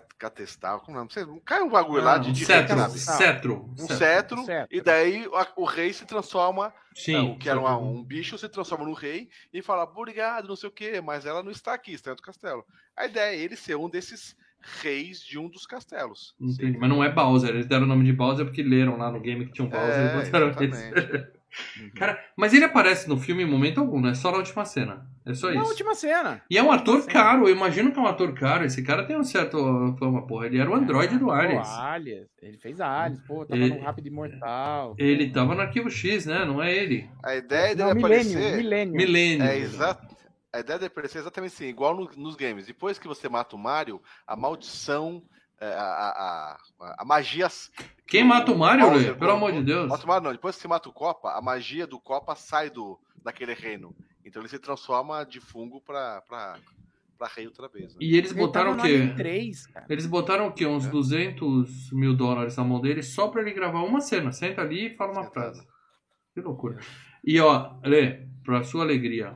[0.00, 1.40] Cat- Catestal, como é o nome?
[1.44, 2.98] Cai um bagulho lá de, Um cetro, sabe?
[2.98, 3.70] cetro.
[3.78, 4.68] Um cetro, Cetro.
[4.70, 7.12] e daí a- o rei se transforma Sim.
[7.12, 7.84] não, o que era uma- cetro.
[7.86, 11.42] um bicho se transforma no rei e fala, obrigado, não sei o quê, mas ela
[11.42, 12.64] não está aqui, está em outro castelo.
[12.96, 14.36] A ideia é ele ser um desses
[14.82, 16.34] reis de um dos castelos.
[16.40, 16.78] Entendi.
[16.78, 17.50] Mas não é Bowser.
[17.50, 19.92] Eles deram o nome de Bowser porque leram lá no game que tinha um Bowser
[19.94, 21.32] É, e botaram exatamente.
[21.76, 21.90] esse.
[21.92, 25.06] Cara, mas ele aparece no filme em momento algum, não é só na última cena.
[25.26, 25.68] É só Na isso.
[25.70, 26.42] última cena.
[26.50, 27.08] E é um ator Sim.
[27.08, 28.64] caro, eu imagino que é um ator caro.
[28.64, 29.56] Esse cara tem um certo
[29.98, 30.46] fama, porra.
[30.46, 31.68] Ele era o androide do Pô, Aliens.
[31.68, 32.28] Alias.
[32.42, 34.94] Ele fez Alias, pô, tava Ele- no Rápido Imortal.
[34.98, 36.44] Ele tava no arquivo X, né?
[36.44, 37.08] Não é ele.
[37.24, 38.94] A ideia dele Não, Milênio, aparecer Milênio.
[38.94, 39.46] Milênio.
[39.46, 40.14] é exato.
[40.52, 42.66] A ideia dele aparecer é exatamente assim, igual no- nos games.
[42.66, 47.48] Depois que você mata o Mario, a maldição, é, a, a, a, a magia.
[48.06, 49.14] Quem mata o Mario, Bowser, Lê?
[49.18, 49.88] Pelo amor de Deus.
[49.88, 50.32] Mata o Mario, não.
[50.32, 53.94] Depois que você mata o Copa, a magia do Copa sai do, daquele reino.
[54.24, 56.58] Então ele se transforma de fungo pra, pra,
[57.18, 57.92] pra rei outra vez.
[57.92, 57.98] né?
[58.00, 58.88] E eles Ele botaram o quê?
[58.88, 59.86] Alien 3, cara.
[59.88, 60.66] Eles botaram o quê?
[60.66, 60.90] Uns É.
[60.90, 64.32] 200 mil dólares na mão dele só pra ele gravar uma cena.
[64.32, 65.32] Senta ali e fala uma Sentado.
[65.54, 65.68] frase.
[66.34, 66.78] Que loucura.
[67.24, 69.34] E ó, Lê, pra sua alegria,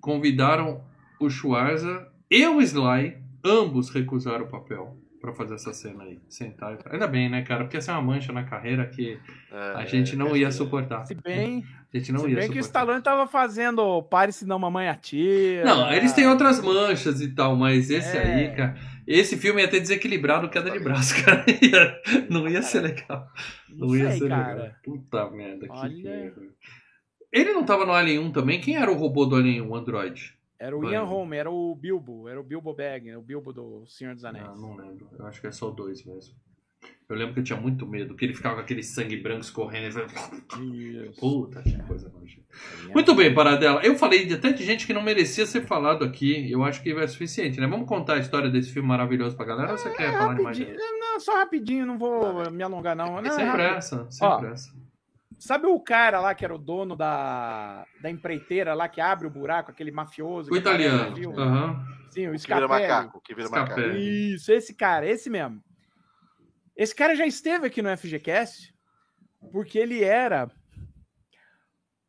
[0.00, 0.84] convidaram
[1.20, 6.18] o Schwarza e o Sly, ambos recusaram o papel pra fazer essa cena aí.
[6.28, 6.78] Sentar e...
[6.92, 7.64] Ainda bem, né, cara?
[7.64, 9.18] Porque essa é uma mancha na carreira que
[9.52, 11.04] É, a gente não é, ia suportar.
[11.06, 12.80] Se bem, A gente não se ia bem que o suportar.
[12.82, 15.64] Stallone tava fazendo Pare se não mamãe atira.
[15.64, 18.22] Não, eles têm outras manchas e tal, mas esse É.
[18.22, 18.76] aí, cara.
[19.06, 21.44] Esse filme ia ter desequilibrado queda de braço, cara.
[22.28, 23.26] Não ia ser legal.
[23.70, 24.52] Não, Não ia sei, ser cara.
[24.54, 24.70] legal.
[24.84, 26.32] Puta merda, que Olha.
[27.32, 28.60] Ele não tava no Alien 1 também?
[28.60, 30.37] Quem era o robô do Alien 1, o Android?
[30.58, 30.84] Era o.
[30.90, 34.46] Ian Holm, era o Bilbo, era o Bilbo Bag, o Bilbo do Senhor dos Anéis.
[34.48, 35.08] Ah, não lembro.
[35.18, 36.34] Eu acho que é só o 2 mesmo.
[37.08, 40.00] Eu lembro que eu tinha muito medo, que ele ficava com aquele sangue branco escorrendo.
[40.60, 41.10] e.
[41.18, 42.46] Puta, que coisa nojenta.
[42.84, 43.80] Ian Muito bem, Paradela.
[43.82, 46.50] Eu falei até de gente que não merecia ser falado aqui.
[46.50, 47.66] Eu acho que é suficiente, né?
[47.66, 50.42] Vamos contar a história desse filme maravilhoso pra galera ou você quer É, falar de
[50.42, 50.58] mais?
[50.58, 53.22] não, só rapidinho, não vou me alongar não.
[53.22, 54.70] não Sem é pressa, sem Ó, pressa.
[55.38, 59.30] Sabe o cara lá que era o dono da, da empreiteira lá que abre o
[59.30, 60.50] buraco, aquele mafioso?
[60.50, 61.16] O que aparece no italiano.
[61.16, 61.38] filme?
[61.40, 61.86] Aham.
[62.10, 62.68] Sim, o Que vira Scapelli.
[62.68, 63.20] macaco.
[63.20, 63.70] Que vira macaco.
[63.80, 64.34] Scapelli.
[64.34, 65.62] Isso, esse cara, esse mesmo.
[66.76, 68.74] Esse cara já esteve aqui no FGCast
[69.52, 70.50] porque ele era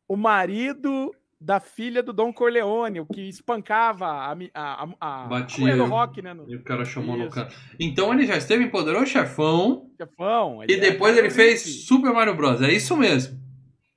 [0.08, 5.72] o marido da filha do Dom Corleone, o que espancava a, a, a, Batia.
[5.72, 6.34] a do rock, né?
[6.34, 7.34] No E o cara chamou no Isso.
[7.34, 7.54] canto.
[7.78, 10.62] Então ele já esteve em Poderoso Chefão chefão.
[10.68, 12.60] e é depois ele realmente- fez Super Mario Bros.
[12.60, 13.40] É isso mesmo.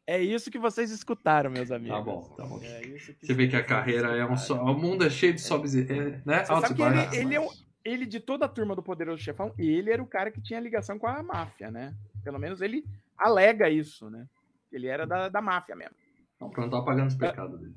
[0.08, 1.98] É isso que vocês escutaram, meus amigos.
[1.98, 2.60] Tá bom, tá bom.
[2.64, 2.82] É
[3.22, 4.62] Você vê que a carreira é um só.
[4.64, 5.82] O mundo é cheio de sobes e.
[5.82, 6.46] é, Né?
[6.48, 7.50] Altos sabe que ele, ele é um-
[7.86, 10.98] ele, de toda a turma do Poderoso Chefão, ele era o cara que tinha ligação
[10.98, 11.94] com a máfia, né?
[12.24, 12.86] Pelo menos ele
[13.18, 14.26] alega isso, né?
[14.72, 15.96] Ele era da, da máfia mesmo.
[16.44, 17.74] Não, pronto, tá pagando os pecados dele.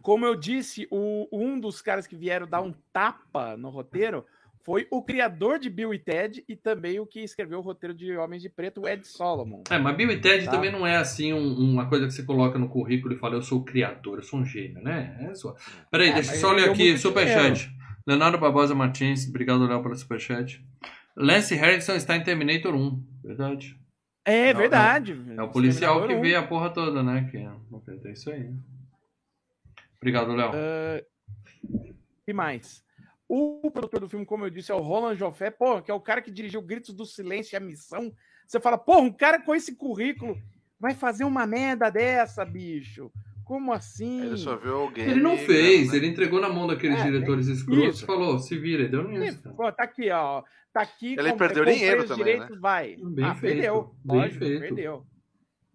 [0.00, 4.24] Como eu disse, o, um dos caras que vieram dar um tapa no roteiro
[4.64, 8.16] foi o criador de Bill e Ted e também o que escreveu o roteiro de
[8.16, 9.62] Homens de Preto, o Ed Solomon.
[9.70, 10.52] É, mas Bill e Ted Tá.
[10.52, 13.42] também não é assim um- uma coisa que você coloca no currículo e fala, eu
[13.42, 15.28] sou o criador, eu sou um gênio, né?
[15.30, 15.54] É só.
[15.90, 17.70] Peraí, É, deixa eu só ler aqui, superchat.
[18.06, 20.64] Leonardo Barbosa Martins, obrigado, Léo, pelo superchat.
[21.16, 23.76] Lance Harrison está em Terminator 1, verdade.
[24.26, 25.16] É Não, verdade.
[25.36, 27.28] É o policial que vê a porra toda, né?
[27.30, 28.52] Que é isso aí.
[29.98, 30.50] Obrigado, Léo.
[30.52, 31.00] Ah,
[32.26, 32.84] E mais?
[33.28, 36.00] O produtor do filme, como eu disse, é o Roland Joffé, pô, que é o
[36.00, 38.12] cara que dirigiu Gritos do Silêncio e a Missão.
[38.46, 40.36] Você fala, pô, um cara com esse currículo
[40.78, 43.12] vai fazer uma merda dessa, bicho?
[43.46, 44.22] Como assim?
[44.26, 45.04] Ele só viu alguém.
[45.04, 45.96] Ele não fez, né?
[45.98, 48.02] ele entregou na mão daqueles É, diretores escrotos isso.
[48.02, 49.40] e falou, se vira, e deu nisso.
[49.40, 49.54] cara.
[49.54, 50.42] Pô, tá aqui, ó.
[50.72, 51.12] Tá aqui.
[51.16, 52.96] Ele com- perdeu dinheiro também, direitos, vai.
[52.96, 53.94] Bem ah, feito, perdeu.
[54.04, 54.60] bem Lógico, feito.
[54.60, 55.06] perdeu.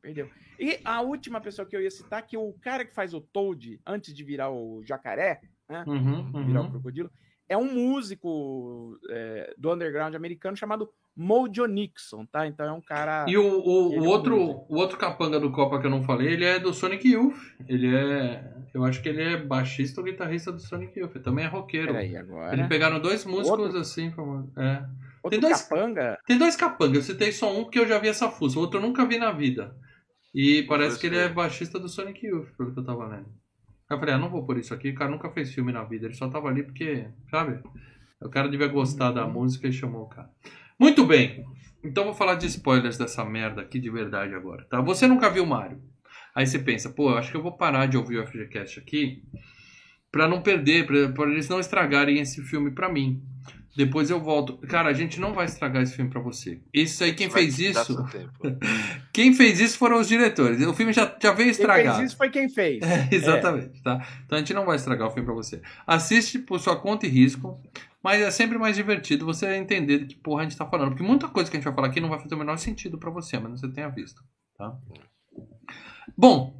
[0.01, 0.29] Perdeu.
[0.59, 3.79] E a última pessoa que eu ia citar, que o cara que faz o Toad,
[3.87, 5.85] antes de virar o jacaré, né?
[5.87, 6.71] Uhum, virar o uhum.
[6.71, 7.09] crocodilo,
[7.47, 12.47] é um músico é, do underground americano chamado Mojo Nixon, tá?
[12.47, 13.25] Então é um cara.
[13.27, 14.37] E o, o, o outro,
[14.69, 17.35] o outro capanga do Copa que eu não falei, ele é do Sonic Youth.
[17.67, 18.53] Ele é.
[18.73, 21.15] Eu acho que ele é baixista ou guitarrista do Sonic Youth.
[21.15, 21.87] Ele também é roqueiro.
[21.93, 22.53] Peraí, agora.
[22.53, 23.79] Eles pegaram dois músicos Outro?
[23.79, 24.49] assim, famosos.
[24.57, 24.85] É.
[25.23, 26.19] Outro tem dois- capanga.
[26.25, 28.79] Tem dois capangas, eu citei só um porque eu já vi essa fuça, o outro
[28.79, 29.75] eu nunca vi na vida.
[30.33, 33.27] E parece que ele é baixista do Sonic Youth, pelo que eu tava lendo.
[33.89, 35.83] Aí eu falei, ah, não vou por isso aqui, o cara nunca fez filme na
[35.83, 37.61] vida, ele só tava ali porque, sabe?
[38.21, 40.29] O cara devia gostar da música e chamou o cara.
[40.81, 41.45] Muito bem,
[41.83, 44.81] então vou falar de spoilers dessa merda aqui de verdade agora, tá?
[44.81, 45.79] Você nunca viu Mario.
[46.33, 49.21] Aí você pensa, pô, eu acho que eu vou parar de ouvir o FGCast aqui
[50.11, 53.21] pra não perder, pra, pra eles não estragarem esse filme pra mim.
[53.77, 54.57] Depois eu volto.
[54.67, 56.59] Cara, a gente não vai estragar esse filme pra você.
[56.73, 57.95] Isso aí, quem Vai fez isso.
[59.13, 60.65] Quem fez isso foram os diretores.
[60.65, 61.97] O filme já, já veio Quem estragado.
[61.97, 62.81] fez isso foi quem fez.
[62.83, 64.05] É, exatamente, tá?
[64.25, 65.61] Então a gente não vai estragar o filme pra você.
[65.85, 67.61] Assiste por sua conta e risco,
[68.03, 70.89] mas é sempre mais divertido você entender de que porra a gente tá falando.
[70.89, 72.97] Porque muita coisa que a gente vai falar aqui não vai fazer o menor sentido
[72.97, 74.21] pra você, mas você tenha visto,
[74.57, 74.73] tá?
[76.17, 76.59] Bom,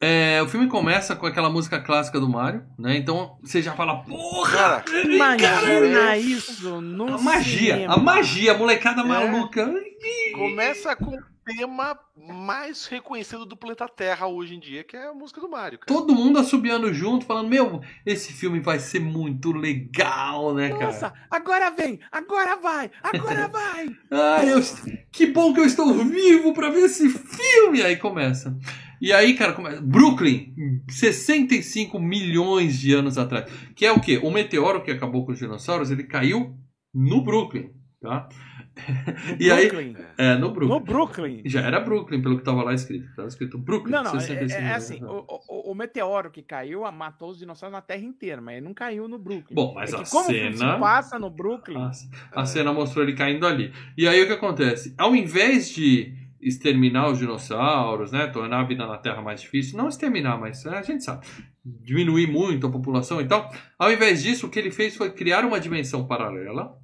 [0.00, 2.96] é, o filme começa com aquela música clássica do Mario, né?
[2.96, 4.82] Então você já fala, porra!
[4.82, 7.94] Cara, Imagina isso no A magia, cinema.
[7.94, 9.04] a magia, a molecada É.
[9.04, 9.72] maluca.
[10.34, 15.40] começa com tema mais reconhecido do planeta Terra hoje em dia, que é a música
[15.40, 15.78] do Mario.
[15.78, 15.86] Cara.
[15.98, 20.84] Todo mundo assobiando junto, falando, meu, esse filme vai ser muito legal, né, cara?
[20.86, 23.88] Nossa, agora vem, agora vai, agora vai.
[24.10, 24.60] Ai, eu-
[25.10, 27.82] que bom que eu estou vivo pra ver esse filme!
[27.82, 28.56] Aí começa.
[29.00, 29.80] E aí, cara, começa.
[29.80, 30.54] Brooklyn,
[30.88, 33.50] 65 milhões de anos atrás.
[33.74, 34.18] Que é o quê?
[34.22, 36.56] O meteoro que acabou com os dinossauros, ele caiu
[36.94, 37.70] no Brooklyn,
[38.00, 38.28] tá?
[39.38, 39.96] E aí, Brooklyn.
[40.18, 40.68] é, no Brooklyn.
[40.68, 41.42] No Brooklyn.
[41.44, 43.14] Já era Brooklyn, pelo que tava lá escrito.
[43.14, 43.92] Tava escrito Brooklyn.
[43.92, 44.76] Não, não, é, 65 é milhões.
[44.76, 48.64] assim, o, o- o meteoro que caiu matou os dinossauros na Terra inteira, mas ele
[48.66, 49.54] não caiu no Brooklyn.
[49.54, 51.90] Bom, mas é a como cena- se passa no Brooklyn, A,
[52.40, 53.72] a cena mostrou ele caindo ali.
[53.96, 54.94] E aí o que acontece?
[54.98, 59.88] Ao invés de exterminar os dinossauros, né, tornar a vida na Terra mais difícil, não
[59.88, 61.24] exterminar, mas né, a gente sabe,
[61.64, 63.48] diminuir muito a população e tal,
[63.78, 66.76] ao invés disso, o que ele fez foi criar uma dimensão paralela,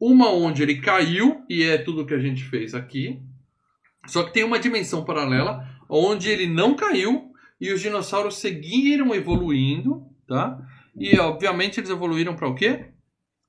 [0.00, 3.20] uma onde ele caiu, e é tudo que a gente fez aqui,
[4.06, 10.06] só que tem uma dimensão paralela onde ele não caiu e os dinossauros seguiram evoluindo,
[10.26, 10.58] tá?
[10.96, 12.92] E obviamente eles evoluíram para o quê?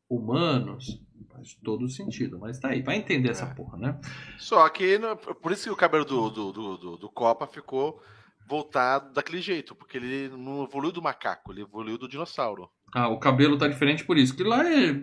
[0.10, 1.00] Humanos.
[1.32, 3.54] Faz todo sentido, mas tá aí, vai entender essa É.
[3.54, 4.00] porra, né?
[4.38, 5.00] Só que
[5.42, 8.02] por isso que o cabelo do, do, do, do- do Copa ficou
[8.48, 12.70] voltado daquele jeito, porque ele não evoluiu do macaco, ele evoluiu do dinossauro.
[12.94, 14.96] Ah, o cabelo tá diferente por isso, que lá é,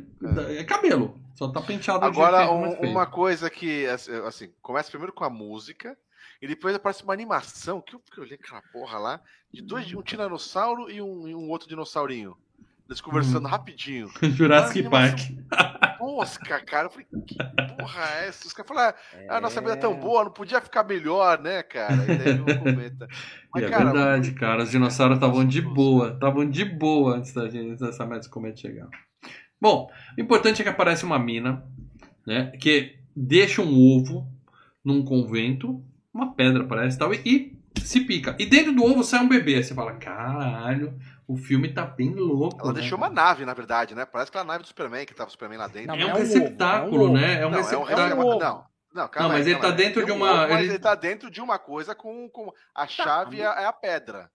[0.58, 3.86] é cabelo, só tá penteado do Agora, é um- uma coisa que,
[4.26, 5.96] assim, começa primeiro com a música,
[6.42, 9.20] e depois aparece uma animação, que eu, que eu olhei aquela porra lá,
[9.52, 12.36] de dois, um tiranossauro e um, e um outro dinossaurinho.
[12.88, 13.50] Eles conversando Hum.
[13.50, 14.08] rapidinho.
[14.22, 15.18] Jurassic Park.
[15.98, 16.86] tosca, cara.
[16.86, 17.34] Eu falei, que
[17.76, 18.46] porra é essa?
[18.46, 18.96] Os caras falaram,
[19.28, 21.94] ah, a nossa vida é tão boa, não podia ficar melhor, né, cara?
[22.04, 23.08] E daí um comenta.
[23.52, 24.62] Mas, é cara, verdade, cara.
[24.62, 26.12] Os dinossauros estavam de boa.
[26.12, 28.88] Estavam de boa antes da gente, dessa Mads Comet chegar.
[29.60, 31.64] Bom, o importante é que aparece uma mina,
[32.26, 32.52] né?
[32.60, 34.28] Que deixa um ovo
[34.84, 35.82] num convento,
[36.14, 38.36] uma pedra parece tal, e se pica.
[38.38, 39.56] E dentro do ovo sai um bebê.
[39.56, 40.96] Aí você fala, caralho,
[41.26, 42.60] o filme tá bem louco.
[42.60, 42.80] Ela né?
[42.80, 44.04] deixou uma nave, na verdade, né?
[44.04, 45.88] Parece que é a nave do Superman, que tava o Superman lá dentro.
[45.88, 47.40] Não, é, um é um receptáculo, ovo, né?
[47.40, 48.00] É um não, receptáculo.
[48.00, 48.64] É um, não,
[48.96, 50.32] não, não, mas aí, ele tá dentro de uma.
[50.32, 50.68] Um, mas ele...
[50.70, 52.28] ele tá dentro de uma coisa com.
[52.30, 52.52] com...
[52.74, 53.60] A chave tá.
[53.60, 54.30] é a pedra.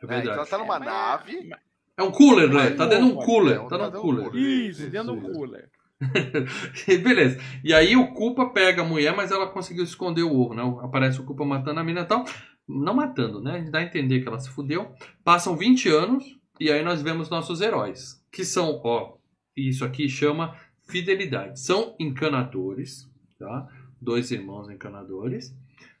[0.00, 0.28] É verdade.
[0.28, 1.50] Então ela tá numa nave.
[1.96, 2.70] É um cooler, né?
[2.70, 3.66] Tá dentro de um cooler.
[3.66, 4.34] Tá num cooler.
[4.34, 5.70] Isso, dentro de um cooler.
[7.02, 7.40] Beleza.
[7.64, 10.62] E aí o Culpa pega a mulher, mas ela conseguiu esconder o ovo, né?
[10.82, 12.24] Aparece o Culpa matando a mina e tal.
[12.68, 13.66] Não matando, né?
[13.70, 14.92] Dá a entender que ela se fudeu.
[15.24, 18.22] Passam 20 anos e aí nós vemos nossos heróis.
[18.30, 19.16] Que são, ó,
[19.56, 20.56] isso aqui chama
[20.88, 21.60] fidelidade.
[21.60, 23.68] São encanadores, tá?
[24.00, 25.54] Dois irmãos encanadores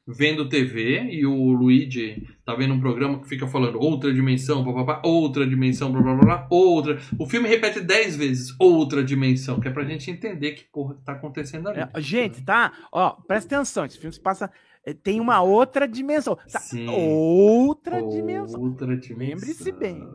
[0.06, 5.02] vendo TV e o Luigi tá vendo um programa que fica falando outra dimensão, papapá,
[5.04, 6.98] outra dimensão, blá blá blá, outra.
[7.18, 11.12] O filme repete dez vezes outra dimensão, que é pra gente entender que porra tá
[11.12, 11.80] acontecendo ali.
[11.80, 12.72] É, gente, tá?
[12.92, 14.50] Ó, presta atenção, esse filme se passa
[14.86, 16.36] é, tem uma outra dimensão.
[16.50, 16.60] Tá?
[16.60, 16.88] Sim.
[16.88, 18.60] Outra dimensão.
[18.60, 19.34] Outra dimensão.
[19.40, 20.08] Lembre-se bem.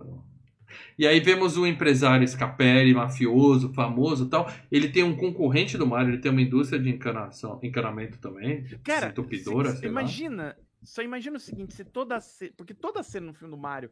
[0.98, 4.52] E aí vemos o empresário Scapelli, mafioso, famoso tal.
[4.72, 8.66] Ele tem um concorrente do Mario, ele tem uma indústria de encanação, encanamento também.
[8.84, 10.56] Cara, entupidora, imagina, lá.
[10.84, 12.20] só imagina o seguinte, se toda
[12.56, 13.90] porque toda cena no filme do Mario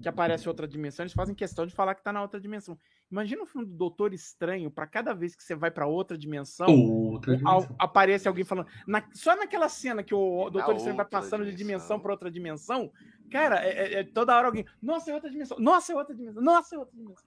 [0.00, 2.78] que aparece outra dimensão, eles fazem questão de falar que tá na outra dimensão.
[3.10, 6.68] Imagina o filme do Doutor Estranho, para cada vez que você vai para outra dimensão,
[6.68, 7.74] outra dimensão.
[7.78, 8.68] aparece alguém falando.
[8.86, 11.50] Na, só naquela cena que o Doutor Estranho vai passando dimensão.
[11.50, 12.92] de dimensão para outra dimensão,
[13.30, 14.64] cara, é, é, é, toda hora alguém.
[14.80, 15.58] Nossa, é outra dimensão.
[15.58, 16.42] Nossa, é outra dimensão.
[16.42, 17.26] Nossa, é outra dimensão.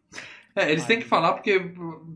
[0.56, 1.60] É, eles têm que falar porque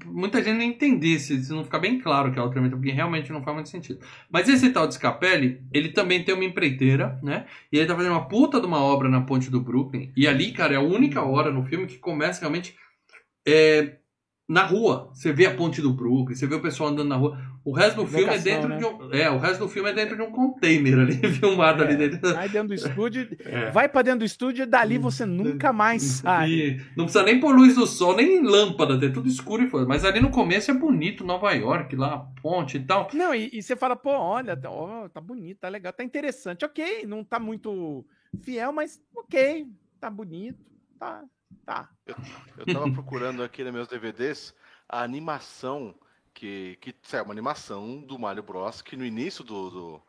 [0.05, 3.41] muita gente não entender se, não ficar bem claro que é outra porque realmente não
[3.41, 3.99] faz muito sentido.
[4.29, 7.45] Mas esse tal de Scapelli, ele também tem uma empreiteira, né?
[7.71, 10.11] E ele tá fazendo uma puta de uma obra na ponte do Brooklyn.
[10.15, 12.75] E ali, cara, é a única hora no filme que começa realmente
[13.47, 13.97] é,
[14.47, 15.09] na rua.
[15.13, 17.37] Você vê a ponte do Brooklyn, você vê o pessoal andando na rua.
[17.67, 18.77] O resto do filme é dentro né?
[18.77, 19.11] de um.
[19.11, 22.33] É, o resto do filme é dentro de um container ali, filmado é, ali dentro.
[22.33, 23.69] Vai dentro do estúdio, é.
[23.71, 26.49] vai para dentro do estúdio e dali você nunca mais sai.
[26.49, 29.85] E não precisa nem pôr luz do sol, nem lâmpada, é tudo escuro e foda.
[29.85, 33.09] Mas ali no começo é bonito, Nova York, lá, a ponte e tal.
[33.13, 36.63] Não, e, e você fala, pô, olha, tá, ó, tá bonito, tá legal, tá interessante.
[36.63, 38.05] Ok, não tá muito
[38.43, 39.67] fiel, mas ok,
[39.99, 40.57] tá bonito,
[40.97, 41.21] tá.
[41.65, 41.89] Tá.
[42.05, 42.15] Eu,
[42.59, 44.55] eu tava procurando aqui nos meus DVDs
[44.87, 45.93] a animação
[46.37, 48.83] que, que é uma animação do Mario Bros.
[48.83, 50.01] que no início do, do,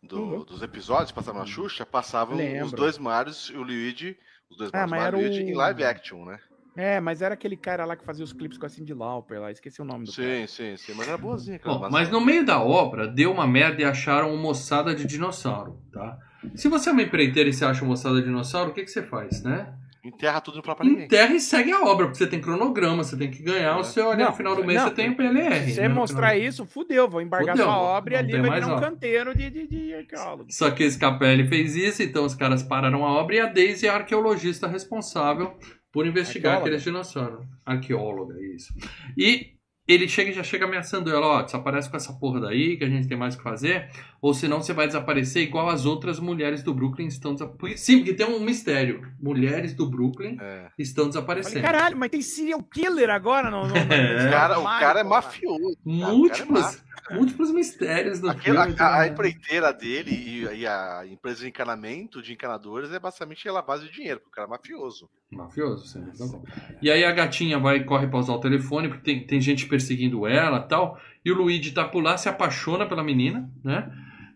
[0.00, 0.44] do uhum.
[0.44, 2.66] dos episódios, passava na Xuxa, passavam Lembro.
[2.66, 4.16] os dois Marios e o Luigi,
[4.48, 6.38] os dois ah, Marios e o Luigi em live action, né?
[6.76, 9.50] É, mas era aquele cara lá que fazia os clipes com a Cindy Lauper lá,
[9.50, 10.46] esqueci o nome do sim, cara.
[10.46, 11.60] Sim, sim, mas era boazinha.
[11.64, 15.82] Bom, mas no meio da obra, deu uma merda e acharam uma moçada de dinossauro,
[15.92, 16.16] tá?
[16.54, 18.90] Se você é uma empreiteira e você acha uma moçada de dinossauro, o que, que
[18.90, 19.76] você faz, né?
[20.04, 21.04] Enterra tudo no próprio ninguém.
[21.04, 23.80] Enterra e segue a obra, porque você tem cronograma, você tem que ganhar é.
[23.80, 25.64] o seu ali no final do mês, não, você tem o PLR.
[25.64, 28.76] Se você né, mostrar isso, fudeu, vou embargar fudeu, sua obra e ali vai virar
[28.76, 30.46] um canteiro de, de, de arqueólogo.
[30.50, 33.86] Só que esse Capelli fez isso, então os caras pararam a obra e a Daisy
[33.86, 35.56] é a arqueologista responsável
[35.92, 36.76] por investigar Arqueóloga.
[36.76, 37.46] aqueles dinossauros.
[37.64, 38.74] Arqueóloga, isso.
[39.16, 39.52] E
[39.86, 42.88] ele chega e já chega ameaçando ela, ó, desaparece com essa porra daí, que a
[42.88, 43.88] gente tem mais o que fazer,
[44.22, 47.78] ou senão você vai desaparecer igual as outras mulheres do Brooklyn estão desaparecendo.
[47.78, 49.12] Sim, porque tem um mistério.
[49.20, 50.70] Mulheres do Brooklyn é.
[50.78, 51.56] estão desaparecendo.
[51.56, 53.74] Falei, caralho, mas tem serial killer agora no, no, no...
[53.92, 54.30] É.
[54.30, 55.76] Cara, o cara é mafioso.
[55.84, 56.80] Múltiplos,
[57.10, 58.80] é múltiplos mistérios no Aquela, filme.
[58.80, 63.60] A, a, empreiteira dele e, e, a empresa de encanamento de encanadores é basicamente ela
[63.60, 65.10] base de dinheiro, porque o cara é mafioso.
[65.32, 66.04] Mafioso, sim.
[66.14, 66.44] Então,
[66.80, 70.28] e aí a gatinha vai corre para usar o telefone, porque tem, tem gente perseguindo
[70.28, 70.96] ela tal.
[71.24, 73.90] E o Luigi tá por lá, se apaixona pela menina, né?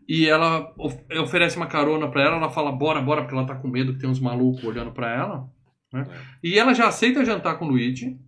[0.09, 3.55] E ela of oferece uma carona para ela, ela fala bora, bora, porque ela tá
[3.55, 5.49] com medo que tem uns malucos olhando para ela.
[5.93, 6.07] Né?
[6.09, 6.17] É.
[6.43, 8.19] E ela já aceita jantar com o Luigi.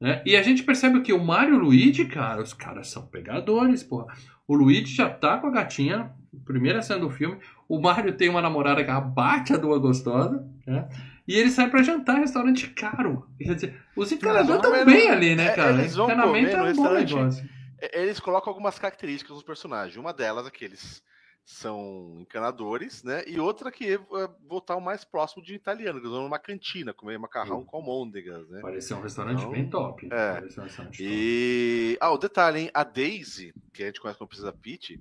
[0.00, 0.22] Né?
[0.24, 3.82] E a gente percebe que o Mario e o Luigi, cara, os caras são pegadores,
[3.82, 4.06] porra.
[4.48, 6.10] O Luigi já tá com a gatinha,
[6.44, 7.38] primeira cena do filme.
[7.68, 10.88] O Mario tem uma namorada que abate a duas gostosa, né?
[11.28, 13.24] E ele sai pra jantar em restaurante caro.
[13.38, 15.74] Quer dizer, os encanadores estão bem ali, né, é, cara?
[15.74, 17.48] Eles vão Encanamento é um bom negócio.
[17.92, 19.96] Eles colocam algumas características nos personagens.
[19.96, 21.00] Uma delas, aqueles
[21.44, 23.24] são encanadores, né?
[23.26, 23.98] E outra que é
[24.46, 28.60] voltar o mais próximo de italiano, que usam numa cantina, comer macarrão com almôndegas, né?
[28.60, 30.08] Parecia um restaurante então, bem top.
[30.12, 30.40] É.
[30.40, 31.98] Um e...
[32.00, 32.70] Ah, o detalhe, hein?
[32.72, 35.00] A Daisy, que a gente conhece como Princesa Peach,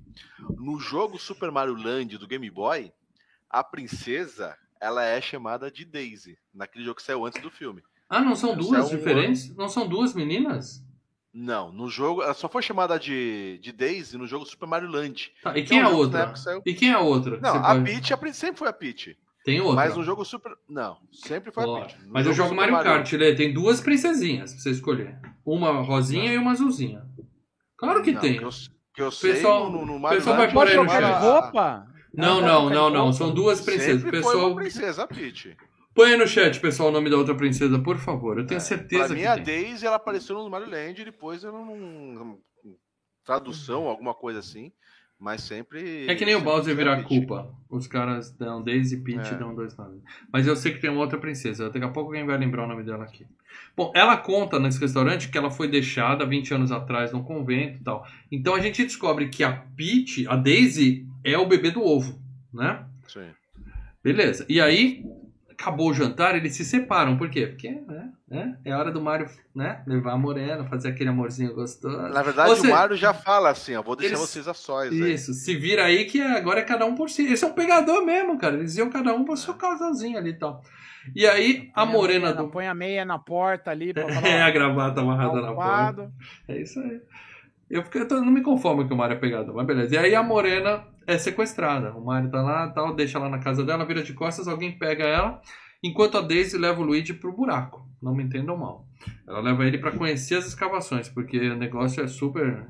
[0.57, 2.91] no jogo Super Mario Land do Game Boy,
[3.49, 7.83] a princesa, ela é chamada de Daisy, naquele jogo que saiu antes do filme.
[8.09, 9.51] Ah, não são duas diferentes?
[9.51, 9.55] Um...
[9.55, 10.83] Não são duas meninas?
[11.34, 15.31] Não, no jogo, ela só foi chamada de, de Daisy no jogo Super Mario Land.
[15.43, 16.35] Tá, e Que quem é um a jogo que na outra?
[16.35, 17.39] saiu- E quem é a outra?
[17.39, 19.18] Não, a pode- Peach a sempre foi a Peach.
[19.45, 19.76] Tem outra.
[19.76, 20.51] Mas no jogo Super.
[20.68, 21.97] Não, sempre foi a Peach.
[22.03, 23.35] No mas eu jogo Super Mario Kart, Lê.
[23.35, 25.18] Tem duas princesinhas pra você escolher.
[25.45, 27.03] Uma rosinha e uma azulzinha.
[27.77, 28.38] Claro que Não, tem.
[28.38, 28.49] Que eu,
[28.95, 31.22] que eu sei, Pessoal- no, no Mario pessoal vai Land, pôr Pode aí no chat.
[31.22, 31.88] roupa?
[32.14, 33.14] Não, não, vai não, não.
[33.14, 34.01] São duas princesas.
[34.01, 35.56] Sempre foi Pessoal, uma princesa, a Peach.
[35.93, 38.37] Põe aí no chat, pessoal, o nome da outra princesa, por favor.
[38.37, 39.35] Eu tenho É, certeza pra mim, que a.
[39.37, 42.39] Daisy ela apareceu no Mario Land e depois eu não.
[43.25, 44.71] Tradução, alguma coisa assim.
[45.21, 46.07] Mas sempre.
[46.07, 47.53] É que nem o Bowser virar culpa.
[47.69, 49.37] Os caras dão Daisy e Peach É.
[49.37, 50.01] dão dois nomes.
[50.31, 51.69] Mas eu sei que tem uma outra princesa.
[51.69, 53.27] Daqui a pouco alguém vai lembrar o nome dela aqui.
[53.75, 57.83] Bom, ela conta nesse restaurante que ela foi deixada 20 anos atrás num convento e
[57.83, 58.07] tal.
[58.31, 62.17] Então a gente descobre que a Peach, a Daisy, é o bebê do ovo,
[62.53, 62.85] né?
[63.05, 63.27] Sim.
[64.01, 64.45] Beleza.
[64.47, 65.03] E aí,
[65.60, 67.18] acabou o jantar, eles se separam.
[67.18, 67.48] Por quê?
[67.48, 71.98] Porque né, né, é hora do Mario né, levar a morena, fazer aquele amorzinho gostoso.
[71.98, 74.91] Na verdade, seja, o Mario já fala assim: ó, vou deixar eles- vocês a sós.
[74.91, 75.14] aí.
[75.14, 77.26] Isso, se vira aí que agora é cada um por si.
[77.26, 78.56] Eles são pegador mesmo, cara.
[78.56, 80.61] Eles iam cada um pro seu casalzinho ali e tal.
[81.15, 82.48] E aí, a morena meia- do.
[82.49, 84.27] Põe a meia na porta ali pra falar.
[84.27, 86.11] É, a gravata amarrada na porta.
[86.48, 87.02] É isso aí.
[87.69, 89.93] Eu, fico- eu tô- não me conformo que o Mario é pegador, mas beleza.
[89.93, 91.91] E aí a morena é sequestrada.
[91.93, 95.03] O Mario tá lá tal, deixa ela na casa dela, vira de costas, alguém pega
[95.03, 95.41] ela,
[95.83, 97.87] enquanto a Daisy leva o Luigi pro buraco.
[98.01, 98.85] Não me entendam mal.
[99.27, 102.65] Ela leva ele pra conhecer as escavações, porque o negócio é super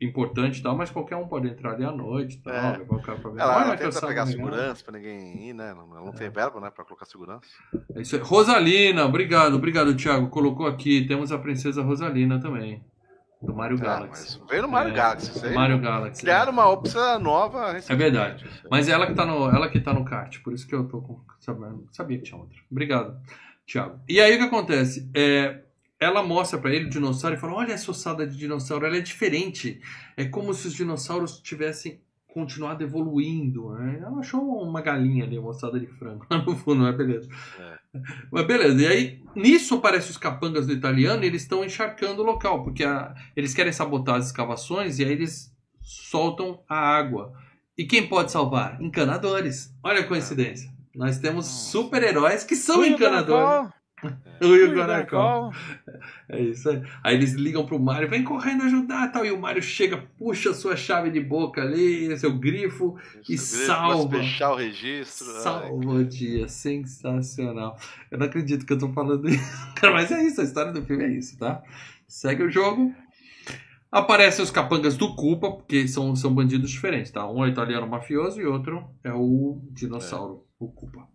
[0.00, 2.76] importante e tal, mas qualquer um pode entrar ali à noite e tal, É.
[2.78, 3.40] levar o cara pra ver.
[3.40, 5.70] Ela, ela que tenta pegar segurança pra ninguém ir, né?
[5.70, 6.70] Ela não tem verbo, né?
[6.70, 7.48] Pra colocar segurança.
[7.94, 8.22] É isso aí.
[8.22, 10.28] Rosalina, obrigado, obrigado, Thiago.
[10.28, 11.06] Colocou aqui.
[11.06, 12.82] Temos a princesa Rosalina também.
[13.44, 14.40] Do Mario Ah, Galaxy.
[14.48, 15.48] veio no Mario É, Galaxy.
[15.54, 16.22] Mario Galaxy.
[16.22, 17.76] Criaram uma opção nova.
[17.88, 18.44] É verdade.
[18.70, 21.00] Mas ela que tá no, ela que tá no kart, por isso que eu tô
[21.02, 21.20] com,
[21.90, 22.56] sabia que tinha outra.
[22.70, 23.16] Obrigado,
[23.66, 23.98] Thiago.
[24.08, 25.08] E aí o que acontece?
[25.14, 25.60] É,
[26.00, 29.00] ela mostra pra ele o dinossauro e fala: "Olha essa ossada de dinossauro, ela é
[29.00, 29.80] diferente.
[30.16, 32.00] É como se os dinossauros tivessem
[32.34, 33.70] continuado evoluindo".
[33.74, 34.00] né?
[34.02, 37.28] Ela achou uma galinha ali, uma de frango lá no fundo, mas beleza.
[38.30, 42.26] Mas beleza, e aí nisso aparecem os capangas do italiano e eles estão encharcando o
[42.26, 47.32] local, porque a- eles querem sabotar as escavações e aí eles soltam a água.
[47.78, 48.80] E quem pode salvar?
[48.82, 49.72] Encanadores.
[49.82, 50.72] Olha a coincidência.
[50.94, 53.72] Nós temos super-heróis que são encanadores.
[54.40, 54.74] Garacol, O.
[54.74, 55.52] Garacol.
[56.28, 56.82] É isso aí.
[57.02, 59.24] Aí eles ligam pro Mario, vem correndo ajudar tal.
[59.24, 62.96] E o Mario chega, puxa sua chave de boca ali, seu grifo,
[63.28, 64.18] e salva.
[64.18, 65.26] fechar o registro.
[65.34, 65.42] ai.
[65.42, 67.76] Salva o dia, sensacional.
[68.10, 69.44] Eu não acredito que eu tô falando isso.
[69.76, 71.62] Cara, mas é isso, a história do filme é isso, tá?
[72.06, 72.94] Segue o jogo.
[73.90, 77.30] Aparecem os capangas do Culpa, porque são, são bandidos diferentes, tá?
[77.30, 81.06] Um é italiano mafioso e outro é o dinossauro, o Culpa.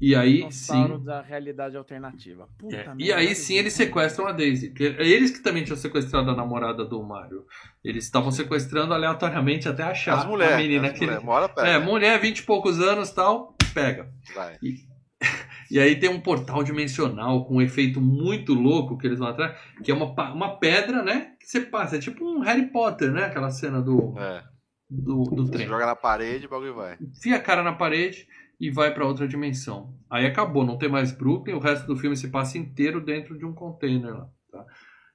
[0.00, 0.98] E aí sim.
[1.04, 2.48] da realidade alternativa.
[2.58, 4.70] Puta é, merda, e aí sim eles sequestram a Daisy.
[4.70, 7.44] que é Eles que também tinham sequestrado a namorada do Mario.
[7.82, 10.54] Eles estavam sequestrando aleatoriamente até achar As mulheres.
[10.54, 11.04] a menina as que.
[11.04, 11.68] Uma hora pega.
[11.68, 14.08] É, mulher, 20 e poucos anos tal, pega.
[14.34, 14.56] Vai.
[15.70, 19.54] E aí tem um portal dimensional com um efeito muito louco que eles vão atrás,
[19.84, 21.32] que é uma, uma pedra, né?
[21.38, 21.96] Que você passa.
[21.96, 23.24] É tipo um Harry Potter, né?
[23.26, 24.42] Aquela cena do, É.
[24.88, 25.66] do, do Você trem.
[25.66, 26.96] joga na parede e o bagulho vai.
[26.98, 28.26] Enfia a cara na parede
[28.60, 29.94] e vai pra outra dimensão.
[30.10, 33.44] Aí acabou, não tem mais Brooklyn, o resto do filme se passa inteiro dentro de
[33.44, 34.28] um container lá.
[34.50, 34.64] tá?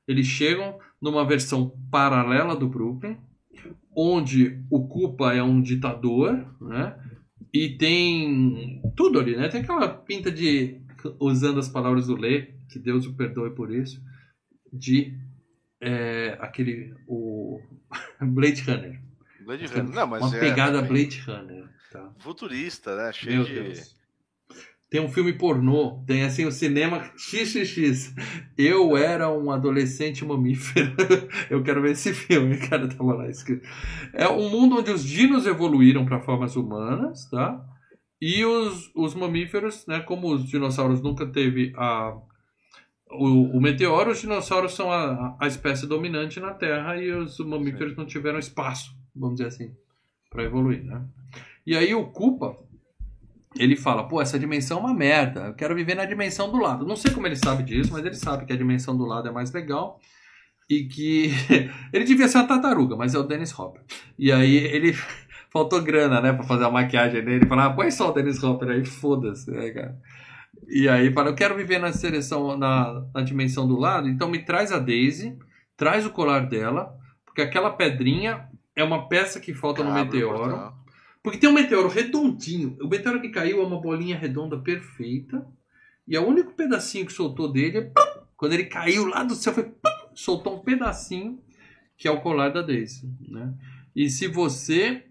[0.08, 3.18] Eles chegam numa versão paralela do Brooklyn,
[3.96, 6.98] onde o Koopa é um ditador, né?
[7.54, 9.48] E tem tudo ali, né?
[9.48, 10.82] Tem aquela pinta de,
[11.20, 14.02] usando as palavras do Lê, que Deus o perdoe por isso,
[14.72, 15.16] de
[15.80, 17.62] é, aquele, o
[18.20, 19.00] Blade Runner.
[19.46, 19.94] Blade Runner.
[19.94, 21.73] Não, mas Uma é pegada também Blade Runner.
[21.94, 22.12] Tá?
[22.18, 23.14] futurista, né?
[23.14, 23.54] Cheio Meu de.
[23.54, 23.96] Deus.
[24.90, 28.14] Tem um filme pornô, tem assim o cinema XXX.
[28.58, 30.96] Eu era um adolescente mamífero.
[31.50, 33.68] Eu quero ver esse filme, cara, tava lá escrito.
[34.14, 37.64] É um mundo onde os dinos evoluíram para formas humanas, tá?
[38.22, 42.16] E os, os mamíferos, né, como os dinossauros nunca teve a
[43.12, 47.96] o, o meteoro, os dinossauros são a, a espécie dominante na Terra e os mamíferos
[47.96, 49.76] não tiveram espaço, vamos dizer assim,
[50.30, 51.06] para evoluir, né?
[51.66, 52.58] E aí o Koopa,
[53.56, 56.86] ele fala, pô, essa dimensão é uma merda, eu quero viver na dimensão do lado.
[56.86, 59.32] Não sei como ele sabe disso, mas ele sabe que a dimensão do lado é
[59.32, 60.00] mais legal
[60.70, 61.32] e que
[61.94, 63.82] ele devia ser uma tartaruga, mas é o Dennis Hopper.
[64.18, 64.94] E aí ele
[65.52, 68.70] faltou grana, né, pra fazer a maquiagem dele, falar, ah, põe só o Dennis Hopper
[68.70, 69.98] aí, foda-se, né, cara.
[70.68, 74.40] E aí fala, eu quero viver na seleção, na, na dimensão do lado, então me
[74.40, 75.38] traz a Daisy,
[75.78, 76.96] traz o colar dela,
[77.26, 80.83] porque aquela pedrinha é uma peça que falta no Abre o meteoro.
[81.24, 82.78] Porque tem um meteoro redondinho.
[82.82, 85.48] O meteoro que caiu é uma bolinha redonda perfeita.
[86.08, 87.92] E o único pedacinho que soltou dele é.
[88.36, 89.72] Quando ele caiu lá do céu, foi.
[90.14, 91.42] soltou um pedacinho
[91.98, 93.54] que é o colar da Daisy, né?
[93.96, 95.06] E se você,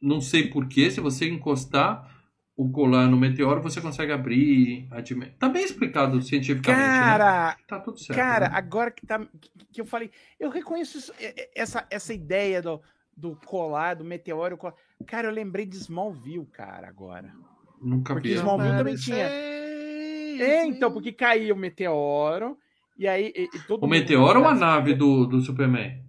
[0.00, 2.08] não sei porquê, se você encostar
[2.56, 5.34] o colar no meteoro, você consegue abrir a dimensão.
[5.38, 7.00] Tá bem explicado cientificamente, né?
[7.00, 8.18] Cara, Tá tudo certo.
[8.18, 8.54] cara, né?
[8.54, 12.62] agora que, tá, que, que eu falei, eu reconheço isso- é- é- essa, essa ideia
[12.62, 12.80] do,
[13.16, 14.56] do colar, do meteoro.
[14.56, 14.74] colar.
[15.06, 17.32] Cara, eu lembrei de Smallville, cara, agora.
[17.80, 18.34] Nunca porque vi.
[18.34, 19.26] Smallville também tinha.
[19.26, 22.56] É, então, porque caía o meteoro,
[22.96, 26.02] e aí e- e todo O mundo- meteoro ou a nave do, do Superman?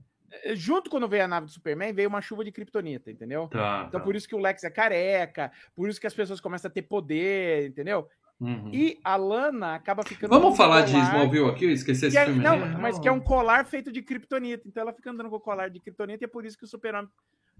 [0.54, 3.48] Junto quando veio a nave do Superman, veio uma chuva de kryptonita, entendeu?
[3.50, 3.86] Tá.
[3.88, 4.04] Então tá.
[4.06, 6.82] por isso que o Lex é careca, por isso que as pessoas começam a ter
[6.84, 8.08] poder, entendeu?
[8.42, 8.72] Uhum.
[8.74, 10.32] E a Lana acaba ficando.
[10.32, 11.66] Vamos falar de Smallville aqui?
[11.66, 12.44] Eu esqueci esse é- filme.
[12.44, 14.68] não, mas que é um colar feito de kryptonita.
[14.68, 16.68] Então ela fica andando com o colar de kryptonita e é por isso que o
[16.68, 17.08] super-homem,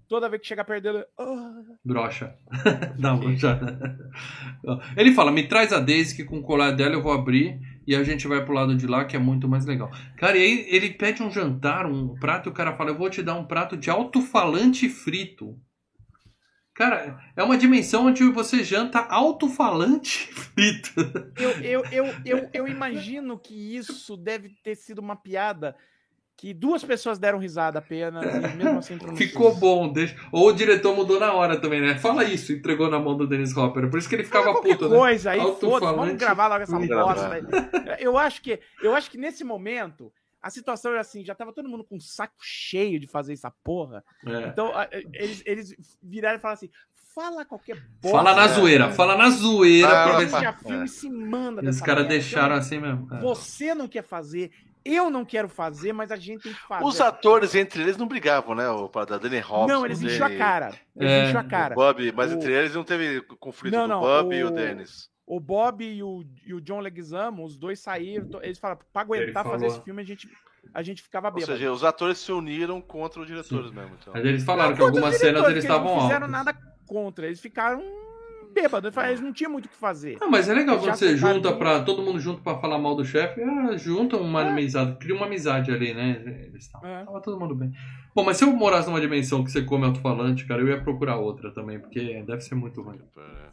[0.08, 1.04] toda vez que chega perto dele.
[1.16, 1.62] "Ah".
[1.84, 2.34] Brocha.
[2.98, 3.60] Não, já.
[4.96, 7.94] Ele fala: me traz a Daisy que com o colar dela eu vou abrir e
[7.94, 9.88] a gente vai pro lado de lá que é muito mais legal.
[10.16, 13.08] Cara, e aí ele pede um jantar, um prato, e o cara fala: eu vou
[13.08, 15.56] te dar um prato de alto-falante frito.
[16.74, 20.90] Cara, é uma dimensão onde você janta alto-falante frito.
[21.38, 25.76] Eu, eu, eu, eu, eu imagino que isso deve ter sido uma piada
[26.34, 29.92] que duas pessoas deram risada apenas e mesmo assim Ficou bom.
[29.92, 30.16] Deixa...
[30.32, 31.98] Ou o diretor mudou na hora também, né?
[31.98, 33.88] Fala isso, entregou na mão do Dennis Hopper.
[33.88, 34.96] Por isso que ele ficava Fala qualquer puto, né?
[34.96, 37.96] coisa aí, Alto-falante, foda-se, vamos gravar logo essa bosta aí.
[38.00, 40.12] Eu acho que, eu acho que nesse momento
[40.42, 43.50] a situação era assim, já tava todo mundo com o saco cheio de fazer essa
[43.62, 44.04] porra.
[44.26, 44.48] É.
[44.48, 46.70] Então a- eles, eles viraram e falaram assim:
[47.14, 48.18] fala qualquer bosta.
[48.18, 50.64] Fala na zoeira, fala na zoeira Ah, pra ver se...
[50.68, 53.06] filme se manda E os caras deixaram assim mesmo.
[53.14, 53.20] É.
[53.20, 54.50] Você não quer fazer,
[54.84, 56.84] eu não quero fazer, mas a gente tem que fazer.
[56.84, 58.68] Os atores entre eles não brigavam, né?
[58.68, 59.68] O da Danny Hopkins.
[59.68, 60.74] Não, eles enchiam a cara.
[60.96, 61.74] Eles É, enchiam a O cara.
[61.74, 64.50] Bob, mas O- entre eles não teve conflito Não, do não, Bob e o o-
[64.50, 65.08] Dennis.
[65.34, 68.26] O Bob e o, e o John Leguizamo, os dois saíram.
[68.28, 70.28] to- Eles falaram, pra aguentar fazer esse filme, a gente,
[70.74, 71.52] a gente ficava Ou bêbado.
[71.52, 73.96] seja, os atores se uniram contra os diretores mesmo.
[74.00, 74.12] Então.
[74.12, 76.30] Mas eles falaram Não, que algumas cenas eles que estavam não fizeram altos.
[76.32, 76.54] nada
[76.86, 77.82] contra, eles ficaram
[78.52, 78.94] bêbados.
[78.94, 80.18] Eles Eles não tinham muito o que fazer.
[80.20, 81.82] Ah, mas é legal quando você junta pra.
[81.82, 84.48] Todo mundo junto pra falar mal do chefe, ah, junta uma É.
[84.50, 86.22] amizade, cria uma amizade ali, né?
[86.52, 87.04] Eles tavam- É.
[87.06, 87.72] Tava todo mundo bem.
[88.14, 91.16] Bom, mas se eu morasse numa dimensão que você come alto-falante, cara, eu ia procurar
[91.16, 93.00] outra também, porque deve ser muito ruim.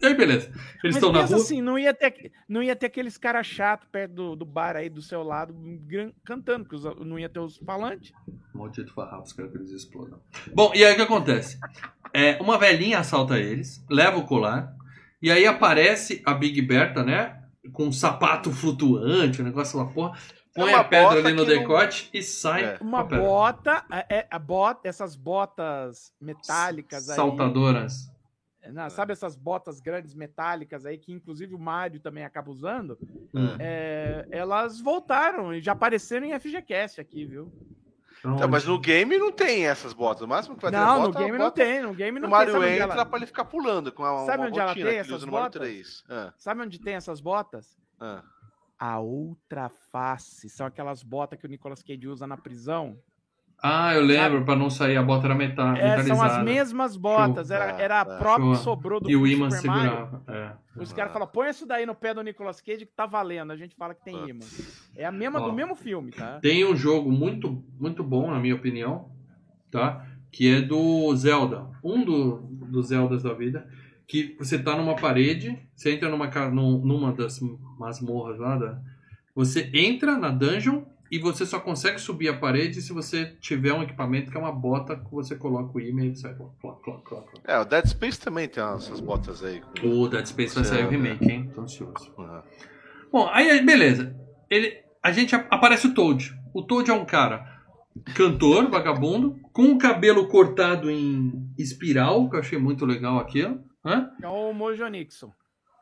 [0.02, 0.52] E aí, beleza.
[0.84, 1.38] Eles estão na rua.
[1.38, 4.90] assim, não ia ter, não ia ter aqueles caras chatos perto do, do bar aí
[4.90, 5.56] do seu lado
[6.26, 8.12] cantando, porque os- não ia ter os falantes.
[8.54, 10.20] Maldito farrapos, quero que eles explodam.
[10.54, 11.58] Bom, e aí o que acontece?
[12.14, 14.74] É, uma velhinha assalta eles, leva o colar,
[15.22, 17.38] e aí aparece a Big Berta, né?
[17.72, 20.18] Com um sapato flutuante, um negócio lá, porra.
[20.60, 22.64] Põe É uma a pedra ali no que não- decote e sai.
[22.66, 22.78] É.
[22.78, 23.24] com Uma a pedra.
[23.26, 27.16] bota, é, é, a bota, essas botas metálicas aí.
[27.16, 28.10] Saltadoras.
[28.72, 32.98] Não, sabe essas botas grandes metálicas aí, que inclusive o Mário também acaba usando?
[33.34, 33.56] Hum.
[33.58, 37.52] É, elas voltaram e já apareceram em FGCast aqui, viu?
[38.20, 40.24] Então, mas no game não tem essas botas.
[40.24, 41.94] O máximo que vai ter Não, no bota, é uma game não bota tem, no
[41.94, 42.38] game não O tem.
[42.38, 44.98] Mario onde, entra ela, pra ele ficar pulando com uma, Sabe uma onde ela tem
[44.98, 45.62] essas no botas?
[45.62, 46.04] 3.
[46.10, 47.78] Ah, sabe onde tem essas botas?
[48.00, 48.22] ah.
[48.80, 50.50] A outra face.
[50.50, 52.98] São aquelas botas que o Nicolas Cage usa na prisão.
[53.62, 57.52] Ah, eu lembro, pra não sair a bota era meta- É, são as mesmas botas.
[57.52, 58.18] Era, era a Show.
[58.18, 58.52] própria Show.
[58.54, 60.24] que sobrou do E o imã segurava.
[60.30, 60.54] É.
[60.82, 63.52] Os caras falam, põe isso daí no pé do Nicolas Cage que tá valendo.
[63.52, 64.46] A gente fala que tem imã.
[64.96, 65.50] É a mesma Ó.
[65.50, 66.40] do mesmo filme, tá?
[66.40, 69.12] Tem um jogo muito, muito bom, na minha opinião,
[69.70, 70.06] tá?
[70.32, 71.68] Que é do Zelda.
[71.84, 72.38] Um do,
[72.72, 73.68] dos Zeldas da vida.
[74.10, 77.40] Que você tá numa parede, você entra numa, numa das
[77.78, 78.82] masmorras lá, da,
[79.36, 80.82] você entra na dungeon
[81.12, 84.52] e você só consegue subir a parede se você tiver um equipamento que é uma
[84.52, 86.34] bota que você coloca o imã e sai.
[86.34, 87.28] Cloc, cloc, cloc.
[87.46, 89.62] É, o Dead Space também tem essas botas aí.
[89.84, 91.52] O Dead Space vai sair o remake, hein?
[91.54, 92.12] Tô ansioso.
[92.18, 92.44] Ah.
[93.12, 94.16] Bom, aí beleza.
[94.50, 94.74] Ele,
[95.04, 96.36] a gente ap- aparece o Toad.
[96.52, 97.60] O Toad é um cara
[98.16, 103.69] cantor, vagabundo, com o cabelo cortado em espiral, que eu achei muito legal aquilo.
[103.90, 104.12] Hã?
[104.22, 105.32] É o Mojo Nixon.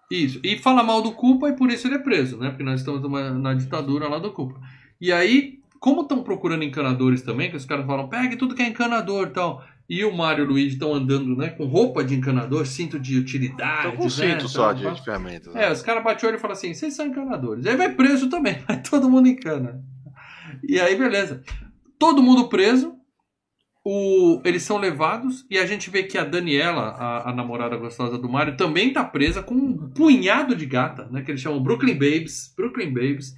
[0.09, 0.39] Isso.
[0.43, 2.49] E fala mal do Culpa e por isso ele é preso, né?
[2.49, 4.59] Porque nós estamos numa, na ditadura lá do Culpa.
[5.01, 8.67] E aí, como estão procurando encanadores também, que os caras falam, pegue tudo que é
[8.67, 9.63] encanador e tal.
[9.89, 11.49] E o Mario e o Luigi estão andando, né?
[11.49, 13.91] Com roupa de encanador, cinto de utilidade.
[13.91, 14.93] Tô com um né, cinto só de, tal.
[14.93, 15.53] de ferramentas.
[15.53, 15.65] né?
[15.65, 17.65] É, os caras batem o olho e falam assim: vocês são encanadores.
[17.65, 19.81] Aí vai preso também, vai todo mundo encana.
[20.63, 21.41] E aí, beleza.
[21.97, 22.96] Todo mundo preso.
[23.89, 28.17] O, eles são levados e a gente vê que a Daniela, a, a namorada gostosa
[28.17, 31.21] do Mario, também tá presa com um punhado de gata, né?
[31.21, 32.53] Que eles chamam Brooklyn Babes.
[32.57, 33.33] Brooklyn Babes.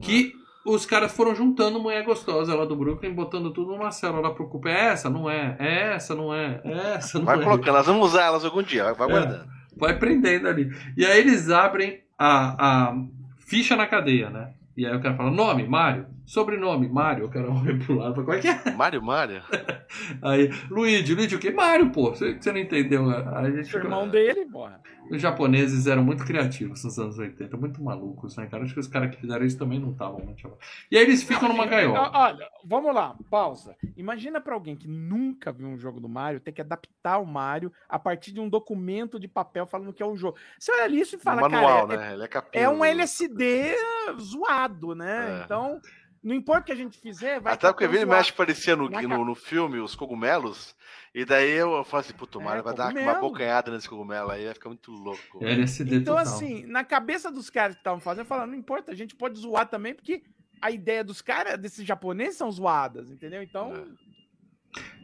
[0.00, 0.32] Que
[0.64, 4.48] os caras foram juntando mulher gostosa lá do Brooklyn, botando tudo numa célula lá pro
[4.48, 4.68] culpa.
[4.68, 5.56] É essa, não é?
[5.58, 6.60] É essa, não é?
[6.64, 7.42] É essa, não Vai é?
[7.42, 9.10] colocando, nós vamos usar elas algum dia, vai, vai É.
[9.10, 9.48] guardando.
[9.76, 10.70] vai prendendo ali.
[10.96, 12.94] E aí eles abrem a, a
[13.38, 14.52] ficha na cadeia, né?
[14.76, 17.24] E aí o cara fala, nome, Mário, Sobrenome, Mário.
[17.26, 18.70] O cara olha pro lado, qual é que é?
[18.72, 19.42] Mário Mário?
[20.22, 21.50] Aí, Luigi, Luigi o quê?
[21.50, 22.10] Mário, pô.
[22.10, 23.06] Você, você não entendeu?
[23.06, 23.16] né?
[23.34, 24.80] Aí a gente O fica- irmão dele, porra.
[25.10, 28.62] Os japoneses eram muito criativos nos anos 80, muito malucos, né, cara?
[28.62, 30.52] Acho que os caras que fizeram isso também não estavam muito.
[30.90, 32.10] E aí eles ficam numa Ó, gaiola.
[32.12, 33.74] Olha, vamos lá, pausa.
[33.96, 37.72] Imagina pra alguém que nunca viu um jogo do Mario ter que adaptar o Mario
[37.88, 40.36] a partir de um documento de papel falando que é um jogo.
[40.58, 42.12] Você olha isso e fala, manual, cara, é- né?
[42.14, 42.28] Ele é
[42.64, 43.74] é, um do- LSD
[44.20, 45.40] zoado, né?
[45.40, 45.44] É.
[45.44, 45.80] Então,
[46.22, 48.88] não importa o que a gente fizer, vai Até porque vira e mexe parecia no,
[48.88, 50.74] Na no, no filme os cogumelos.
[51.14, 54.54] E daí eu falo assim, puto, É, vai dar uma bocanhada nesse cogumelo aí, vai
[54.54, 55.38] ficar muito louco.
[55.44, 56.32] É LSD Então, total.
[56.34, 59.66] assim, na cabeça dos caras que estavam fazendo, falando, não importa, a gente pode zoar
[59.68, 60.22] também, porque
[60.60, 63.42] a ideia dos caras, desses japoneses, são zoadas, entendeu?
[63.42, 64.08] Então, É.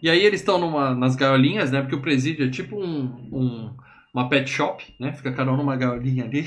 [0.03, 1.81] E aí eles estão numa- nas gaiolinhas, né?
[1.81, 3.77] Porque o presídio é tipo um, um-
[4.15, 5.12] uma pet shop, né?
[5.12, 6.47] Fica cada um numa gaiolinha ali.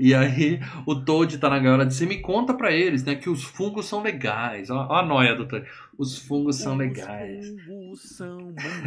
[0.00, 3.14] E aí o Toad tá na gaiola de cima e conta pra eles, né?
[3.14, 4.68] Que os fungos são legais.
[4.68, 5.64] Ó a noia do Toad.
[5.98, 7.48] Os fungos são legais.
[7.48, 8.38] Os fungos são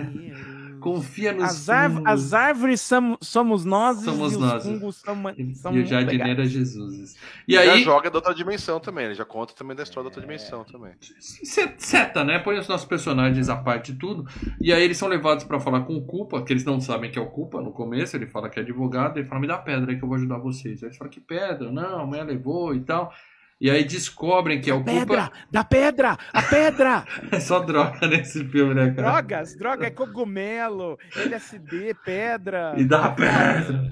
[0.05, 0.79] maneiros.
[0.79, 2.03] Confia nos As, fungos.
[2.05, 4.63] as árvores são- somos nós Somos e os nós.
[4.63, 6.45] fungos são, E, são e o jardineiro é.
[6.45, 7.15] Jesus.
[7.47, 10.03] E E já aí, joga da outra dimensão também, ele já conta também da história
[10.03, 10.91] da outra dimensão também.
[10.99, 12.39] se- seta, né?
[12.39, 14.25] Põe os nossos personagens à parte de tudo.
[14.61, 17.17] E aí eles são levados pra falar com o Culpa, que eles não sabem que
[17.17, 18.15] é o Culpa no começo.
[18.15, 19.17] Ele fala que é advogado.
[19.17, 20.83] Ele fala, me dá pedra aí que eu vou ajudar vocês.
[20.83, 21.71] Aí eles falam, que pedra?
[21.71, 23.11] Não, a mãe levou e tal.
[23.59, 25.23] E aí descobrem que é o Pedra!
[25.23, 25.31] Culpa.
[25.51, 26.17] Da pedra!
[26.31, 27.03] A pedra!
[27.31, 29.11] É só droga nesse filme, né, cara?
[29.13, 32.75] Drogas, droga é cogumelo, LSD, pedra.
[32.77, 33.91] E dá a pedra.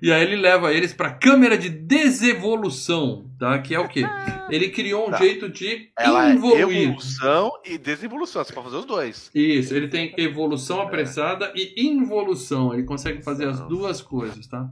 [0.00, 3.56] E aí ele leva eles pra câmera de desevolução, tá?
[3.60, 4.02] Que é o quê?
[4.50, 5.18] Ele criou um Tá.
[5.18, 6.88] jeito de Ela é evoluir.
[6.88, 9.30] evolução e desevolução, você pode fazer os dois.
[9.32, 12.74] Isso, ele tem evolução apressada e involução.
[12.74, 14.68] Ele consegue fazer as duas coisas, tá?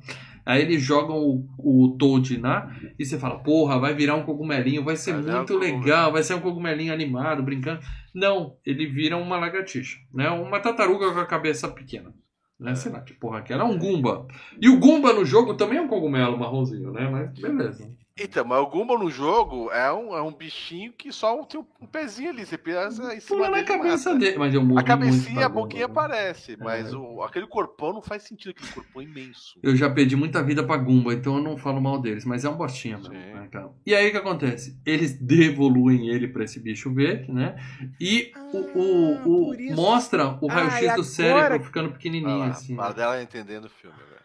[0.51, 4.83] Aí eles jogam o, o Toad lá e você fala, porra, vai virar um cogumelinho,
[4.83, 7.81] vai ser muito legal, vai ser um cogumelinho animado, brincando.
[8.13, 10.29] Não, ele vira uma lagartixa, né?
[10.29, 12.13] Uma tartaruga com a cabeça pequena.
[12.59, 12.75] Né?
[12.75, 14.27] Sei lá que porra que era, um Goomba.
[14.61, 17.09] E o Goomba no jogo também é um cogumelo marronzinho, né?
[17.09, 17.89] Mas beleza.
[18.19, 21.87] Então, mas o Gumba no jogo é um, é um bichinho que só tem um
[21.87, 24.20] pezinho ali, você pisa em cima Pula na dele cabeça mata.
[24.20, 24.37] dele.
[24.39, 26.15] Mas eu A cabecinha, a boquinha Goomba, né?
[26.16, 26.97] aparece, mas É.
[26.97, 29.59] o, aquele corpão não faz sentido, aquele corpão imenso.
[29.62, 32.51] Eu já perdi muita vida pra Gumba, então eu não falo mal deles, mas é
[32.51, 33.15] um bostinha mesmo.
[33.15, 33.19] Sim.
[33.32, 33.70] né, cara?
[33.87, 34.78] E aí o que acontece?
[34.85, 37.57] Eles devoluem ele pra esse bicho verde, né?
[37.99, 39.77] E o, o, Ah, o- por isso.
[39.77, 42.74] mostra o Ah, raio-x e do agora- cérebro ficando pequenininho lá, assim.
[42.77, 42.93] né?
[42.93, 44.20] dela entendendo o filme, velho.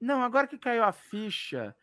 [0.00, 1.76] Não, agora que caiu a ficha.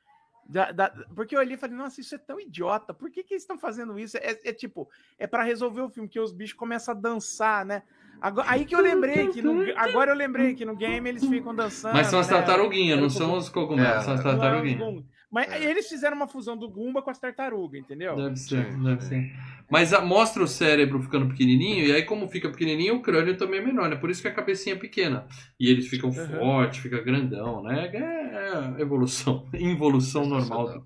[0.49, 2.93] Da- da- porque eu olhei e falei, nossa, isso é tão idiota.
[2.93, 4.17] Por que, que eles estão fazendo isso?
[4.17, 7.83] É, é tipo, é para resolver o filme, que os bichos começam a dançar, né?
[8.19, 11.53] Agora, aí que eu lembrei que no, agora eu lembrei que no game eles ficam
[11.53, 11.93] dançando.
[11.93, 12.33] Mas são as né?
[12.35, 15.03] tartaruguinhas, não são os cogumelos, É, são as Não é tartaruguinhas.
[15.29, 15.63] Mas É.
[15.69, 18.15] eles fizeram uma fusão do Goomba com as tartarugas, entendeu?
[18.15, 19.07] Deve ser, Sim, deve sim.
[19.09, 19.31] ser.
[19.69, 23.59] Mas a- mostra o cérebro ficando pequenininho, e aí como fica pequenininho, o crânio também
[23.59, 23.97] é menor, né?
[23.97, 25.27] Por isso que a cabecinha é pequena.
[25.59, 26.27] E eles ficam Uhum.
[26.39, 27.87] fortes, fica grandão, né?
[27.93, 30.85] É, é evolução, involução normal.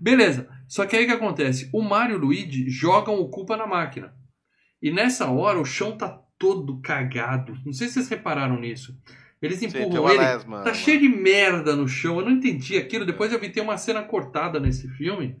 [0.00, 0.48] Beleza.
[0.66, 1.68] Só que aí o que acontece?
[1.72, 4.14] O Mario e o Luigi jogam o culpa na máquina.
[4.80, 6.08] E nessa hora o chão tá
[6.38, 7.56] todo cagado.
[7.64, 8.96] Não sei se vocês repararam nisso.
[9.46, 10.18] Eles empurram uma ele.
[10.20, 12.18] lesma, Tá uma- cheio de merda no chão.
[12.18, 13.04] Eu não entendi aquilo.
[13.06, 15.36] Depois eu vi tem uma cena cortada nesse filme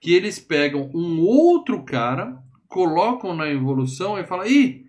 [0.00, 2.36] que eles pegam um outro cara,
[2.68, 4.84] colocam na evolução e falam: ih,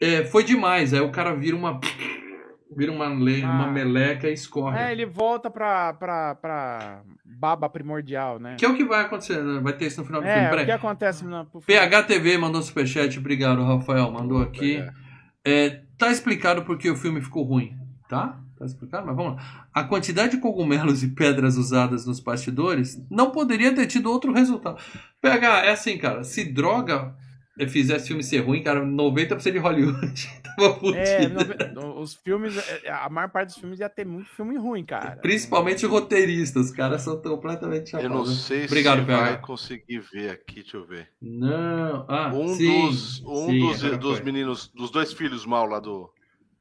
[0.00, 0.92] é, foi demais.
[0.94, 1.80] Aí o cara vira uma.
[2.74, 3.70] Vira uma, le- uma Ah.
[3.70, 4.78] meleca e escorre.
[4.78, 8.56] É, ele volta pra, pra, pra baba primordial, né?
[8.58, 9.60] Que é o que vai acontecer, né?
[9.60, 10.46] Vai ter isso no final do É, filme.
[10.46, 10.64] o Peraí.
[10.64, 14.10] que acontece no PHTV mandou superchat, obrigado, Rafael.
[14.10, 14.82] Mandou aqui.
[15.46, 17.76] É, tá explicado porque o filme ficou ruim,
[18.08, 18.40] tá?
[18.58, 19.68] Tá explicado, mas vamos lá.
[19.72, 24.82] A quantidade de cogumelos e pedras usadas nos bastidores não poderia ter tido outro resultado.
[25.20, 26.24] PH, é assim, cara.
[26.24, 27.14] Se droga
[27.56, 30.12] eh, fizesse filme ser ruim, cara, 90% de Hollywood
[30.56, 31.28] tava É,
[31.98, 35.16] os filmes, é, a maior parte dos filmes ia ter muito filme ruim, cara.
[35.16, 39.20] Principalmente roteiristas, os caras são completamente Eu não sei Obrigado, se PH.
[39.22, 41.08] vai conseguir ver aqui, deixa eu ver.
[41.20, 45.80] Não, ah, Um sim, dos, um sim, dos, dos meninos, dos dois filhos mal lá
[45.80, 46.10] do.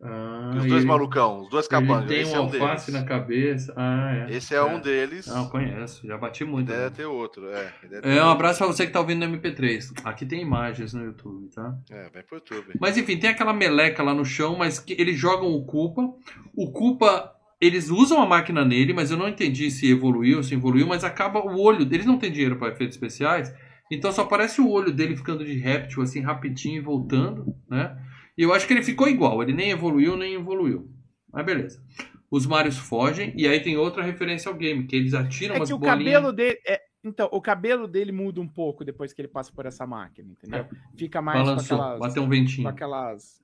[0.03, 2.07] Ah, Os dois ele- malucão, os dois Ele capangas.
[2.09, 3.01] tem Esse um é um alface deles.
[3.01, 3.73] na cabeça.
[3.77, 4.35] Ah, é.
[4.35, 5.27] Esse é um deles.
[5.27, 6.05] Não, conheço.
[6.07, 6.67] Já bati muito.
[6.69, 6.89] Deve né?
[6.89, 7.71] ter outro, é.
[7.83, 8.29] Deve ter É, um outro.
[8.31, 9.91] abraço pra você que tá ouvindo no MP3.
[10.03, 11.75] Aqui tem imagens no YouTube, tá?
[11.91, 12.73] É, vem pro YouTube.
[12.79, 16.09] Mas enfim, tem aquela meleca lá no chão, mas que eles jogam o Culpa.
[16.55, 20.87] O Culpa, eles usam a máquina nele, mas eu não entendi se evoluiu, se evoluiu,
[20.87, 21.81] mas acaba o olho.
[21.83, 23.53] Eles não têm dinheiro para efeitos especiais,
[23.91, 27.95] então só aparece o olho dele ficando de réptil, assim, rapidinho e voltando, né?
[28.37, 30.89] E eu acho que ele ficou igual, ele nem evoluiu, nem evoluiu.
[31.31, 31.83] Mas beleza.
[32.29, 35.69] Os Marios fogem, e aí tem outra referência ao game, que eles atiram É umas
[35.69, 35.97] que o bolinhas.
[35.99, 36.59] cabelo dele.
[36.65, 40.29] É, Então, o cabelo dele muda um pouco depois que ele passa por essa máquina,
[40.31, 40.65] entendeu?
[40.97, 41.99] Fica mais Balançou, com aquelas.
[41.99, 42.67] bateu um Com ventinho.
[42.67, 43.41] aquelas.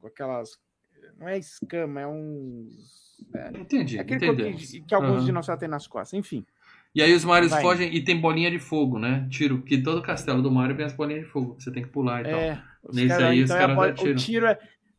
[0.00, 0.50] Com aquelas.
[1.18, 3.16] Não é escama, é uns.
[3.34, 4.70] É, Entendi, aquele coco entendemos.
[4.70, 5.24] que, que alguns Aham.
[5.24, 6.16] dinossauros têm nas costas.
[6.18, 6.44] Enfim.
[6.94, 7.62] E aí os Marios Vai.
[7.62, 9.26] fogem e tem bolinha de fogo, né?
[9.30, 11.56] Tiro, que todo castelo do Mario tem as bolinhas de fogo.
[11.58, 12.40] Você tem que pular e tal.
[12.88, 14.10] É, os Nesse cara- aí, os então é a caras bola-.
[14.12, 14.58] O tiro é.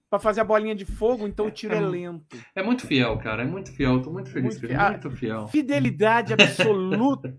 [0.09, 1.81] Pra fazer a bolinha de fogo, então o tiro é É.
[1.81, 2.35] lento.
[2.55, 3.43] É muito fiel, cara.
[3.43, 4.01] É muito fiel.
[4.01, 4.81] Tô muito feliz Muito fiel.
[4.81, 5.47] Ah, Muito fiel.
[5.49, 7.31] Fidelidade absoluta.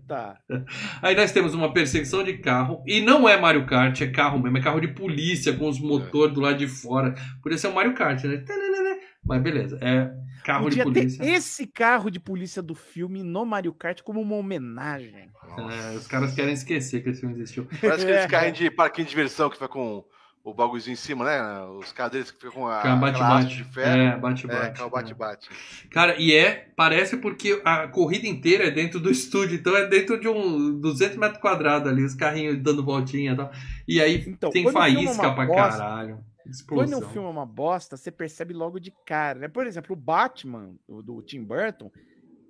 [1.01, 2.81] Aí nós temos uma perseguição de carro.
[2.87, 4.57] E não é Mario Kart, é carro mesmo.
[4.57, 7.13] É carro de polícia com os motores do lado de fora.
[7.43, 8.41] Podia ser um Mario Kart, né?
[9.25, 9.77] Mas beleza.
[9.81, 10.09] É
[10.45, 11.23] carro Podia de ter polícia.
[11.23, 15.29] esse carro de polícia do filme no Mario Kart como uma homenagem.
[15.57, 17.67] É, os caras querem esquecer que esse filme existiu.
[17.81, 18.27] Parece aqueles É.
[18.27, 20.03] carrinhos de parquinho de diversão que fica com
[20.43, 21.39] o bagulhozinho em cima, né?
[21.77, 23.55] Os deles que ficam com a haste bate-bate.
[23.57, 24.01] de ferro.
[24.01, 24.65] É, bate-bate.
[24.65, 25.49] É, carro bate-bate.
[25.91, 30.19] Cara, e é, parece porque a corrida inteira é dentro do estúdio, então é dentro
[30.19, 33.51] de um 200 metros quadrados ali, os carrinhos dando voltinha e tal.
[33.87, 36.15] E aí Então, tem quando o filme é faísca uma pra bosta, caralho.
[36.43, 36.99] Quando Explosão.
[36.99, 39.39] o filme é uma bosta, você percebe logo de cara.
[39.39, 39.47] né?
[39.47, 41.91] Por exemplo, o Batman, do, do Tim Burton,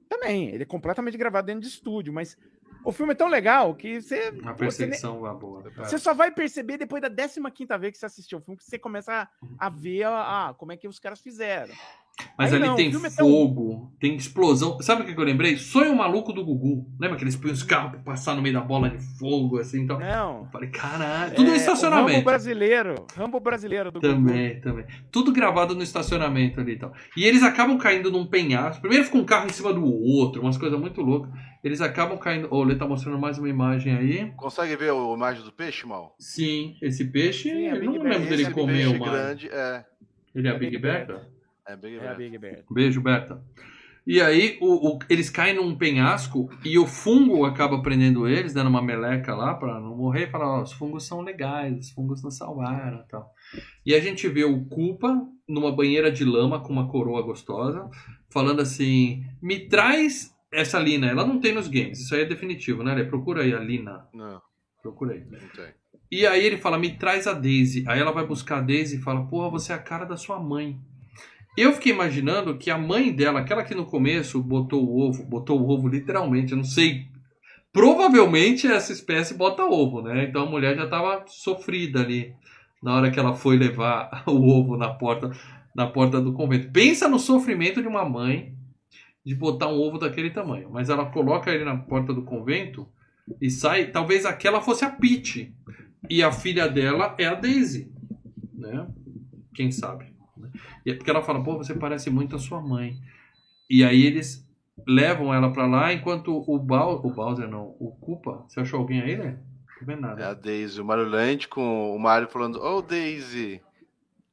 [0.08, 2.38] também, ele é completamente gravado dentro de estúdio, mas
[2.84, 4.16] o filme é tão legal que você.
[4.16, 5.64] A pô, você, perseguição é boa.
[5.78, 7.10] você só vai perceber depois da
[7.52, 9.28] 15 vez que você assistiu o filme que você começa
[9.60, 11.74] a, a ver a, a- como é que os caras fizeram.
[12.38, 14.80] Mas Aí ali não, tem é tão- fogo, tem explosão.
[14.82, 15.58] Sabe o que eu lembrei?
[15.58, 16.88] Sonho maluco do Gugu.
[17.00, 19.82] Lembra que eles põem os carros pra passar no meio da bola de fogo, assim,
[19.82, 20.00] então.
[20.00, 20.48] Não.
[20.52, 22.26] Falei, caralho, tudo no É, O Rambo estacionamento.
[22.26, 23.06] brasileiro.
[23.16, 24.14] Rambo brasileiro do Gugu.
[24.14, 24.86] Também, também.
[25.12, 26.94] Tudo gravado no estacionamento ali e tal.
[27.16, 28.82] E eles acabam caindo num penhasco.
[28.82, 31.32] Primeiro fica um carro em cima do outro, umas coisas muito loucas.
[31.64, 32.48] Eles acabam caindo.
[32.50, 34.32] Ô, o Lê tá mostrando mais uma imagem aí.
[34.36, 36.16] Consegue ver a imagem do peixe, mal?
[36.18, 39.12] Sim, esse peixe, Sim, a eu não lembro dele comer o mar.
[39.12, 39.86] grande, é.
[40.34, 41.28] Ele é É a Big Big Bertha?
[41.72, 42.14] É bem É a.
[42.14, 42.64] Big Bear.
[42.70, 43.42] Beijo, Berta.
[44.06, 48.68] E aí, o- o- eles caem num penhasco e o fungo acaba prendendo eles, dando
[48.70, 50.28] uma meleca lá pra não morrer.
[50.28, 53.32] E fala: Ó, os fungos são legais, os fungos nos salvaram e tal.
[53.86, 57.88] E a gente vê o Culpa numa banheira de lama com uma coroa gostosa,
[58.32, 61.08] falando assim: me traz essa Lina.
[61.08, 62.96] Ela não tem nos games, isso aí é definitivo, né?
[62.96, 63.06] Lê?
[63.06, 64.08] Procura aí a Lina.
[64.14, 64.42] Não,
[64.82, 65.22] Procura aí.
[65.30, 65.74] não tem.
[66.12, 67.86] E aí ele fala, me traz a Daisy.
[67.88, 70.38] Aí ela vai buscar a Daisy e fala, porra, você é a cara da sua
[70.42, 70.78] mãe.
[71.58, 75.60] Eu fiquei imaginando que a mãe dela, aquela que no começo botou o ovo, botou
[75.60, 77.08] o ovo literalmente, eu não sei.
[77.74, 80.26] Provavelmente essa espécie bota ovo, né?
[80.26, 82.34] Então a mulher já tava sofrida ali
[82.82, 85.32] na hora que ela foi levar o ovo na porta,
[85.76, 86.72] na porta do convento.
[86.72, 88.54] Pensa no sofrimento de uma mãe
[89.26, 90.70] de botar um ovo daquele tamanho.
[90.72, 92.88] Mas ela coloca ele na porta do convento
[93.42, 93.92] e sai.
[93.92, 95.54] Talvez aquela fosse a Peach.
[96.10, 97.92] E a filha dela é a Daisy.
[98.54, 98.88] Né?
[99.54, 100.11] Quem sabe?
[100.42, 100.50] Né?
[100.86, 102.98] E é porque ela fala, pô, você parece muito a sua mãe.
[103.70, 104.48] E aí eles
[104.88, 108.44] levam ela pra lá, enquanto o, Bau o Bowser não, o Koopa.
[108.48, 109.38] Você achou alguém aí, né?
[109.80, 110.36] Não vendo É a nada.
[110.36, 113.62] Daisy, o Mario Land com o Mario falando, oh Daisy.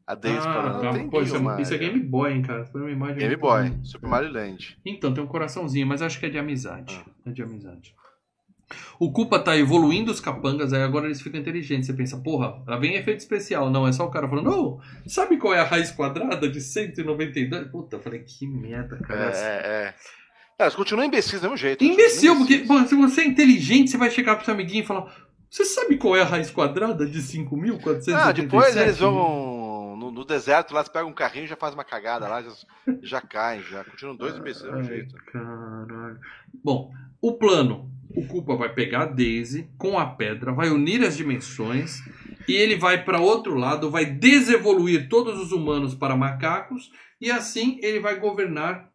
[0.06, 0.92] A Daisy falando, tá.
[0.92, 2.64] tem Pô, isso, é, isso é Game Boy, hein, cara?
[2.64, 3.18] Foi uma imagem.
[3.18, 3.78] Game Boy.
[3.82, 4.78] Super Mario Land.
[4.84, 6.98] Então, tem um coraçãozinho, mas acho que é de amizade.
[7.06, 7.10] Ah.
[7.26, 7.94] É de amizade.
[8.98, 11.86] O Koopa tá evoluindo os capangas, aí agora eles ficam inteligentes.
[11.86, 13.70] Você pensa, porra, lá vem efeito especial.
[13.70, 17.68] Não, é só o cara falando, não, sabe qual é a raiz quadrada de 192?
[17.68, 19.30] Puta, eu falei, que merda, cara.
[19.34, 19.94] é, é.
[20.58, 21.84] É, Elas continuam imbecis do mesmo jeito.
[21.84, 25.14] Imbecil, porque pô, se você é inteligente, você vai chegar pro seu amiguinho e falar,
[25.48, 28.14] você sabe qual é a raiz quadrada de 5.487?
[28.14, 31.74] Ah, depois eles vão no, no deserto lá, você pega um carrinho e já faz
[31.74, 32.50] uma cagada lá, já,
[33.02, 33.84] já caem, já.
[33.84, 35.14] Continuam dois imbecis do mesmo jeito.
[35.32, 36.18] Caralho.
[36.62, 37.90] Bom, o plano.
[38.16, 42.00] O Koopa vai pegar a Daisy com a pedra, vai unir as dimensões
[42.48, 46.90] e ele vai para outro lado, vai desevoluir todos os humanos para macacos
[47.20, 48.88] e assim ele vai governar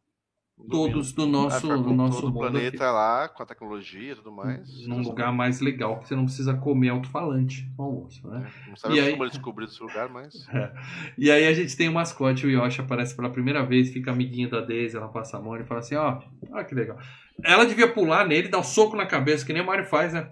[0.70, 2.94] todos do Ah, nosso, fica do com nosso todo o mundo planeta aqui.
[2.94, 4.88] lá, com a tecnologia e tudo mais.
[4.88, 8.50] Num lugar mais legal, que você não precisa comer alto-falante no almoço, né?
[8.66, 10.34] É, Não sabe E aí- como eles descobriram esse lugar, mas.
[11.18, 14.50] E aí a gente tem o mascote, o Yoshi aparece pela primeira vez, fica amiguinho
[14.50, 16.22] da Daisy, ela passa a mão e fala assim, ó,
[16.52, 16.98] ó que legal.
[17.42, 20.28] Ela devia pular nele, dar um soco na cabeça, que nem o Mario faz, né?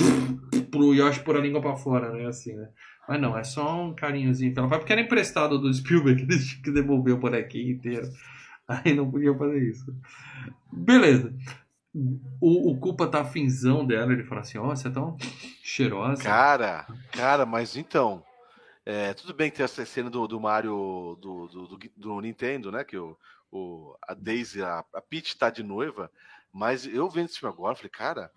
[0.69, 2.26] Pro Yoshi pôr a língua pra fora, né?
[2.26, 2.69] Assim, né?
[3.07, 6.26] Mas não, é só um carinhozinho que ela faz, porque era emprestado do Spielberg,
[6.64, 8.07] que devolver o bonequinho inteiro.
[8.68, 9.94] Aí não podia fazer isso.
[10.72, 11.34] Beleza.
[12.40, 15.18] O, o Culpa tá afinzão dela, ele fala assim, ó, você é tão
[15.61, 16.23] cheirosa.
[16.23, 18.23] Cara, cara, mas então.
[18.86, 22.72] é, tudo bem que tem essa cena do, do Mario do, do, do, do Nintendo,
[22.72, 22.86] né?
[22.86, 23.18] Que o,
[23.52, 26.10] o, a Daisy, a, a Peach tá de noiva,
[26.53, 28.30] mas eu vendo esse filme agora, falei, cara,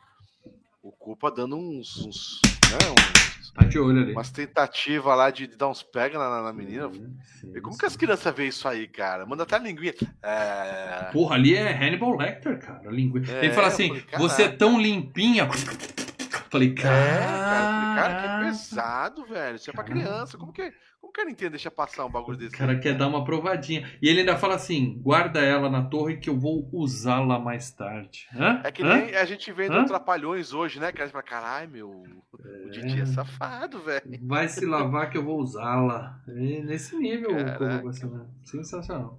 [0.82, 1.96] o Culpa dando uns.
[1.98, 4.10] uns, né, uns- Tá de olho ali.
[4.10, 6.90] umas tentativas lá de, de dar uns pega na, na menina.
[6.90, 7.78] Sim, E como sim.
[7.78, 9.24] que as crianças veem isso aí, cara?
[9.24, 9.94] Manda até a linguinha.
[10.20, 11.08] É...
[11.12, 12.90] Porra, ali é Hannibal Lecter, cara.
[12.90, 13.18] Lingu...
[13.30, 15.48] É, Ele fala assim: falei, você é tão limpinha.
[16.54, 19.56] Falei, É, cara, falei, cara, que cara, pesado, velho.
[19.56, 20.38] Isso é pra criança.
[20.38, 22.54] Como que, como que a Nintendo deixa passar um bagulho desse?
[22.54, 23.84] o cara aí, quer dar uma provadinha.
[24.00, 28.28] E ele ainda fala assim: guarda ela na torre que eu vou usá-la mais tarde.
[28.32, 28.60] Hã?
[28.62, 28.98] É que Hã?
[28.98, 29.84] nem a gente vendo Hã?
[29.84, 30.92] Trapalhões hoje, né?
[30.92, 34.04] Que a gente fala, caralho, meu, o Didi é safado, velho.
[34.22, 36.20] Vai se lavar que eu vou usá-la.
[36.28, 38.26] É nesse nível, como você, né?
[38.44, 39.18] sensacional.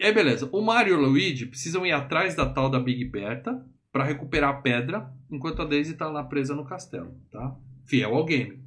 [0.00, 0.48] E aí, beleza.
[0.50, 3.62] O Mario e o Luigi precisam ir atrás da tal da Big Berta
[3.92, 7.56] para recuperar a pedra, enquanto a Daisy tá lá presa no castelo, tá?
[7.86, 8.62] Fiel ao game.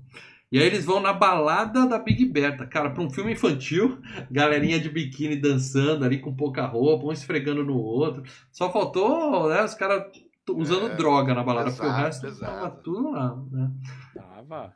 [0.52, 2.66] E aí eles vão na balada da Big Berta.
[2.66, 4.00] Cara, para um filme infantil,
[4.32, 8.24] galerinha de biquíni dançando ali com pouca roupa, um esfregando no outro.
[8.52, 10.04] Só faltou, né, os caras
[10.50, 12.54] usando É, droga na balada, porque o pesado, resto pesado.
[12.54, 13.72] tava tudo lá, né?
[14.14, 14.74] Tava.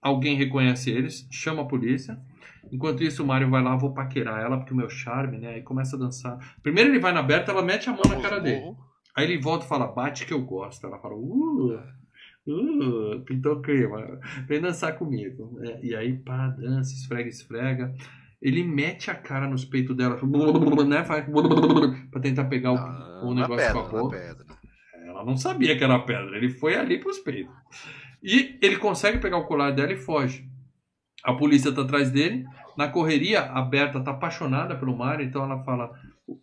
[0.00, 2.18] Alguém reconhece eles, chama a polícia.
[2.70, 5.54] Enquanto isso, o Mario vai lá, vou paquerar ela, porque o meu charme, né?
[5.54, 6.38] Aí começa a dançar.
[6.62, 8.74] Primeiro ele vai na Berta, ela mete a mão na cara dele.
[9.16, 10.86] Aí ele volta e fala, bate que eu gosto.
[10.86, 11.78] Ela fala, uh,
[12.46, 15.58] uh, pintou clima, vem dançar comigo.
[15.62, 17.94] É, e aí, pá, dança, esfrega, esfrega.
[18.40, 20.18] Ele mete a cara nos peitos dela,
[20.86, 21.04] né?
[21.04, 21.24] Faz
[22.10, 24.16] pra tentar pegar o, Ah, o negócio pedra, com a boca.
[24.16, 24.46] pedra.
[25.06, 27.54] Ela não sabia que era pedra, ele foi ali pros peitos.
[28.22, 30.48] E ele consegue pegar o colar dela e foge.
[31.24, 32.44] A polícia tá atrás dele.
[32.76, 35.90] Na correria, a Berta tá apaixonada pelo Mario, então ela fala: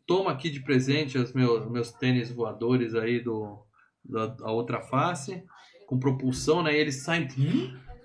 [0.05, 3.63] Toma aqui de presente os meus, meus tênis voadores aí do,
[4.03, 5.43] da, da outra face,
[5.87, 6.73] com propulsão, né?
[6.73, 7.27] E eles saem,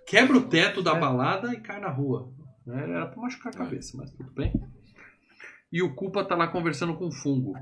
[0.07, 2.33] quebra o teto da balada e cai na rua.
[2.67, 2.83] Né?
[2.83, 4.53] Era pra machucar a cabeça, mas tudo bem.
[5.73, 7.55] E o Culpa tá lá conversando com o fungo.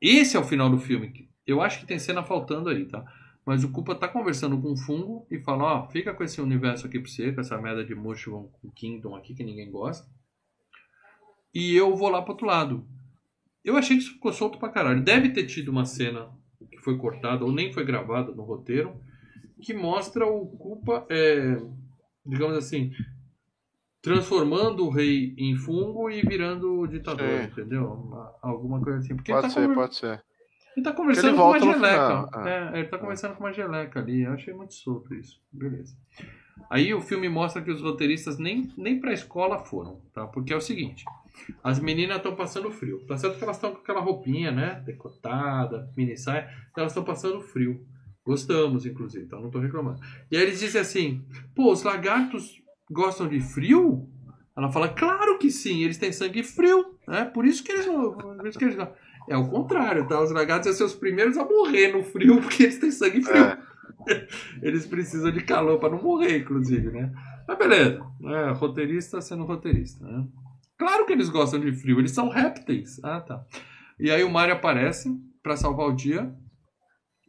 [0.00, 1.28] Esse é o final do filme.
[1.46, 3.04] Eu acho que tem cena faltando aí, tá?
[3.44, 6.86] Mas o Culpa tá conversando com o fungo e fala, ó, fica com esse universo
[6.86, 10.10] aqui pra você, com essa merda de Mushroom Kingdom aqui que ninguém gosta.
[11.54, 12.86] E eu vou lá pro outro lado.
[13.66, 15.02] Eu achei que isso ficou solto pra caralho.
[15.02, 16.28] Deve ter tido uma cena
[16.70, 18.98] que foi cortada ou nem foi gravada no roteiro
[19.60, 21.56] que mostra o Culpa, é,
[22.24, 22.92] digamos assim,
[24.02, 27.44] transformando o rei em fungo e virando o ditador, Sim.
[27.46, 27.84] entendeu?
[27.92, 29.16] Uma- alguma coisa assim.
[29.16, 30.22] Porque Pode tá ser, conver- pode ser.
[30.76, 32.28] ele tá conversando Ele com uma geleca.
[32.32, 32.48] ah.
[32.48, 34.22] É, ele tá conversando com uma geleca ali.
[34.22, 35.40] Eu achei muito solto isso.
[35.50, 35.96] Beleza.
[36.70, 40.26] Aí o filme mostra que os roteiristas nem, nem pra escola foram, tá?
[40.26, 41.04] Porque é o seguinte:
[41.62, 43.04] as meninas estão passando frio.
[43.06, 44.82] Tá certo que elas estão com aquela roupinha, né?
[44.84, 46.48] Decotada, mini saia.
[46.76, 47.84] Elas estão passando frio.
[48.24, 50.00] Gostamos, inclusive, então não tô reclamando.
[50.30, 52.60] E aí eles dizem assim: pô, os lagartos
[52.90, 54.08] gostam de frio?
[54.56, 57.24] Ela fala: claro que sim, eles têm sangue frio, né?
[57.26, 58.16] Por isso que eles não.
[58.16, 58.92] Por isso que eles não.
[59.28, 60.20] É o contrário, tá?
[60.20, 63.44] Os lagartos ser os primeiros a morrer no frio porque eles têm sangue frio.
[63.44, 63.66] É.
[64.62, 67.12] Eles precisam de calor para não morrer, inclusive, né?
[67.46, 68.00] Mas beleza.
[68.24, 70.24] É, roteirista sendo roteirista, né?
[70.86, 73.02] Claro que eles gostam de frio, eles são répteis.
[73.02, 73.44] Ah, tá.
[73.98, 75.10] E aí o Mario aparece
[75.42, 76.32] para salvar o dia.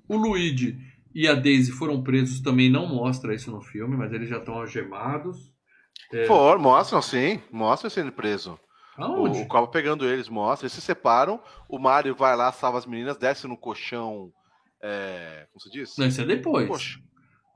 [0.08, 0.78] O Luigi
[1.12, 4.54] e a Daisy foram presos, também não mostra isso no filme, mas eles já estão
[4.54, 5.38] algemados.
[6.14, 6.26] É.
[6.26, 8.60] For, mostram sim, mostra sendo preso.
[8.96, 9.42] O, Aonde?
[9.42, 10.66] o Copa pegando eles, mostra.
[10.66, 11.42] Eles se separam.
[11.68, 14.32] O Mario vai lá, salva as meninas, desce no colchão.
[14.84, 15.98] É, como você diz?
[15.98, 16.68] Não, isso é depois.
[16.68, 17.00] Poxa,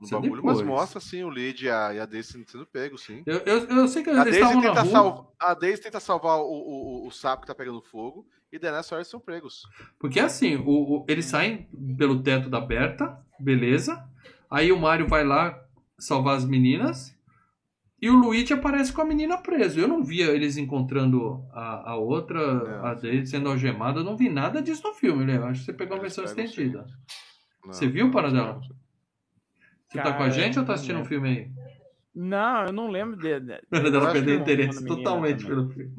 [0.02, 0.58] no Isso é bagulho, depois.
[0.58, 3.22] mas mostra sim o Lead e a, e a Daisy sendo pego, sim.
[3.24, 4.84] Eu, eu, eu sei que A eles Daisy, tenta rua.
[4.92, 8.26] salva, a Daisy tenta salvar o, o, o, o sapo que tá pegando fogo.
[8.52, 9.62] E hora eles são pregos.
[9.98, 14.04] Porque assim, o, o- eles saem pelo teto da Berta, beleza.
[14.50, 15.58] Aí o Mario vai lá
[15.98, 17.16] salvar as meninas.
[18.00, 19.78] E o Luigi aparece com a menina preso.
[19.80, 22.88] Eu não via eles encontrando a, a outra, É.
[22.88, 24.00] a Daisy sendo algemada.
[24.00, 25.36] Eu não vi nada disso no filme, né?
[25.36, 26.84] Eu acho que você pegou a versão estendida.
[27.64, 28.54] Não, Você viu, não, Paradela?
[28.54, 28.81] não.
[29.92, 31.08] Você tá com a gente ou tá assistindo o lembro.
[31.10, 31.50] filme aí?
[32.14, 33.40] Não, eu não lembro de.
[33.40, 35.56] de- Na verdade, Eu ela perdeu interesse totalmente também.
[35.56, 35.92] pelo filme.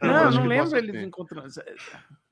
[0.00, 0.06] É.
[0.06, 1.06] Não, eu não lembro eles sim.
[1.06, 1.48] encontrando.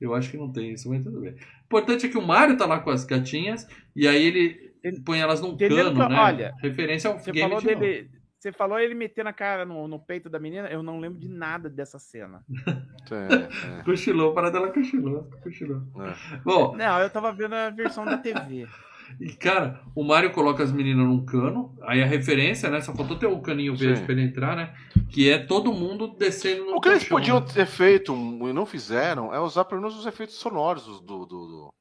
[0.01, 1.31] Eu acho que não tem isso, mas tudo bem.
[1.33, 1.35] O
[1.65, 3.65] importante é que o Mario tá lá com as gatinhas
[3.95, 6.19] e aí ele Ele- põe elas num cano, que- né?
[6.19, 7.79] olha, Referência ao Você game falou de novo.
[7.79, 8.09] dele.
[8.37, 11.29] Você falou ele meter na cara no, no peito da menina, eu não lembro de
[11.29, 12.43] nada dessa cena.
[13.11, 15.81] É, Cochilou, para dela cochilou, cochilou.
[15.99, 16.37] é, é.
[16.45, 18.65] Bom, Não, eu tava vendo a versão da TV.
[19.19, 22.81] E cara, o Mario coloca as meninas num cano, aí a referência, né?
[22.81, 24.05] Só faltou ter um caninho verde Sim.
[24.05, 24.73] pra ele entrar, né?
[25.09, 27.45] Que é todo mundo descendo no O que eles colchão, podiam né?
[27.53, 30.99] ter feito e não fizeram é usar pelo menos os efeitos sonoros do.
[31.01, 31.73] do, do-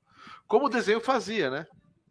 [0.47, 1.67] Como o desenho fazia, né?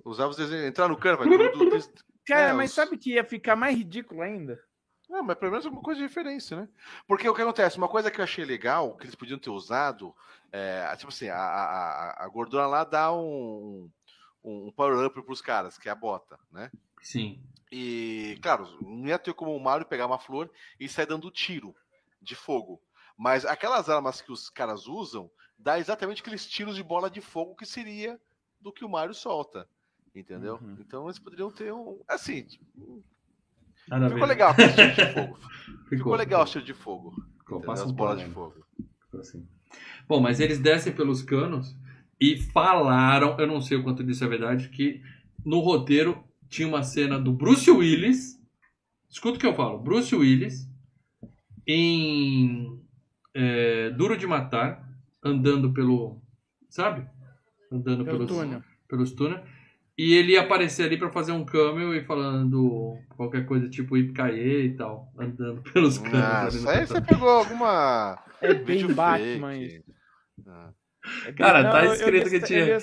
[0.05, 1.27] Usava os desenhos, entrar no cano, vai.
[1.27, 1.79] do- do- do-
[2.25, 4.59] Cara, É, mas os- sabe que ia ficar mais ridículo ainda?
[5.09, 6.67] Não, mas pelo menos alguma coisa de referência, né?
[7.07, 7.79] Porque o que acontece?
[7.79, 10.13] Uma coisa que eu achei legal, que eles podiam ter usado,
[10.51, 13.89] é, tipo assim, a, a- a gordura lá dá um,
[14.43, 16.71] um, um power-up pros caras, que é a bota, né?
[17.01, 17.41] Sim.
[17.71, 20.49] E, claro, não ia ter como o Mario pegar uma flor
[20.79, 21.75] e sair dando tiro
[22.21, 22.81] de fogo.
[23.17, 27.55] Mas aquelas armas que os caras usam, dá exatamente aqueles tiros de bola de fogo
[27.55, 28.19] que seria
[28.59, 29.67] do que o Mario solta.
[30.15, 30.55] Entendeu?
[30.61, 30.77] Uhum.
[30.79, 32.01] Então eles poderiam ter um.
[32.07, 33.03] Assim, tipo,
[33.87, 34.33] Nada a ficou ver.
[34.33, 35.39] legal esse tiro de fogo.
[35.89, 37.25] Ficou, Ficou legal o tiro de fogo.
[37.39, 38.65] Ficou, passa As bolas de fogo.
[39.05, 39.47] Ficou assim.
[40.07, 41.75] Bom, mas eles descem pelos canos
[42.19, 45.01] e falaram, eu não sei o quanto disso é verdade, que
[45.45, 48.37] no roteiro tinha uma cena do Bruce Willis.
[49.09, 50.69] Escuta o que eu falo, Bruce Willis
[51.65, 52.81] em
[53.33, 54.83] é, Duro de Matar,
[55.23, 56.21] andando pelo.
[56.69, 57.07] Sabe?
[57.71, 58.63] Andando Pelo pelos, túnel.
[58.87, 59.41] pelos túneis.
[59.95, 64.65] E ele ia aparecer ali pra fazer um cameo e falando qualquer coisa tipo Ipkaê
[64.65, 66.15] e tal, andando pelos canos.
[66.15, 68.17] Ah, isso aí você pegou alguma.
[68.41, 69.53] É bem Batman.
[70.47, 70.71] Ah.
[71.25, 72.81] É Cara, tá eu- eu escrito li que tinha- Eu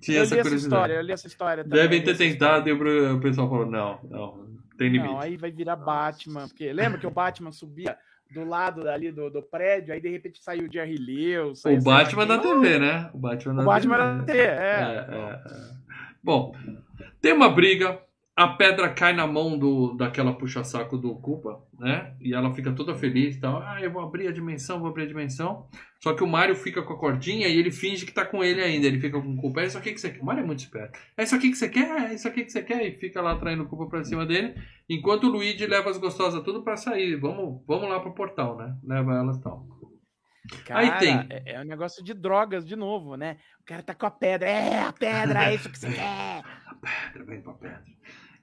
[0.00, 0.56] Tinha eu essa li essa curiosidade.
[0.56, 1.80] história, eu li essa história também.
[1.82, 4.46] Devem eu ter tentado e o pessoal falou: não, não,
[4.78, 5.10] tem limite.
[5.12, 7.96] Não, aí vai virar Batman, porque lembra que o Batman subia
[8.30, 11.64] do lado ali do, do prédio, aí de repente saiu o Jerry Lewis.
[11.64, 13.10] o Batman da TV, né?
[13.12, 14.02] O Batman da O Batman TV.
[14.02, 14.44] era T, é.
[14.44, 15.70] É, é, é.
[16.22, 16.54] Bom,
[17.20, 17.98] tem uma briga,
[18.38, 22.14] a pedra cai na mão do, daquela puxa-saco do Culpa, né?
[22.20, 23.60] E ela fica toda feliz e tal.
[23.60, 25.68] Ah, eu vou abrir a dimensão, vou abrir a dimensão.
[26.00, 28.62] Só que o Mario fica com a cordinha e ele finge que tá com ele
[28.62, 28.86] ainda.
[28.86, 29.62] Ele fica com o Culpa.
[29.62, 30.20] É isso aqui que você quer.
[30.20, 31.00] O Mario é muito esperto.
[31.16, 32.10] É isso aqui que você quer?
[32.10, 32.86] É isso aqui que você quer?
[32.86, 34.54] E fica lá traindo o Culpa pra cima dele.
[34.88, 37.16] Enquanto o Luigi leva as gostosas tudo pra sair.
[37.16, 38.72] Vamos, vamos lá pro portal, né?
[38.84, 39.66] Leva elas e tal.
[40.64, 41.26] Cara, Aí tem.
[41.28, 43.36] É, é um negócio de drogas de novo, né?
[43.60, 44.48] O cara tá com a pedra.
[44.48, 46.44] É, a pedra, é isso que você quer.
[46.80, 47.82] pedra, vem pra pedra.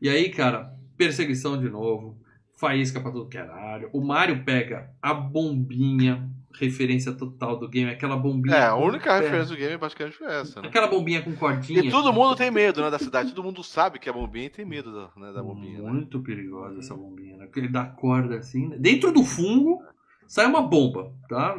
[0.05, 2.15] E aí, cara, perseguição de novo,
[2.59, 3.89] faísca pra tudo que é área.
[3.91, 8.55] O Mario pega a bombinha, referência total do game, aquela bombinha.
[8.55, 10.67] É, a única referência do game basicamente foi essa, né?
[10.67, 11.79] Aquela bombinha com cordinha.
[11.83, 13.31] E todo mundo tem medo, né, da cidade.
[13.33, 15.89] Todo mundo sabe que é bombinha e tem medo da, né, da bombinha, né?
[15.91, 17.45] Muito perigosa essa bombinha, né?
[17.47, 18.67] Porque ele dá corda assim.
[18.67, 18.77] né?
[18.77, 19.81] Dentro do fungo
[20.27, 21.57] sai uma bomba, tá?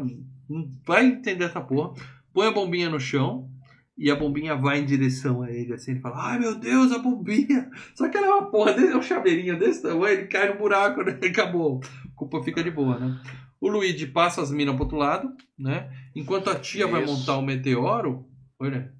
[0.48, 1.94] Não vai entender essa porra.
[2.32, 3.50] Põe a bombinha no chão
[3.98, 5.92] e a bombinha vai em direção a ele, assim.
[5.92, 7.70] Ele fala: Ai meu Deus, a bombinha!
[7.94, 10.58] Só que ela é uma porra, desse- é um chaveirinho desse tamanho, ele cai no
[10.58, 11.18] buraco, né?
[11.24, 11.80] Acabou.
[11.82, 13.20] A culpa fica de boa, né?
[13.60, 15.90] O Luigi passa as minas pro outro lado, né?
[16.14, 17.12] Enquanto a tia vai Isso.
[17.12, 18.26] montar o meteoro.
[18.60, 18.92] Olha.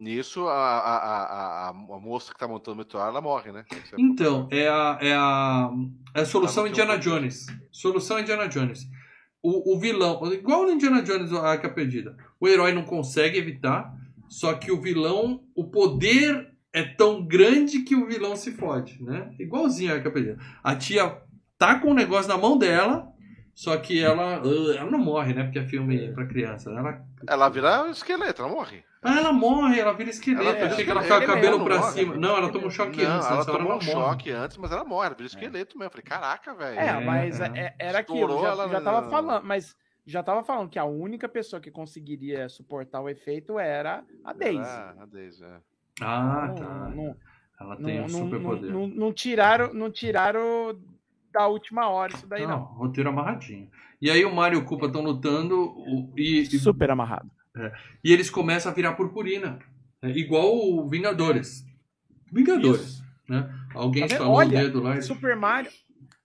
[0.00, 3.64] Nisso, a, a, a, a, moça que tá montando o meteoro, ela morre, né?
[3.96, 5.70] Então, é a, é a,
[6.14, 6.98] é a solução Ah, Indiana.
[6.98, 7.46] Jones.
[7.70, 8.84] Solução Indiana Jones.
[9.40, 12.16] O, o vilão, igual no Indiana Jones, a Arca Perdida.
[12.40, 13.94] O herói não consegue evitar,
[14.32, 19.30] só que o vilão, o poder é tão grande que o vilão se fode, né?
[19.38, 20.10] Igualzinho a Arca.
[20.64, 21.18] A tia
[21.58, 23.06] tá com o negócio na mão dela,
[23.54, 24.40] só que ela,
[24.74, 25.44] ela não morre, né?
[25.44, 26.70] Porque é filme pra criança.
[26.70, 26.78] né?
[26.80, 28.82] Ela, Ela vira um esqueleto, ela morre.
[29.02, 30.42] ah, ela morre, ela vira esqueleto.
[30.44, 31.92] Ela vira achei que ela ficava com o cabelo pra morre.
[31.92, 32.16] cima.
[32.16, 33.28] Não, ela toma um choque não, antes.
[33.28, 33.90] ela tomou um morre.
[33.92, 35.84] choque antes, mas ela morre, ela vira esqueleto mesmo.
[35.88, 36.78] Eu falei, caraca, velho.
[36.80, 37.52] É, É, mas é.
[37.54, 38.40] é- era aquilo.
[38.40, 39.76] Já, ela já tava falando, mas
[40.06, 44.58] já tava falando que a única pessoa que conseguiria suportar o efeito era a Daisy.
[44.64, 45.56] Ah, a Daisy, é.
[46.00, 46.88] Ah, Não- tá.
[46.94, 47.16] não-
[47.60, 48.72] Ela não, tem um superpoder.
[48.72, 50.76] não- não tiraram, não tiraram
[51.32, 52.64] da última hora isso daí, Não, não.
[52.64, 53.70] roteiro amarradinho.
[54.00, 57.30] E aí o Mario e o Koopa estão lutando o- e, e, Super amarrado.
[58.02, 59.58] e eles começam a virar purpurina.
[60.02, 61.64] É igual o Vingadores.
[62.32, 63.04] Vingadores, Isso.
[63.28, 63.48] né?
[63.74, 64.12] Alguém Tá vendo?
[64.22, 65.02] estalou o dedo lá e...
[65.02, 65.70] Super Mario.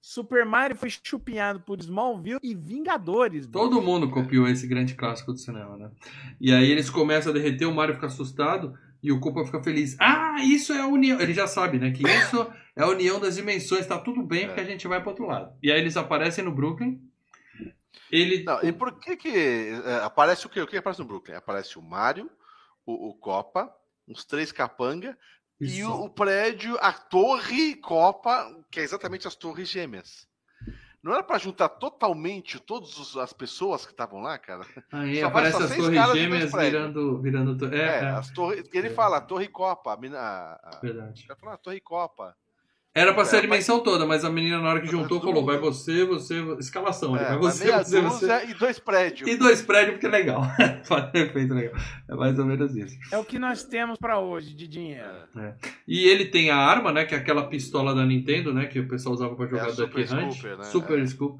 [0.01, 3.45] Super Mario foi chupinhado por Smallville e Vingadores.
[3.45, 3.51] bicho.
[3.51, 5.91] Todo mundo copiou esse grande clássico do cinema, né?
[6.39, 9.95] E aí eles começam a derreter, o Mario fica assustado e o Koopa fica feliz.
[9.99, 11.19] Ah, isso é a união.
[11.19, 11.91] Ele já sabe, né?
[11.91, 13.85] Que isso é a união das dimensões.
[13.85, 15.53] Tá tudo bem porque a gente vai pro outro lado.
[15.61, 17.01] E aí eles aparecem no Brooklyn.
[18.11, 18.43] Ele.
[18.43, 19.29] Não, e por que que
[19.85, 20.61] é, aparece o quê?
[20.61, 21.35] O que aparece no Brooklyn?
[21.35, 22.29] Aparece o Mario,
[22.85, 23.73] o, o Copa,
[24.07, 25.17] os três capanga
[25.59, 30.27] e o, o prédio, a torre Copa, que é exatamente as torres gêmeas.
[31.01, 34.65] Não era pra juntar totalmente todas as pessoas que estavam lá, cara?
[34.91, 37.21] Aí Só aparece as torres gêmeas virando.
[37.21, 38.67] virando É, é, é, as torres.
[38.73, 41.25] Ele fala, a torre Copa, a, a, verdade.
[41.29, 42.35] Ele fala, a torre Copa.
[42.97, 45.21] Era pra ser a É, dimensão toda, mas a menina, na hora que Mas juntou,
[45.21, 46.35] falou: vai você, você.
[46.59, 47.15] Escalação.
[47.15, 48.45] É, vai você, meia você, você.
[48.49, 49.29] e dois prédios.
[49.29, 50.41] E dois prédios, porque é legal.
[50.85, 51.73] Faz efeito legal.
[52.09, 52.97] É mais ou menos isso.
[53.11, 55.07] É o que nós temos pra hoje de dinheiro.
[55.87, 57.05] E ele tem a arma, né?
[57.05, 58.65] Que é aquela pistola da Nintendo, né?
[58.65, 60.31] Que o pessoal usava pra jogar É Duck Super Hunt.
[60.33, 60.63] Scooper, né?
[60.65, 61.05] Super É.
[61.05, 61.39] Scoop.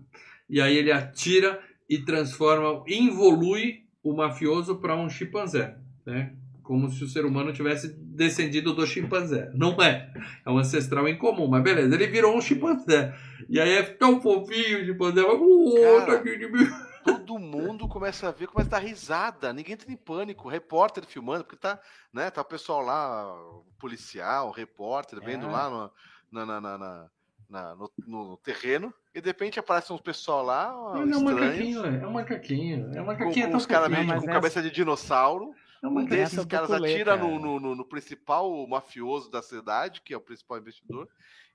[0.49, 1.59] E aí ele atira
[1.89, 5.75] e transforma, involui o mafioso para um chimpanzé,
[6.05, 6.33] né?
[6.67, 9.49] Como se o ser humano tivesse descendido do chimpanzé.
[9.53, 10.11] Não é.
[10.45, 11.95] É um ancestral incomum, mas beleza.
[11.95, 13.15] Ele virou um chimpanzé.
[13.47, 15.21] E aí é tão fofinho o chimpanzé.
[15.21, 16.67] Vai, "Oh, Cara, tadinho de mim."
[17.05, 19.53] todo mundo começa a ver, começa a dar risada.
[19.53, 20.49] Ninguém entra em pânico.
[20.49, 21.79] O repórter filmando, porque tá,
[22.13, 25.49] né, tá o pessoal lá, o policial, o repórter, vendo É.
[25.49, 25.91] lá no,
[26.29, 27.05] na, na- na- na-
[27.49, 28.93] na- no, no terreno.
[29.15, 32.03] E de repente aparece uns pessoal lá, ó, Ele é um estranhos, macaquinho, é.
[32.03, 32.85] É um macaquinho.
[32.93, 35.53] É um com, macaquinho com tão os caras meio mas com essa- cabeça de dinossauro.
[35.83, 37.17] É uma Um desses caras atira cara.
[37.27, 41.07] no, no- no- no principal mafioso da cidade, que é o principal investidor,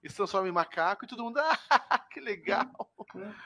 [0.02, 1.38] e se transforma em macaco e todo mundo,
[1.70, 2.66] ah, que legal.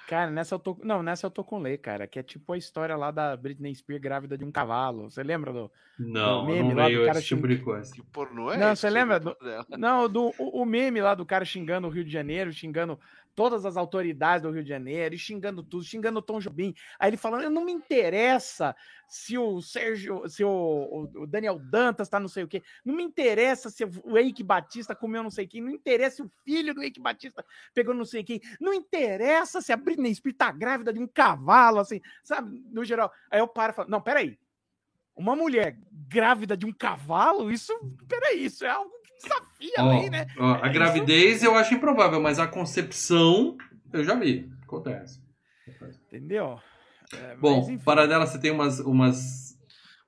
[0.07, 0.77] Cara, nessa eu tô.
[0.83, 2.07] Não, nessa eu tô com lei, cara.
[2.07, 5.11] Que é tipo a história lá da Britney Spears grávida de um cavalo.
[5.11, 5.71] Você lembra do.
[5.99, 7.93] Não, O meme não lá do cara esse tipo de coisa.
[7.95, 9.67] Que pornô é Não, você lembra dela?
[9.77, 12.99] Não, do, o, o meme lá do cara xingando o Rio de Janeiro, xingando
[13.37, 16.75] todas as autoridades do Rio de Janeiro, e xingando tudo, xingando o Tom Jobim.
[16.99, 18.75] Aí ele falando, não me interessa
[19.07, 23.05] se o Sérgio, se o, o- Daniel Dantas tá não sei o quê, não me
[23.05, 26.83] interessa se o Eike Batista comeu não sei quem, não interessa se o filho do
[26.83, 30.99] Eike Batista pegou não sei quem, não interessa se a Britney Spears tá grávida de
[30.99, 33.13] um cavalo, assim, sabe, no geral.
[33.31, 34.39] Aí eu paro e falo, não, peraí,
[35.15, 37.73] uma mulher grávida de um cavalo, isso,
[38.09, 40.27] peraí, isso é algo desafia a Ó, lei, né?
[40.39, 43.57] ó, a É, gravidez eu acho improvável, mas a concepção
[43.93, 44.49] eu já vi.
[44.65, 45.21] Acontece.
[46.07, 46.59] Entendeu?
[47.13, 47.85] É, Bom, mas, enfim.
[47.85, 49.55] para dela você tem umas umas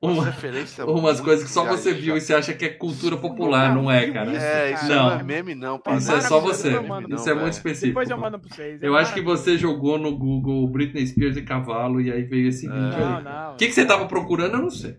[0.01, 0.33] Uma
[0.87, 3.91] umas coisas que só você viu e você acha que é cultura popular, nunca não
[3.91, 4.31] é, cara?
[4.33, 5.11] isso, É, isso Não.
[5.11, 5.79] não é meme, não.
[5.79, 5.97] Pai.
[5.99, 6.79] Isso é só você.
[6.81, 7.89] mando, Isso é não, muito específico.
[7.89, 8.83] Depois eu mando pra vocês.
[8.83, 12.49] é Eu acho que você jogou no Google Britney Spears e cavalo e aí veio
[12.49, 13.25] esse vídeo Não, aí.
[13.25, 13.53] não.
[13.55, 14.97] O que, que você tava procurando, eu não sei.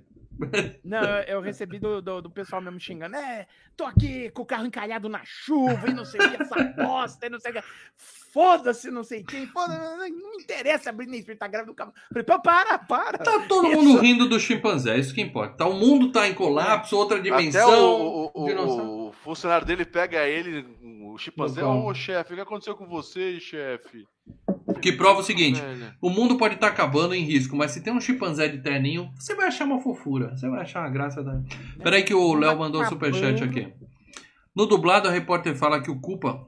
[0.83, 3.15] Não, eu, eu recebi do, do, do pessoal mesmo xingando.
[3.15, 3.45] É,
[3.75, 7.25] tô aqui com o carro encalhado na chuva e não sei o que, essa bosta
[7.25, 7.63] e não sei o que.
[8.31, 9.47] Foda-se, não sei quem.
[9.47, 10.07] Foda não
[10.37, 11.93] me interessa a Britney Spears tá grávida do carro.
[12.09, 13.17] Falei, pô, para, para.
[13.17, 15.57] Tá todo mundo rindo do chimpanzé, é isso que importa.
[15.57, 17.69] Tá, o mundo tá em colapso, outra Até dimensão.
[17.71, 20.65] o, o- o- o funcionário dele pega ele,
[21.03, 24.07] o chimpanzé, ô chefe, o que aconteceu com você, chefe?
[24.81, 25.61] Que prova o seguinte:
[26.01, 29.35] o mundo pode estar acabando em risco, mas se tem um chimpanzé de terninho, você
[29.35, 30.35] vai achar uma fofura.
[30.35, 31.41] Você vai achar uma graça da.
[31.81, 33.71] Peraí, que o Léo mandou um superchat aqui.
[34.55, 36.47] No dublado, a repórter fala que o culpa.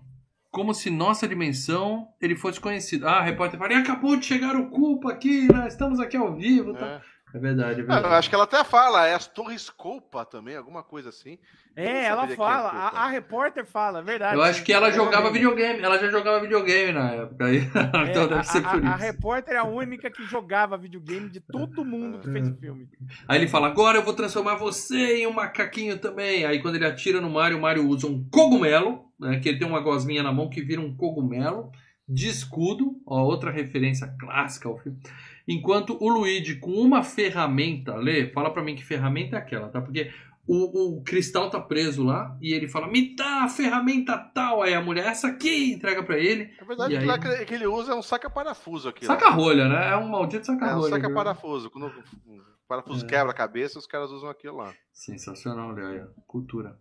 [0.49, 3.07] Como se nossa dimensão ele fosse conhecido.
[3.07, 6.35] Ah, a repórter fala, e acabou de chegar o culpa aqui, nós estamos aqui ao
[6.35, 6.73] vivo.
[6.73, 7.01] Tá?
[7.33, 7.37] É.
[7.37, 8.05] É verdade, é Ah, verdade.
[8.05, 11.37] eu acho que ela até fala, é as Torres Copa também, alguma coisa assim.
[11.73, 12.85] É, ela é fala, culpa.
[12.97, 14.35] a, a repórter fala, é verdade.
[14.35, 15.81] Eu acho que ela É, jogava é, videogame.
[15.81, 17.45] Ela já jogava videogame na época.
[17.45, 17.59] Aí,
[18.07, 18.97] É, então a, deve ser a- por a isso.
[18.97, 22.89] repórter é a única que jogava videogame de todo mundo que fez o filme.
[23.27, 26.43] Aí ele fala: Agora eu vou transformar você em um macaquinho também.
[26.45, 29.67] Aí quando ele atira no Mario, o Mario usa um cogumelo, né, que ele tem
[29.67, 31.71] uma gosminha na mão que vira um cogumelo
[32.07, 33.01] de escudo.
[33.07, 34.99] Ó, outra referência clássica ao filme.
[35.47, 39.81] Enquanto o Luigi, com uma ferramenta, Lê, fala pra mim que ferramenta é aquela, tá?
[39.81, 40.11] Porque
[40.47, 44.61] o, o cristal tá preso lá e ele fala: Me dá a ferramenta tal.
[44.61, 46.51] Aí a mulher, essa aqui, entrega pra ele.
[46.59, 47.19] Na verdade, E aquilo aí?
[47.39, 49.05] que que ele usa é um saca-parafuso aqui.
[49.05, 49.89] Saca-rolha, né?
[49.91, 50.89] É um maldito É um saca-rolha.
[50.89, 51.69] saca-parafuso.
[51.69, 53.07] Quando o parafuso É.
[53.09, 54.73] quebra a cabeça, os caras usam aquilo lá.
[54.93, 56.75] Sensacional, olha aí, cultura.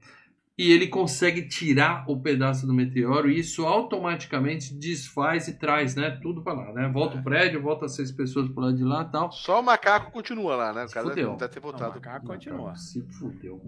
[0.60, 6.10] E ele consegue tirar o pedaço do meteoro e isso automaticamente desfaz e traz, né?
[6.22, 6.86] Tudo pra lá, né?
[6.86, 9.32] Volta o prédio, volta seis pessoas pro lado de lá e tal.
[9.32, 10.84] Só o macaco continua lá, né?
[10.84, 11.34] O cara fudeu.
[11.34, 11.94] deve ter Não, o voltado.
[11.94, 12.76] macaco continua.
[12.76, 13.58] Se fudeu.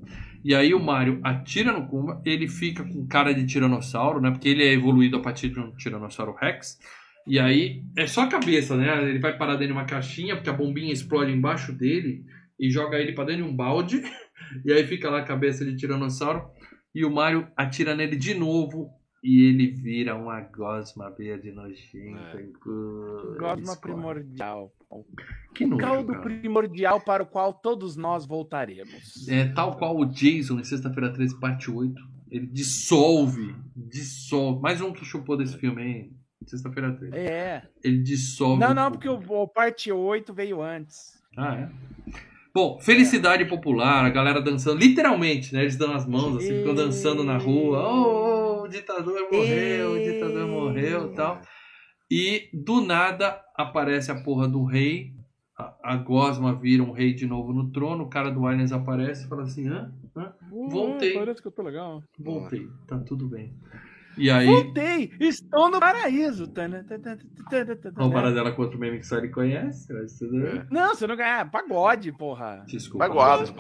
[0.45, 4.31] E aí o Mario atira no Kumba, ele fica com cara de tiranossauro, né?
[4.31, 6.79] Porque ele é evoluído a partir de um tiranossauro Rex.
[7.27, 9.09] E aí é só a cabeça, né?
[9.09, 12.23] Ele vai parar dentro de uma caixinha, porque a bombinha explode embaixo dele
[12.61, 14.03] e joga ele pra dentro de um balde.
[14.67, 16.51] E aí fica lá a cabeça de tiranossauro.
[16.95, 18.91] E o Mario atira nele de novo.
[19.23, 22.41] E ele vira uma gosma verde nojenta.
[22.41, 23.39] É.
[23.39, 23.81] Gosma Escorre.
[23.81, 24.73] primordial.
[25.55, 26.23] Que nojo, Caldo cara.
[26.23, 29.29] primordial para o qual todos nós voltaremos.
[29.29, 32.03] É, tal qual o Jason em Sexta-feira 13, parte 8.
[32.33, 33.55] Ele dissolve.
[33.77, 34.61] Dissolve.
[34.61, 36.17] Mais um que chupou desse filme, hein?
[36.45, 37.17] Sexta-feira 13.
[37.17, 37.63] É.
[37.85, 38.61] Ele dissolve.
[38.61, 41.23] Não, não, porque o, o parte 8 veio antes.
[41.37, 41.71] Ah, é?
[42.55, 45.63] Bom, felicidade popular, a galera dançando, literalmente, né?
[45.63, 47.89] Eles dão as mãos, assim, ficam dançando na rua.
[47.89, 51.41] Oh, o ditador morreu, o ditador morreu e tal.
[52.11, 55.15] E do nada aparece a porra do rei.
[55.59, 58.05] A, a Gosma vira um rei de novo no trono.
[58.05, 59.91] O cara do Aliens aparece e fala assim: hã?
[60.15, 60.35] hã?
[60.51, 61.15] Voltei.
[61.15, 62.03] Parece que eu tô legal.
[62.19, 63.55] Voltei, tá tudo bem.
[64.17, 65.13] E aí, Voltei!
[65.19, 66.47] Estou no paraíso!
[66.49, 67.19] Tana, tana, tana,
[67.51, 68.07] tana, tana.
[68.07, 69.93] a paradela contra o meme que só ele conhece.
[69.93, 70.67] mas tudo bem.
[70.71, 71.47] Não, você não ganha.
[71.47, 72.63] Pagode, porra.
[72.67, 73.09] Desculpa.
[73.09, 73.53] Pagode,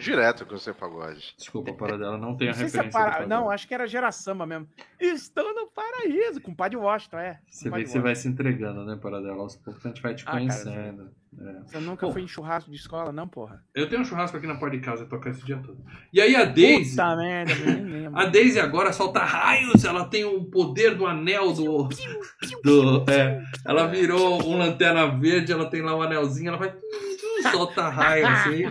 [0.00, 1.34] direto que você pagode.
[1.36, 3.12] Desculpa, a paradela não tem a Não sei se é referência.
[3.18, 3.26] para...
[3.26, 4.68] Não, acho que era Gera Samba mesmo.
[5.00, 7.40] Estou no paraíso, com o Padre Washington, é.
[7.48, 9.42] Você vê que você vai se entregando, né, Paradela?
[9.42, 11.10] Aos poucos a gente vai te Ah, cara, conhecendo.
[11.40, 11.60] É.
[11.66, 12.12] Você nunca Bom.
[12.12, 13.62] foi em churrasco de escola, não, porra?
[13.74, 15.78] Eu tenho um churrasco aqui na porta de casa, eu toco esse dia todo.
[16.12, 18.18] E aí a Daisy, Puta merda, eu nem lembro.
[18.18, 21.88] a Daisy agora solta raios, ela tem o poder do anel do...
[22.64, 26.74] do é, ela virou um lanterna verde, ela tem lá um anelzinho, ela vai...
[27.52, 28.62] solta raio assim,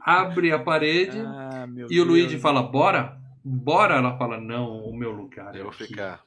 [0.00, 2.08] abre a parede Ah, meu e o Deus.
[2.08, 3.16] Luigi fala, bora?
[3.44, 3.94] Bora?
[3.96, 5.86] Ela fala, não, o meu lugar é Eu vou aqui.
[5.86, 6.20] ficar.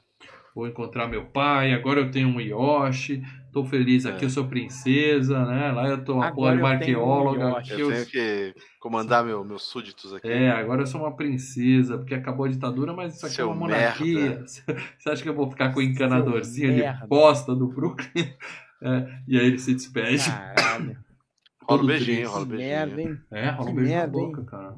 [0.54, 3.22] vou encontrar meu pai, agora eu tenho um Yoshi,
[3.56, 4.26] tô feliz aqui, É.
[4.26, 5.72] eu sou princesa, né?
[5.72, 7.58] Lá eu tô uma Agora uma eu tenho um arqueóloga.
[7.58, 10.28] Aqui Eu eu- tenho que comandar meu, meus súditos aqui.
[10.28, 13.48] É, agora eu sou uma princesa, porque acabou a ditadura, mas isso aqui Seu é
[13.48, 14.44] uma monarquia.
[14.98, 17.06] Você acha que eu vou ficar com o encanadorzinho de merda.
[17.06, 18.08] bosta do Brooklyn?
[18.82, 20.28] É, e aí ele se despede.
[20.30, 20.98] Caralho.
[21.66, 22.68] Rola um beijinho, rola um beijinho.
[22.68, 23.18] merda, hein?
[23.32, 24.26] É, rola um Que beijo na merda, hein?
[24.26, 24.76] boca, cara.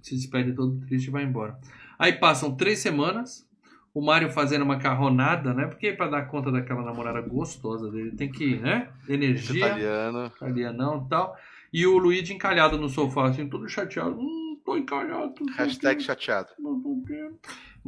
[0.00, 1.58] Se despede todo triste e vai embora.
[1.98, 3.44] Aí passam três semanas,
[3.92, 5.66] o Mário fazendo uma carronada, né?
[5.66, 8.88] Porque pra dar conta daquela namorada gostosa dele, tem que, né?
[9.08, 10.26] Energia, italiano.
[10.26, 11.36] italianão e tal.
[11.72, 14.18] E o Luigi encalhado no sofá, assim, todo chateado.
[14.18, 15.34] Hum, tô encalhado.
[15.56, 16.48] Hashtag chateado.
[16.58, 16.80] não.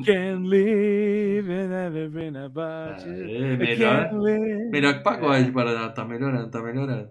[0.04, 3.58] Can't live and never been about you.
[3.58, 4.10] Melhor,
[4.70, 5.90] melhor que pagode, Paraná.
[5.90, 7.10] Tá melhorando, tá melhorando.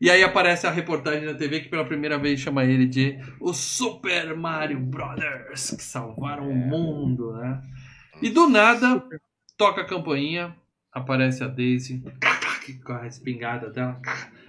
[0.00, 3.54] E aí aparece a reportagem na TV que pela primeira vez chama ele de o
[3.54, 7.62] Super Mario Brothers, que salvaram o mundo, né?
[8.20, 9.02] E do nada,
[9.56, 10.56] toca a campainha,
[10.92, 12.02] aparece a Daisy,
[12.84, 14.00] com a espingarda dela.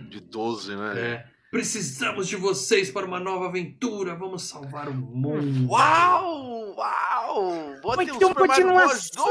[0.09, 0.99] De 12, né?
[0.99, 5.69] É, Precisamos de vocês para uma nova aventura, vamos salvar o mundo.
[5.69, 6.75] Uau!
[6.75, 7.75] Uau!
[7.81, 9.25] Vou Vai ter um uma continuação.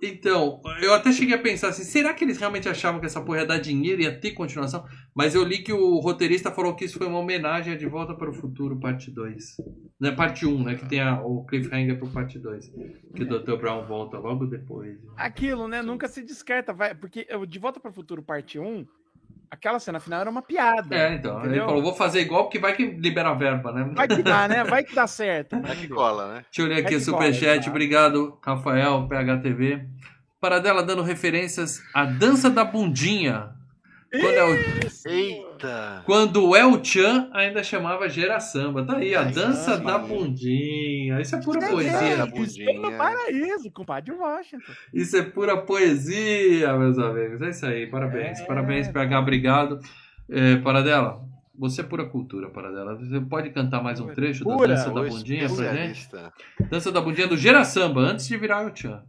[0.00, 0.12] 2!
[0.12, 3.38] Então, eu até cheguei a pensar assim, será que eles realmente achavam que essa porra
[3.40, 4.84] ia dar dinheiro e ia ter continuação?
[5.14, 8.14] Mas eu li que o roteirista falou que isso foi uma homenagem a De Volta
[8.14, 9.56] para o Futuro, parte 2.
[10.00, 10.74] Né, parte 1, né?
[10.76, 12.70] Que tem a- o cliffhanger pro parte 2.
[13.14, 13.56] Que o Dr.
[13.56, 14.96] Brown volta logo depois.
[15.16, 15.82] Aquilo, né?
[15.82, 16.72] Nunca se descarta.
[16.72, 18.86] Vai, porque De Volta para o Futuro, parte 1,
[19.50, 20.94] aquela cena final era uma piada.
[20.94, 21.38] É, então.
[21.38, 21.66] Ele Entendeu?
[21.66, 23.90] falou, vou fazer igual, porque vai que libera a verba, né?
[23.94, 24.64] Vai que dá, né?
[24.64, 25.60] Vai que dá certo.
[25.60, 26.44] Vai que cola, né?
[26.50, 27.46] Deixa eu ler É aqui o superchat.
[27.46, 27.70] cola, tá?
[27.70, 29.86] Obrigado, Rafael, PHTV.
[30.40, 33.50] Paradela dando referências à dança da bundinha.
[34.10, 36.02] Quando, é o, Eita!
[36.06, 38.86] quando o El Chan ainda chamava Gera Samba.
[38.86, 40.97] Tá aí, a Ai, dança da bundinha.
[41.20, 42.16] Isso é pura É, poesia.
[42.16, 42.70] da é, bundinha.
[42.70, 44.72] Estou no paraíso, compadre Washington.
[44.92, 47.40] Isso é pura poesia, meus amigos.
[47.42, 48.40] É isso aí, parabéns.
[48.40, 48.44] É.
[48.44, 49.78] Parabéns, PH, obrigado.
[50.30, 51.22] É, Paradela,
[51.58, 52.94] você é pura cultura, Paradela.
[52.96, 54.68] Você pode cantar mais um trecho da Pura.
[54.68, 56.08] dança da O bundinha pra gente?
[56.70, 59.02] Dança da bundinha do Gera Samba, antes de virar El Chan.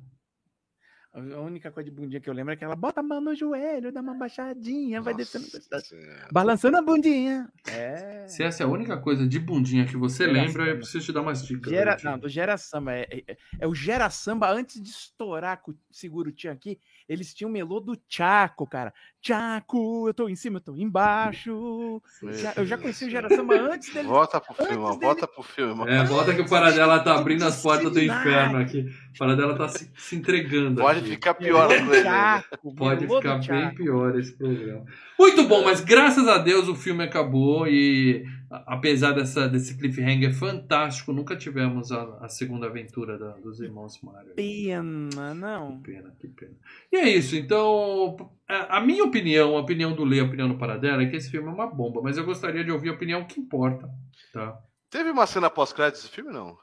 [1.12, 3.34] A única coisa de bundinha que eu lembro é que ela bota a mão no
[3.34, 5.82] joelho, dá uma baixadinha, vai Nossa descendo.
[5.84, 6.28] Senhora.
[6.32, 7.52] Balançando a bundinha.
[7.68, 8.28] É.
[8.28, 10.78] Se essa é a única coisa de bundinha que você Gera lembra, eu Samba.
[10.78, 11.72] preciso te dar umas dicas.
[11.72, 12.94] Gera, não, do Gera Samba.
[12.94, 16.80] É, é, é o Gera Samba antes de estourar com o Seguro Tchan aqui.
[17.10, 18.94] Eles tinham o melô do Chaco, cara.
[19.20, 22.02] Chaco, eu tô em cima, eu tô embaixo.
[22.34, 24.08] Já- eu já conheci o Gera Samba antes dele.
[24.08, 25.90] Volta pro filme, dele- volta pro filme.
[25.92, 28.82] É, volta que o Paradela tá abrindo as portas do inferno aqui.
[29.16, 31.10] O Paradela tá se, se entregando Pode aqui.
[31.10, 31.68] ficar pior.
[32.04, 34.86] Chaco, Pode ficar bem pior esse programa.
[35.18, 41.14] Muito bom, mas graças a Deus o filme acabou e apesar dessa, desse cliffhanger fantástico,
[41.14, 44.34] nunca tivemos a, a segunda aventura da- dos irmãos Mario.
[44.36, 45.82] Pena, não.
[45.82, 46.54] Que pena, que pena.
[46.92, 50.58] E é isso, então a, a minha opinião, a opinião do Lê, a opinião do
[50.58, 53.26] Paradela é que esse filme é uma bomba, mas eu gostaria de ouvir a opinião
[53.26, 53.90] que importa,
[54.34, 54.58] tá?
[54.90, 56.58] Teve uma cena pós-crédito desse filme, não?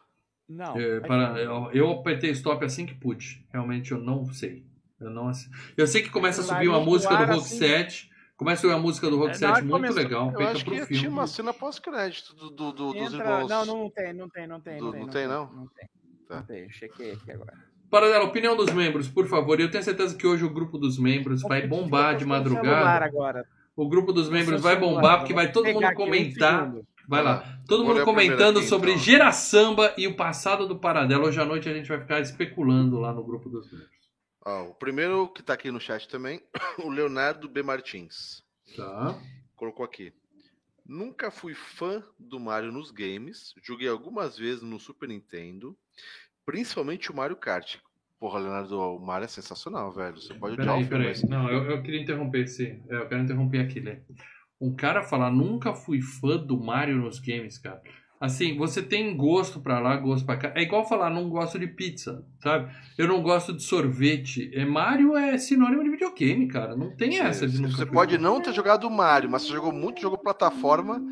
[0.49, 0.77] Não.
[0.79, 3.45] É, para, eu, eu apertei stop assim que pude.
[3.53, 4.65] Realmente eu não sei.
[5.01, 5.31] Eu não
[5.77, 8.11] Eu sei que começa a subir uma música do Rock assim- 7.
[8.37, 10.71] Começa a música do Rock É, na 7 hora que muito legal, Eu acho que
[10.71, 10.87] filme.
[10.99, 13.49] tinha uma cena pós-crédito do, do, do- dos irmãos.
[13.49, 15.01] Não, não tem, não tem, não tem, não tem.
[15.01, 15.47] Não tem, não?
[15.75, 15.89] Tem.
[16.29, 16.37] Tá.
[16.37, 17.55] Não tem, chequei aqui agora.
[17.91, 19.59] Paradela, opinião dos membros, por favor.
[19.59, 23.05] Eu tenho certeza que hoje o grupo dos membros vai bombar de madrugada.
[23.05, 23.47] agora.
[23.75, 26.75] O grupo dos membros vai bombar, porque vai todo mundo comentar.
[27.09, 27.45] Vai lá.
[27.69, 29.03] Todo mundo comentando sobre então.
[29.03, 31.25] Gera Samba e o passado do Paradela.
[31.27, 33.91] Hoje à noite a gente vai ficar especulando lá no grupo dos membros.
[34.47, 36.41] Ó, o primeiro que tá aqui no chat também,
[36.79, 37.63] o Leonardo B.
[37.65, 38.45] Martins.
[38.77, 39.21] Tá?
[39.57, 40.13] Colocou aqui.
[40.85, 43.53] Nunca fui fã do Mario nos games.
[43.61, 45.77] Joguei algumas vezes no Super Nintendo.
[46.45, 47.79] Principalmente o Mario Kart.
[48.21, 50.17] Porra, Leonardo, o Mario é sensacional, velho.
[50.17, 51.09] Você pode odiar Peraí, o filme, peraí.
[51.09, 51.29] mas...
[51.29, 52.81] Não, eu, eu queria interromper esse.
[52.89, 53.99] é, Eu quero interromper aqui, Lê.
[54.61, 57.83] Um cara falar, nunca fui fã do Mario nos games, cara.
[58.19, 60.53] Assim, você tem gosto pra lá, gosto pra cá.
[60.55, 62.75] É igual falar, não gosto de pizza, sabe?
[62.97, 64.51] Eu não gosto de sorvete.
[64.55, 66.75] É, Mario é sinônimo de videogame, cara.
[66.75, 70.17] Não tem essa de Você, pode não ter jogado Mario, mas você jogou muito jogo
[70.17, 71.03] plataforma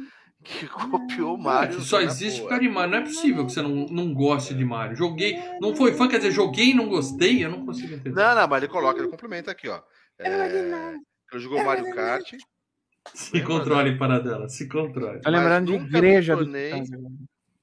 [0.43, 1.81] que copiou o Mario.
[1.83, 2.91] Só existe por causa de Mario.
[2.93, 4.97] Não é possível que você não, não goste de Mario.
[4.97, 7.45] Joguei, não foi fã, quer dizer, joguei e não gostei.
[7.45, 8.15] Eu não consigo entender.
[8.15, 9.83] Não, não, mas ele coloca, ele complementa aqui, ó.
[10.19, 10.95] É,
[11.33, 12.35] ele jogou Mario Kart.
[13.13, 15.21] Se controle, para dela, se controle.
[15.21, 17.13] Tô lembrando de nunca igreja me do tornei- agora.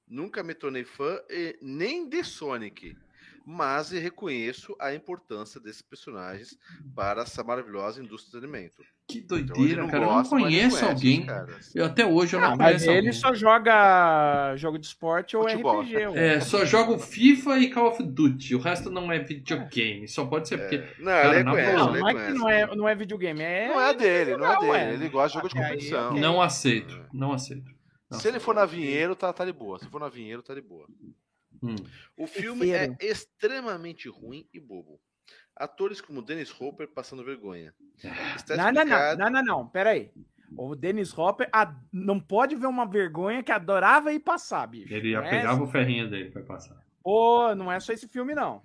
[0.08, 2.96] Nunca me tornei fã e nem de Sonic.
[3.46, 6.58] Mas reconheço a importância desses personagens
[6.96, 8.84] para essa maravilhosa indústria do alimento.
[9.08, 10.04] Que Então, doideira, não cara.
[10.04, 11.28] Eu não gosta, conheço reconhece alguém.
[11.76, 13.14] Eu, até hoje eu não mas conheço ele alguém.
[13.14, 15.82] só joga jogo de esporte ou Futebol.
[15.82, 15.96] RPG.
[16.18, 18.56] É, só jogo FIFA e Call of Duty.
[18.56, 20.08] O resto não é videogame.
[20.08, 20.78] Só pode ser porque.
[21.00, 21.74] Não, Cara, ele boa.
[21.74, 23.68] Não, ele não é que não é, não é videogame, é.
[23.68, 24.72] Não é dele, não é Não, dele.
[24.72, 24.94] ué.
[24.94, 26.14] Ele gosta de jogo de competição.
[26.14, 27.06] Não aceito.
[27.12, 27.70] Não aceito.
[28.10, 29.80] Não Se ele for na Vinheiro, tá, tá de boa.
[29.80, 30.86] Se for na Vinheiro, tá de boa.
[31.64, 31.76] Hum.
[32.18, 32.98] O filme é Terceiro.
[33.14, 35.00] extremamente ruim e bobo.
[35.56, 37.74] Atores como Dennis Hopper passando vergonha.
[38.36, 40.12] Está Não, não, não, explicado- não, não, não, peraí.
[40.58, 44.94] O Dennis Hopper a- não pode ver uma vergonha que adorava ir passar, bicho.
[44.94, 45.64] Ele já Não é pegava assim.
[45.64, 46.82] o ferrinho dele pra passar.
[47.04, 48.62] Pô, não é só esse filme, não.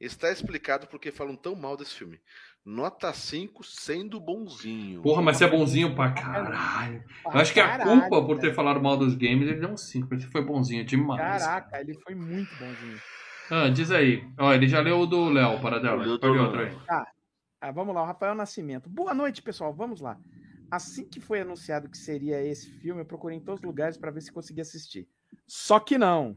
[0.00, 2.18] Está explicado porque falam tão mal desse filme.
[2.64, 5.00] Nota 5 sendo bonzinho.
[5.00, 7.02] Porra, mas você é bonzinho pra caralho.
[7.24, 9.76] Eu acho que a Caralho, culpa por ter falado mal dos games, ele deu um
[9.76, 10.08] 5.
[10.10, 11.42] Mas você foi bonzinho demais.
[11.42, 13.00] Caraca, ele foi muito bonzinho.
[13.50, 14.24] Ah, diz aí.
[14.38, 16.04] Ó, ele já leu o do Léo, para dela.
[16.04, 16.12] Léo.
[16.12, 16.76] outro aí.
[17.60, 18.88] Ah, vamos lá, o Rafael Nascimento.
[18.88, 19.72] Boa noite, pessoal.
[19.72, 20.18] Vamos lá.
[20.70, 24.10] Assim que foi anunciado que seria esse filme, eu procurei em todos os lugares para
[24.10, 25.08] ver se conseguia assistir.
[25.46, 26.36] Só que não.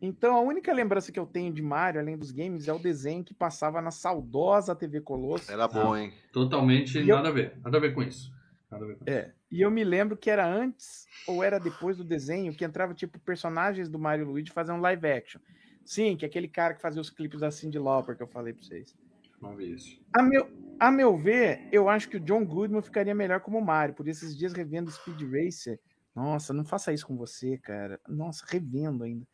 [0.00, 3.24] Então, a única lembrança que eu tenho de Mario, além dos games, é o desenho
[3.24, 5.50] que passava na saudosa TV Colosso.
[5.50, 6.12] Era bom, hein?
[6.32, 7.58] Totalmente E eu- nada a ver.
[7.64, 8.30] Nada a ver com isso.
[8.70, 9.16] Nada a ver com isso.
[9.18, 9.32] É.
[9.50, 13.18] E eu me lembro que era antes ou era depois do desenho que entrava, tipo,
[13.20, 15.40] personagens do Mario e Luigi fazendo live action.
[15.84, 18.52] Sim, que é aquele cara que fazia os clipes da Cindy Lauper que eu falei
[18.52, 18.94] pra vocês.
[19.40, 19.98] Vamos ver isso.
[20.14, 20.48] A meu,
[20.80, 23.94] a meu ver, eu acho que o John Goodman ficaria melhor como Mario.
[23.94, 25.78] Por esses dias revendo Speed Racer.
[26.14, 28.00] Nossa, não faça isso com você, cara.
[28.08, 29.26] Nossa, revendo ainda.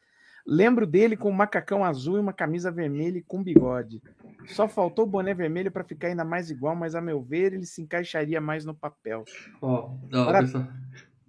[0.46, 4.02] Lembro dele com um macacão azul e uma camisa vermelha e com bigode.
[4.46, 7.66] Só faltou o boné vermelho para ficar ainda mais igual, mas a meu ver, ele
[7.66, 9.24] se encaixaria mais no papel.
[9.60, 10.66] Ó, pessoal.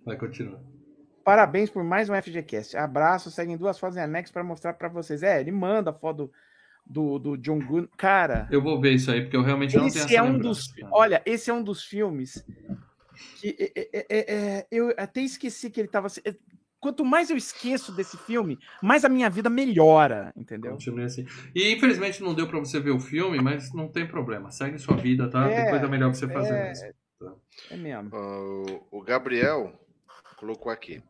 [0.05, 0.59] Vai, continua.
[1.23, 2.75] Parabéns por mais um FGCast.
[2.75, 5.23] Abraço, seguem duas fotos em anexo para mostrar para vocês.
[5.23, 6.29] É, ele manda a foto
[6.85, 7.87] do, do, Goodman.
[7.95, 10.73] Cara, Eu vou ver isso aí, porque eu realmente não tenho essa é um dos.
[10.91, 12.43] Olha, esse é um dos filmes
[13.37, 16.07] que é, é, é, é, eu até esqueci que ele tava.
[16.83, 20.71] É, Quanto mais eu esqueço desse filme, mais a minha vida melhora, entendeu?
[20.71, 21.25] Continue assim.
[21.55, 24.51] E infelizmente não deu pra você ver o filme, mas não tem problema.
[24.51, 25.49] Segue sua vida, tá?
[25.49, 26.63] É, Depois é melhor pra você fazer é.
[26.67, 26.93] mesmo.
[27.71, 28.09] É mesmo.
[28.13, 29.79] Ah, o Gabriel
[30.37, 31.01] colocou aqui.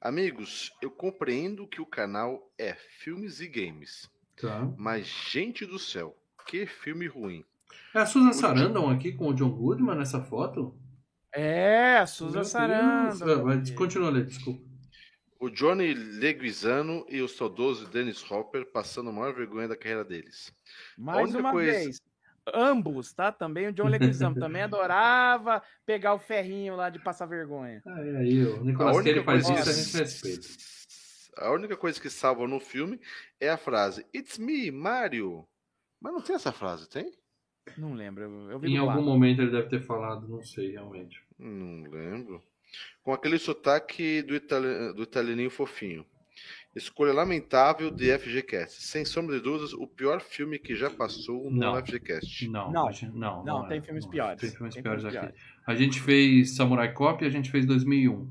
[0.00, 4.10] Amigos, eu compreendo que o canal é filmes e games,
[4.40, 4.68] Tá.
[4.76, 7.44] mas gente do céu, que filme ruim.
[7.94, 10.74] É a Susan Sarandon aqui com o John Goodman nessa foto?
[11.34, 12.44] É, a Susan.
[12.44, 13.24] Sarandon.
[13.24, 14.71] Ah, vai, Continua, Lê, desculpa.
[15.42, 20.54] O Johnny Leguizano e o saudoso Dennis Hopper passando a maior vergonha da carreira deles.
[20.96, 22.00] Mais única uma coisa- vez.
[22.54, 23.32] Ambos, tá?
[23.32, 27.82] Também o John Leguizamo também adorava pegar o ferrinho lá de passar vergonha.
[27.86, 30.48] Aí, aí, o A Nicolas única Cage faz coisa isso, a que- gente respeita.
[31.38, 33.00] A única coisa que salva no filme
[33.40, 35.44] é a frase It's me, Mario.
[36.00, 37.10] Mas não tem essa frase, tem?
[37.76, 38.22] Não lembro.
[38.50, 39.02] Eu, Em algum lado.
[39.02, 41.20] momento ele deve ter falado, não sei realmente.
[41.38, 42.42] Não lembro.
[43.02, 44.94] Com aquele sotaque do, itali...
[44.94, 46.06] do italianinho fofinho.
[46.74, 48.82] Escolha lamentável de FGCast.
[48.82, 51.76] Sem sombra de dúvidas, o pior filme que já passou no Não.
[51.84, 52.48] FGCast.
[52.48, 52.90] Não, Não.
[53.12, 54.14] não, Não, é, tem filmes não é.
[54.14, 54.40] piores.
[54.40, 55.34] Tem filmes Tem piores filmes aqui.
[55.66, 58.26] A gente fez Samurai Cop e a gente fez 2001.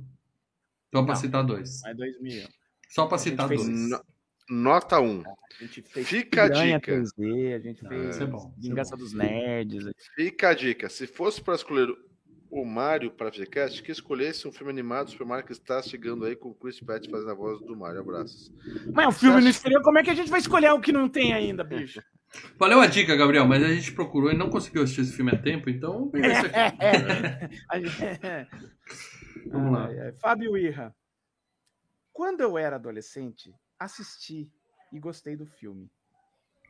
[0.93, 1.21] Só pra Não.
[1.21, 1.83] citar dois.
[1.85, 2.47] É 2000.
[2.89, 3.67] Só pra A gente citar dois.
[3.67, 4.03] No-
[4.49, 5.21] Nota 1.
[5.23, 6.91] A gente fez Fica a dica.
[6.91, 9.03] 3D, a gente Ah, fez isso é bom, é Vingança bom.
[9.03, 9.85] dos Nerds.
[10.15, 10.89] Fica a dica.
[10.89, 11.87] Se fosse para escolher
[12.51, 16.35] o Mario para FGCast, que escolhesse um filme animado Super Mario que está chegando aí
[16.35, 18.01] com o Chris Pratt fazendo a voz do Mario.
[18.01, 18.51] Abraços.
[18.93, 20.81] Mas o filme Você não acha- escolheu, como é que a gente vai escolher o
[20.81, 22.01] que não tem ainda, bicho?
[22.59, 25.37] Valeu a dica, Gabriel, mas a gente procurou e não conseguiu assistir esse filme a
[25.41, 27.55] tempo, então vem esse aqui.
[27.69, 28.49] A gente-
[29.49, 29.87] Vamos lá.
[29.87, 30.11] Ai, ai.
[30.13, 30.95] Fábio Irra.
[32.13, 34.49] Quando eu era adolescente, assisti
[34.93, 35.89] e gostei do filme.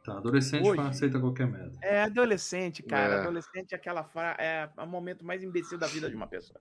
[0.03, 0.81] Tá, adolescente Hoje.
[0.81, 1.77] aceita qualquer merda.
[1.81, 3.15] É adolescente, cara.
[3.15, 3.19] É.
[3.19, 4.35] Adolescente é aquela fra...
[4.39, 6.59] é o momento mais imbecil da vida de uma pessoa.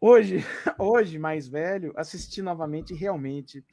[0.00, 0.38] Hoje,
[0.78, 3.64] hoje mais velho, assisti novamente realmente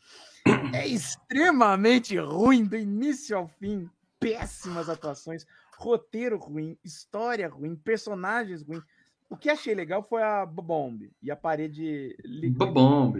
[0.74, 3.90] é extremamente ruim do início ao fim.
[4.20, 5.46] Péssimas atuações,
[5.78, 8.84] roteiro ruim, história ruim, personagens ruins.
[9.30, 12.16] O que achei legal foi a Bomb e a parede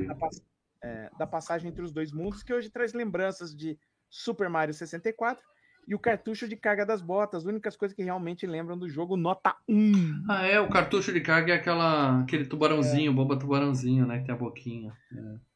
[0.08, 0.44] da, pass-
[0.84, 3.80] é, da passagem entre os dois mundos, que hoje traz lembranças de
[4.10, 5.44] Super Mario 64
[5.88, 9.56] e o cartucho de carga das botas, únicas coisas que realmente lembram do jogo nota
[9.68, 10.26] 1.
[10.30, 14.20] Ah, é, o cartucho de carga é aquela, aquele tubarãozinho, bomba tubarãozinho, né?
[14.20, 14.94] Que tem a boquinha.
[15.12, 15.49] É.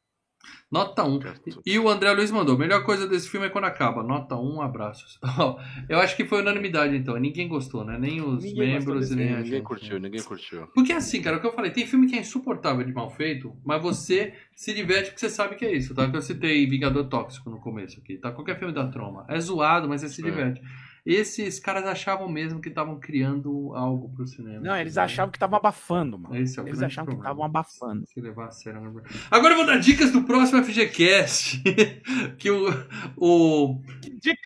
[0.70, 1.18] Nota 1.
[1.18, 1.60] Cartoon.
[1.64, 4.02] E o André Luiz mandou: melhor coisa desse filme é quando acaba.
[4.02, 5.18] Nota 1, abraços.
[5.88, 7.16] Eu acho que foi unanimidade, então.
[7.16, 7.96] Ninguém gostou, né?
[7.98, 9.62] Nem os Ninguém membros nem filme, a Ninguém gente.
[9.64, 10.66] curtiu, ninguém curtiu.
[10.74, 13.54] Porque assim, cara, o que eu falei, tem filme que é insuportável de mal feito,
[13.64, 16.08] mas você se diverte porque você sabe que é isso, tá?
[16.10, 18.32] Que eu citei Vingador Tóxico no começo aqui, tá?
[18.32, 19.24] Qualquer filme da troma.
[19.28, 20.60] É zoado, mas você se É.
[21.06, 24.60] Esses caras achavam mesmo que estavam criando algo pro cinema.
[24.60, 25.02] Não, eles entendeu?
[25.04, 26.34] achavam que estavam abafando, mano.
[26.36, 27.24] Esse é o Eles achavam que problema.
[27.34, 28.06] estavam abafando.
[28.06, 28.80] Se levar a sério.
[28.80, 29.02] né?
[29.30, 31.62] Agora eu vou dar dicas do próximo FGCast.
[32.38, 32.68] que o,
[33.16, 33.80] o,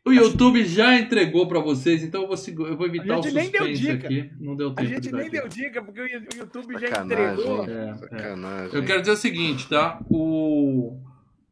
[0.05, 2.37] o YouTube já entregou pra vocês, então eu vou,
[2.67, 4.07] eu vou A evitar o gente nem deu suspense dica.
[4.09, 4.31] aqui.
[4.41, 5.41] Não deu A tempo gente de dar nem dica.
[5.43, 6.07] deu dica, porque o
[6.39, 7.35] YouTube já Sacanagem.
[7.35, 7.65] entregou.
[7.69, 7.95] É, é.
[7.95, 8.75] Sacanagem.
[8.75, 10.01] Eu quero dizer o seguinte, tá?
[10.11, 10.99] O,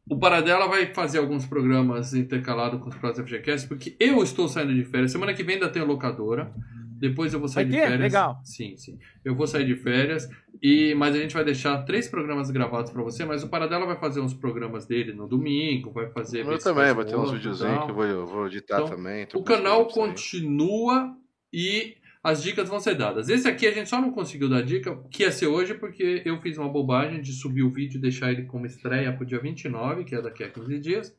[0.09, 4.73] o Paradela vai fazer alguns programas intercalados com os próximos FGCast, porque eu estou saindo
[4.73, 5.11] de férias.
[5.11, 6.51] Semana que vem ainda tem locadora.
[6.99, 7.99] Depois eu vou sair Vai de férias.
[7.99, 8.41] Legal.
[8.43, 8.97] Sim, sim.
[9.23, 10.27] Eu vou sair de férias.
[10.61, 13.23] E, mas a gente vai deixar três programas gravados pra você.
[13.23, 15.91] Mas o Paradela vai fazer uns programas dele no domingo.
[15.91, 16.43] Vai fazer.
[16.43, 19.27] Eu também, vai ter uns videozinhos que eu vou, eu vou editar Então, também.
[19.35, 21.15] O canal continua
[21.53, 21.96] e
[22.27, 23.29] as dicas vão ser dadas.
[23.29, 26.37] Esse aqui a gente só não conseguiu dar dica, que ia ser hoje, porque eu
[26.41, 30.03] fiz uma bobagem de subir o vídeo e deixar ele como estreia pro dia 29,
[30.03, 31.15] que é daqui a 15 dias.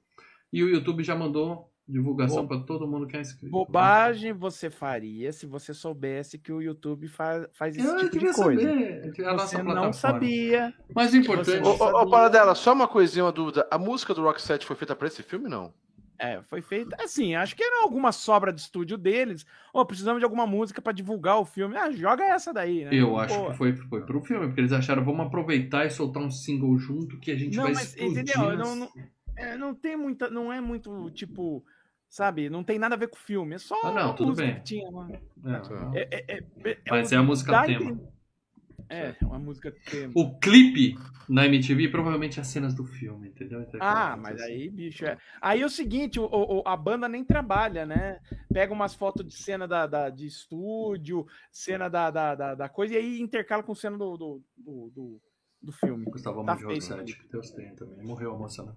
[0.53, 3.51] E o YouTube já mandou divulgação para todo mundo que é inscrito.
[3.51, 8.31] Bobagem você faria se você soubesse que o YouTube faz, faz esse Eu tipo devia
[8.31, 8.61] de coisa.
[8.61, 9.27] saber.
[9.27, 9.93] A nossa Você não plataforma.
[9.95, 10.75] sabia.
[10.95, 11.63] Mas o importante.
[11.67, 13.67] Ô, não ô, ô, Paradela, só uma coisinha, uma dúvida.
[13.71, 15.73] A música do Rock 7 foi feita pra esse filme, não?
[16.19, 16.95] É, foi feito.
[17.01, 19.47] Assim, acho que era alguma sobra de estúdio deles.
[19.73, 21.77] Ô, precisamos de alguma música pra divulgar o filme.
[21.77, 22.91] Ah, joga essa daí, né?
[22.93, 26.31] Eu acho que foi, foi pro filme, porque eles acharam, vamos aproveitar e soltar um
[26.31, 28.43] single junto que a gente Não, vai mas entendeu?
[28.57, 28.89] nas- Não, não,
[29.37, 30.29] é, não tem muita.
[30.29, 31.65] Não é muito, tipo.
[32.09, 32.49] Sabe?
[32.49, 33.55] Não tem nada a ver com o filme.
[33.55, 34.57] É só Ah, não, tudo música bem.
[34.57, 35.09] que tinha lá.
[35.95, 38.01] É, É, é, é, é, Mas é a música tema.
[38.91, 39.17] Entender.
[39.23, 40.13] É, uma música tema.
[40.17, 40.95] O clipe
[41.29, 43.61] na MTV provavelmente é as cenas do filme, entendeu?
[43.61, 44.23] Então, Ah, assim.
[44.23, 45.19] mas aí, bicho, é.
[45.41, 48.19] Aí é o seguinte, o, o- a banda nem trabalha, né?
[48.53, 52.95] Pega umas fotos de cena da, da- de estúdio, cena da, da, da, da coisa,
[52.95, 55.21] e aí intercala com cena do, do, do, do-
[55.61, 56.05] do filme.
[56.07, 56.55] Gustavo Tá.
[56.55, 58.07] Rossetti, que Deus tenha também.
[58.07, 58.73] Morreu a moça, né?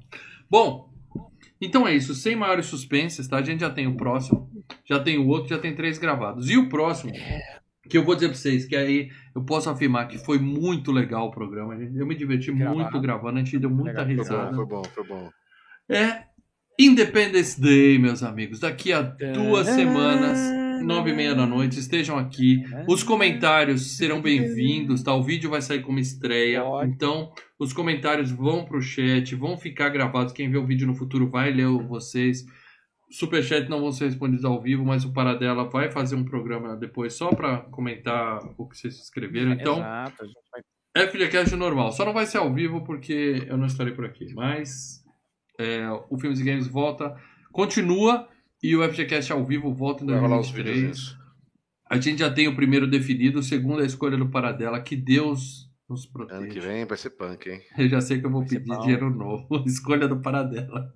[0.49, 0.91] Bom,
[1.61, 2.13] então é isso.
[2.15, 3.38] Sem maiores suspenses, tá?
[3.38, 4.49] A gente já tem o próximo,
[4.83, 6.49] já tem o outro, já tem três gravados.
[6.49, 7.13] E o próximo,
[7.89, 11.27] que eu vou dizer pra vocês, que aí eu posso afirmar que foi muito legal
[11.27, 11.73] o programa.
[11.75, 12.79] Eu me diverti Gravado.
[12.79, 14.05] muito gravando, a gente deu muita Legal.
[14.05, 14.55] Foi bom, risada.
[14.55, 15.29] foi bom, foi bom.
[15.89, 16.23] É
[16.79, 18.59] Independence Day, meus amigos.
[18.59, 20.39] Daqui a duas semanas,
[20.83, 22.63] nove e meia da noite, estejam aqui.
[22.87, 25.13] Os comentários serão bem-vindos, tá?
[25.13, 26.63] O vídeo vai sair como estreia.
[26.63, 26.93] Ótimo.
[26.93, 30.33] Então, os comentários vão pro chat, vão ficar gravados.
[30.33, 32.45] Quem vê o vídeo no futuro vai ler o- vocês.
[33.11, 37.13] Superchat não vão ser respondidos ao vivo, mas o Paradela vai fazer um programa depois
[37.13, 39.51] só pra comentar o que vocês escreveram.
[39.51, 40.61] Então, Exato, a gente vai
[40.93, 41.91] é FGCast normal.
[41.91, 44.33] Só não vai ser ao vivo porque eu não estarei por aqui.
[44.33, 45.03] Mas
[45.59, 47.15] é, o Filmes e Games volta,
[47.51, 48.27] continua
[48.61, 50.79] e o FGCast ao vivo volta em Vai rolar os 2023.
[50.97, 51.17] vídeos.
[51.89, 54.79] A gente já tem o primeiro definido, o segundo é a escolha do Paradela.
[54.81, 56.61] Que Deus nos Ano que proteja.
[56.61, 57.61] vem vai ser punk, hein?
[57.77, 59.47] Eu já sei que eu vou Vai pedir dinheiro novo.
[59.67, 60.93] Escolha do Paradela.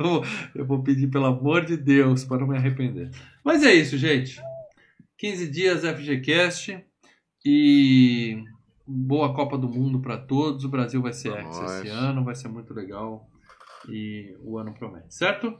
[0.00, 0.22] Eu,
[0.54, 3.10] eu vou pedir, pelo amor de Deus, para não me arrepender.
[3.44, 4.40] Mas é isso, gente.
[5.18, 6.82] 15 dias FGCast
[7.44, 8.42] e
[8.86, 10.64] boa Copa do Mundo para todos.
[10.64, 13.28] O Brasil vai ser ex esse ano, vai ser muito legal
[13.88, 15.56] e o ano promete, certo?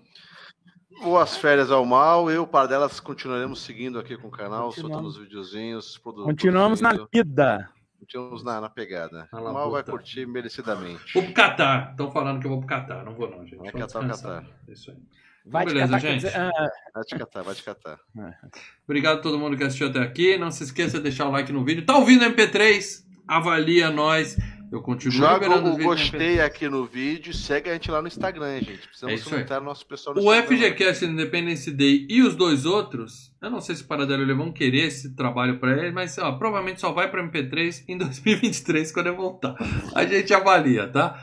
[1.03, 2.31] Boas férias ao mal.
[2.31, 4.75] Eu, para delas, continuaremos seguindo aqui com o canal, Continuamos.
[4.97, 5.99] soltando os videozinhos.
[5.99, 7.11] produ- Continuamos na produzindo.
[7.12, 7.71] vida.
[8.01, 9.28] Continuamos na, na pegada.
[9.31, 11.12] O mal vai curtir merecidamente.
[11.12, 11.90] Vou pro Catar.
[11.90, 13.05] Estão falando que eu vou pro Catar.
[13.05, 13.56] Não vou não, gente.
[13.56, 14.44] Vai catar, catar.
[14.66, 14.97] É Isso aí.
[15.44, 16.24] Vai te beleza, catar, gente.
[16.24, 18.01] dizer, ah, Vai te catar, vai te catar.
[18.85, 20.39] Obrigado a todo mundo que assistiu até aqui.
[20.39, 21.85] Não se esqueça de deixar o like no vídeo.
[21.85, 23.05] Tá ouvindo MP3?
[23.28, 24.36] Avalia nós.
[24.73, 26.45] Eu continuo Joga o gostei MP3.
[26.45, 28.85] aqui no vídeo e segue a gente lá no Instagram, hein, gente.
[28.85, 29.33] É Precisamos aí.
[29.33, 30.57] aumentar o nosso pessoal no O Instagram.
[30.59, 34.53] FGCast Independence Day e os dois outros, eu não sei se o Paradelo eles vão
[34.53, 39.09] querer esse trabalho pra ele, mas ó, provavelmente só vai pra MP3 em 2023 quando
[39.09, 39.57] eu voltar.
[39.95, 41.19] A gente avalia, tá?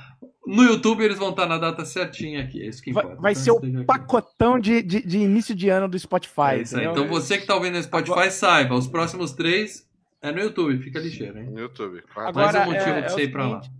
[0.46, 3.22] No YouTube eles vão estar na data certinha aqui, é isso que vai, importa.
[3.22, 3.86] vai Então, ser o aqui.
[3.86, 6.42] pacotão de, de, de início de ano do Spotify.
[6.52, 6.86] É isso aí.
[6.86, 7.04] entendeu?
[7.04, 9.87] Então você que tá ouvindo no Spotify, saiba, os próximos três
[10.30, 11.50] é no YouTube, fica ligeiro, hein?
[11.50, 12.04] No YouTube.
[12.16, 13.62] Agora, Mais um motivo é- de é você o ir pra lá.
[13.62, 13.78] seguinte,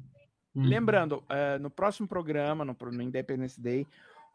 [0.56, 0.64] Hum.
[0.66, 3.86] Lembrando, eh, no próximo programa, no, no Independence Day,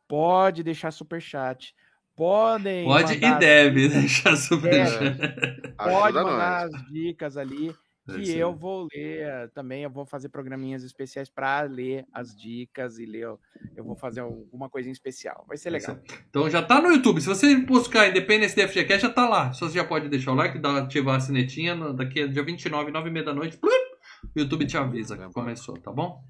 [0.07, 1.75] pode deixar superchat.
[2.15, 2.85] Podem.
[2.85, 4.73] Pode e deve deixar super.
[4.73, 4.87] É.
[5.73, 6.75] Pode Ajuda mandar nós.
[6.75, 7.75] as dicas ali.
[8.17, 12.99] É Que eu vou ler também, eu vou fazer programinhas especiais para ler as dicas
[12.99, 13.27] e ler.
[13.77, 15.45] Eu vou fazer alguma coisinha especial.
[15.49, 15.99] Vai ser legal.
[16.29, 17.21] Então já tá no YouTube.
[17.21, 19.53] Se você buscar Independence Day FGCast, já tá lá.
[19.53, 21.75] Só você já pode deixar o like, dar, ativar a sinetinha.
[21.75, 23.59] no- Daqui a dia 29, 9 e meia da noite.
[23.63, 26.23] O YouTube te avisa que começou, tá bom?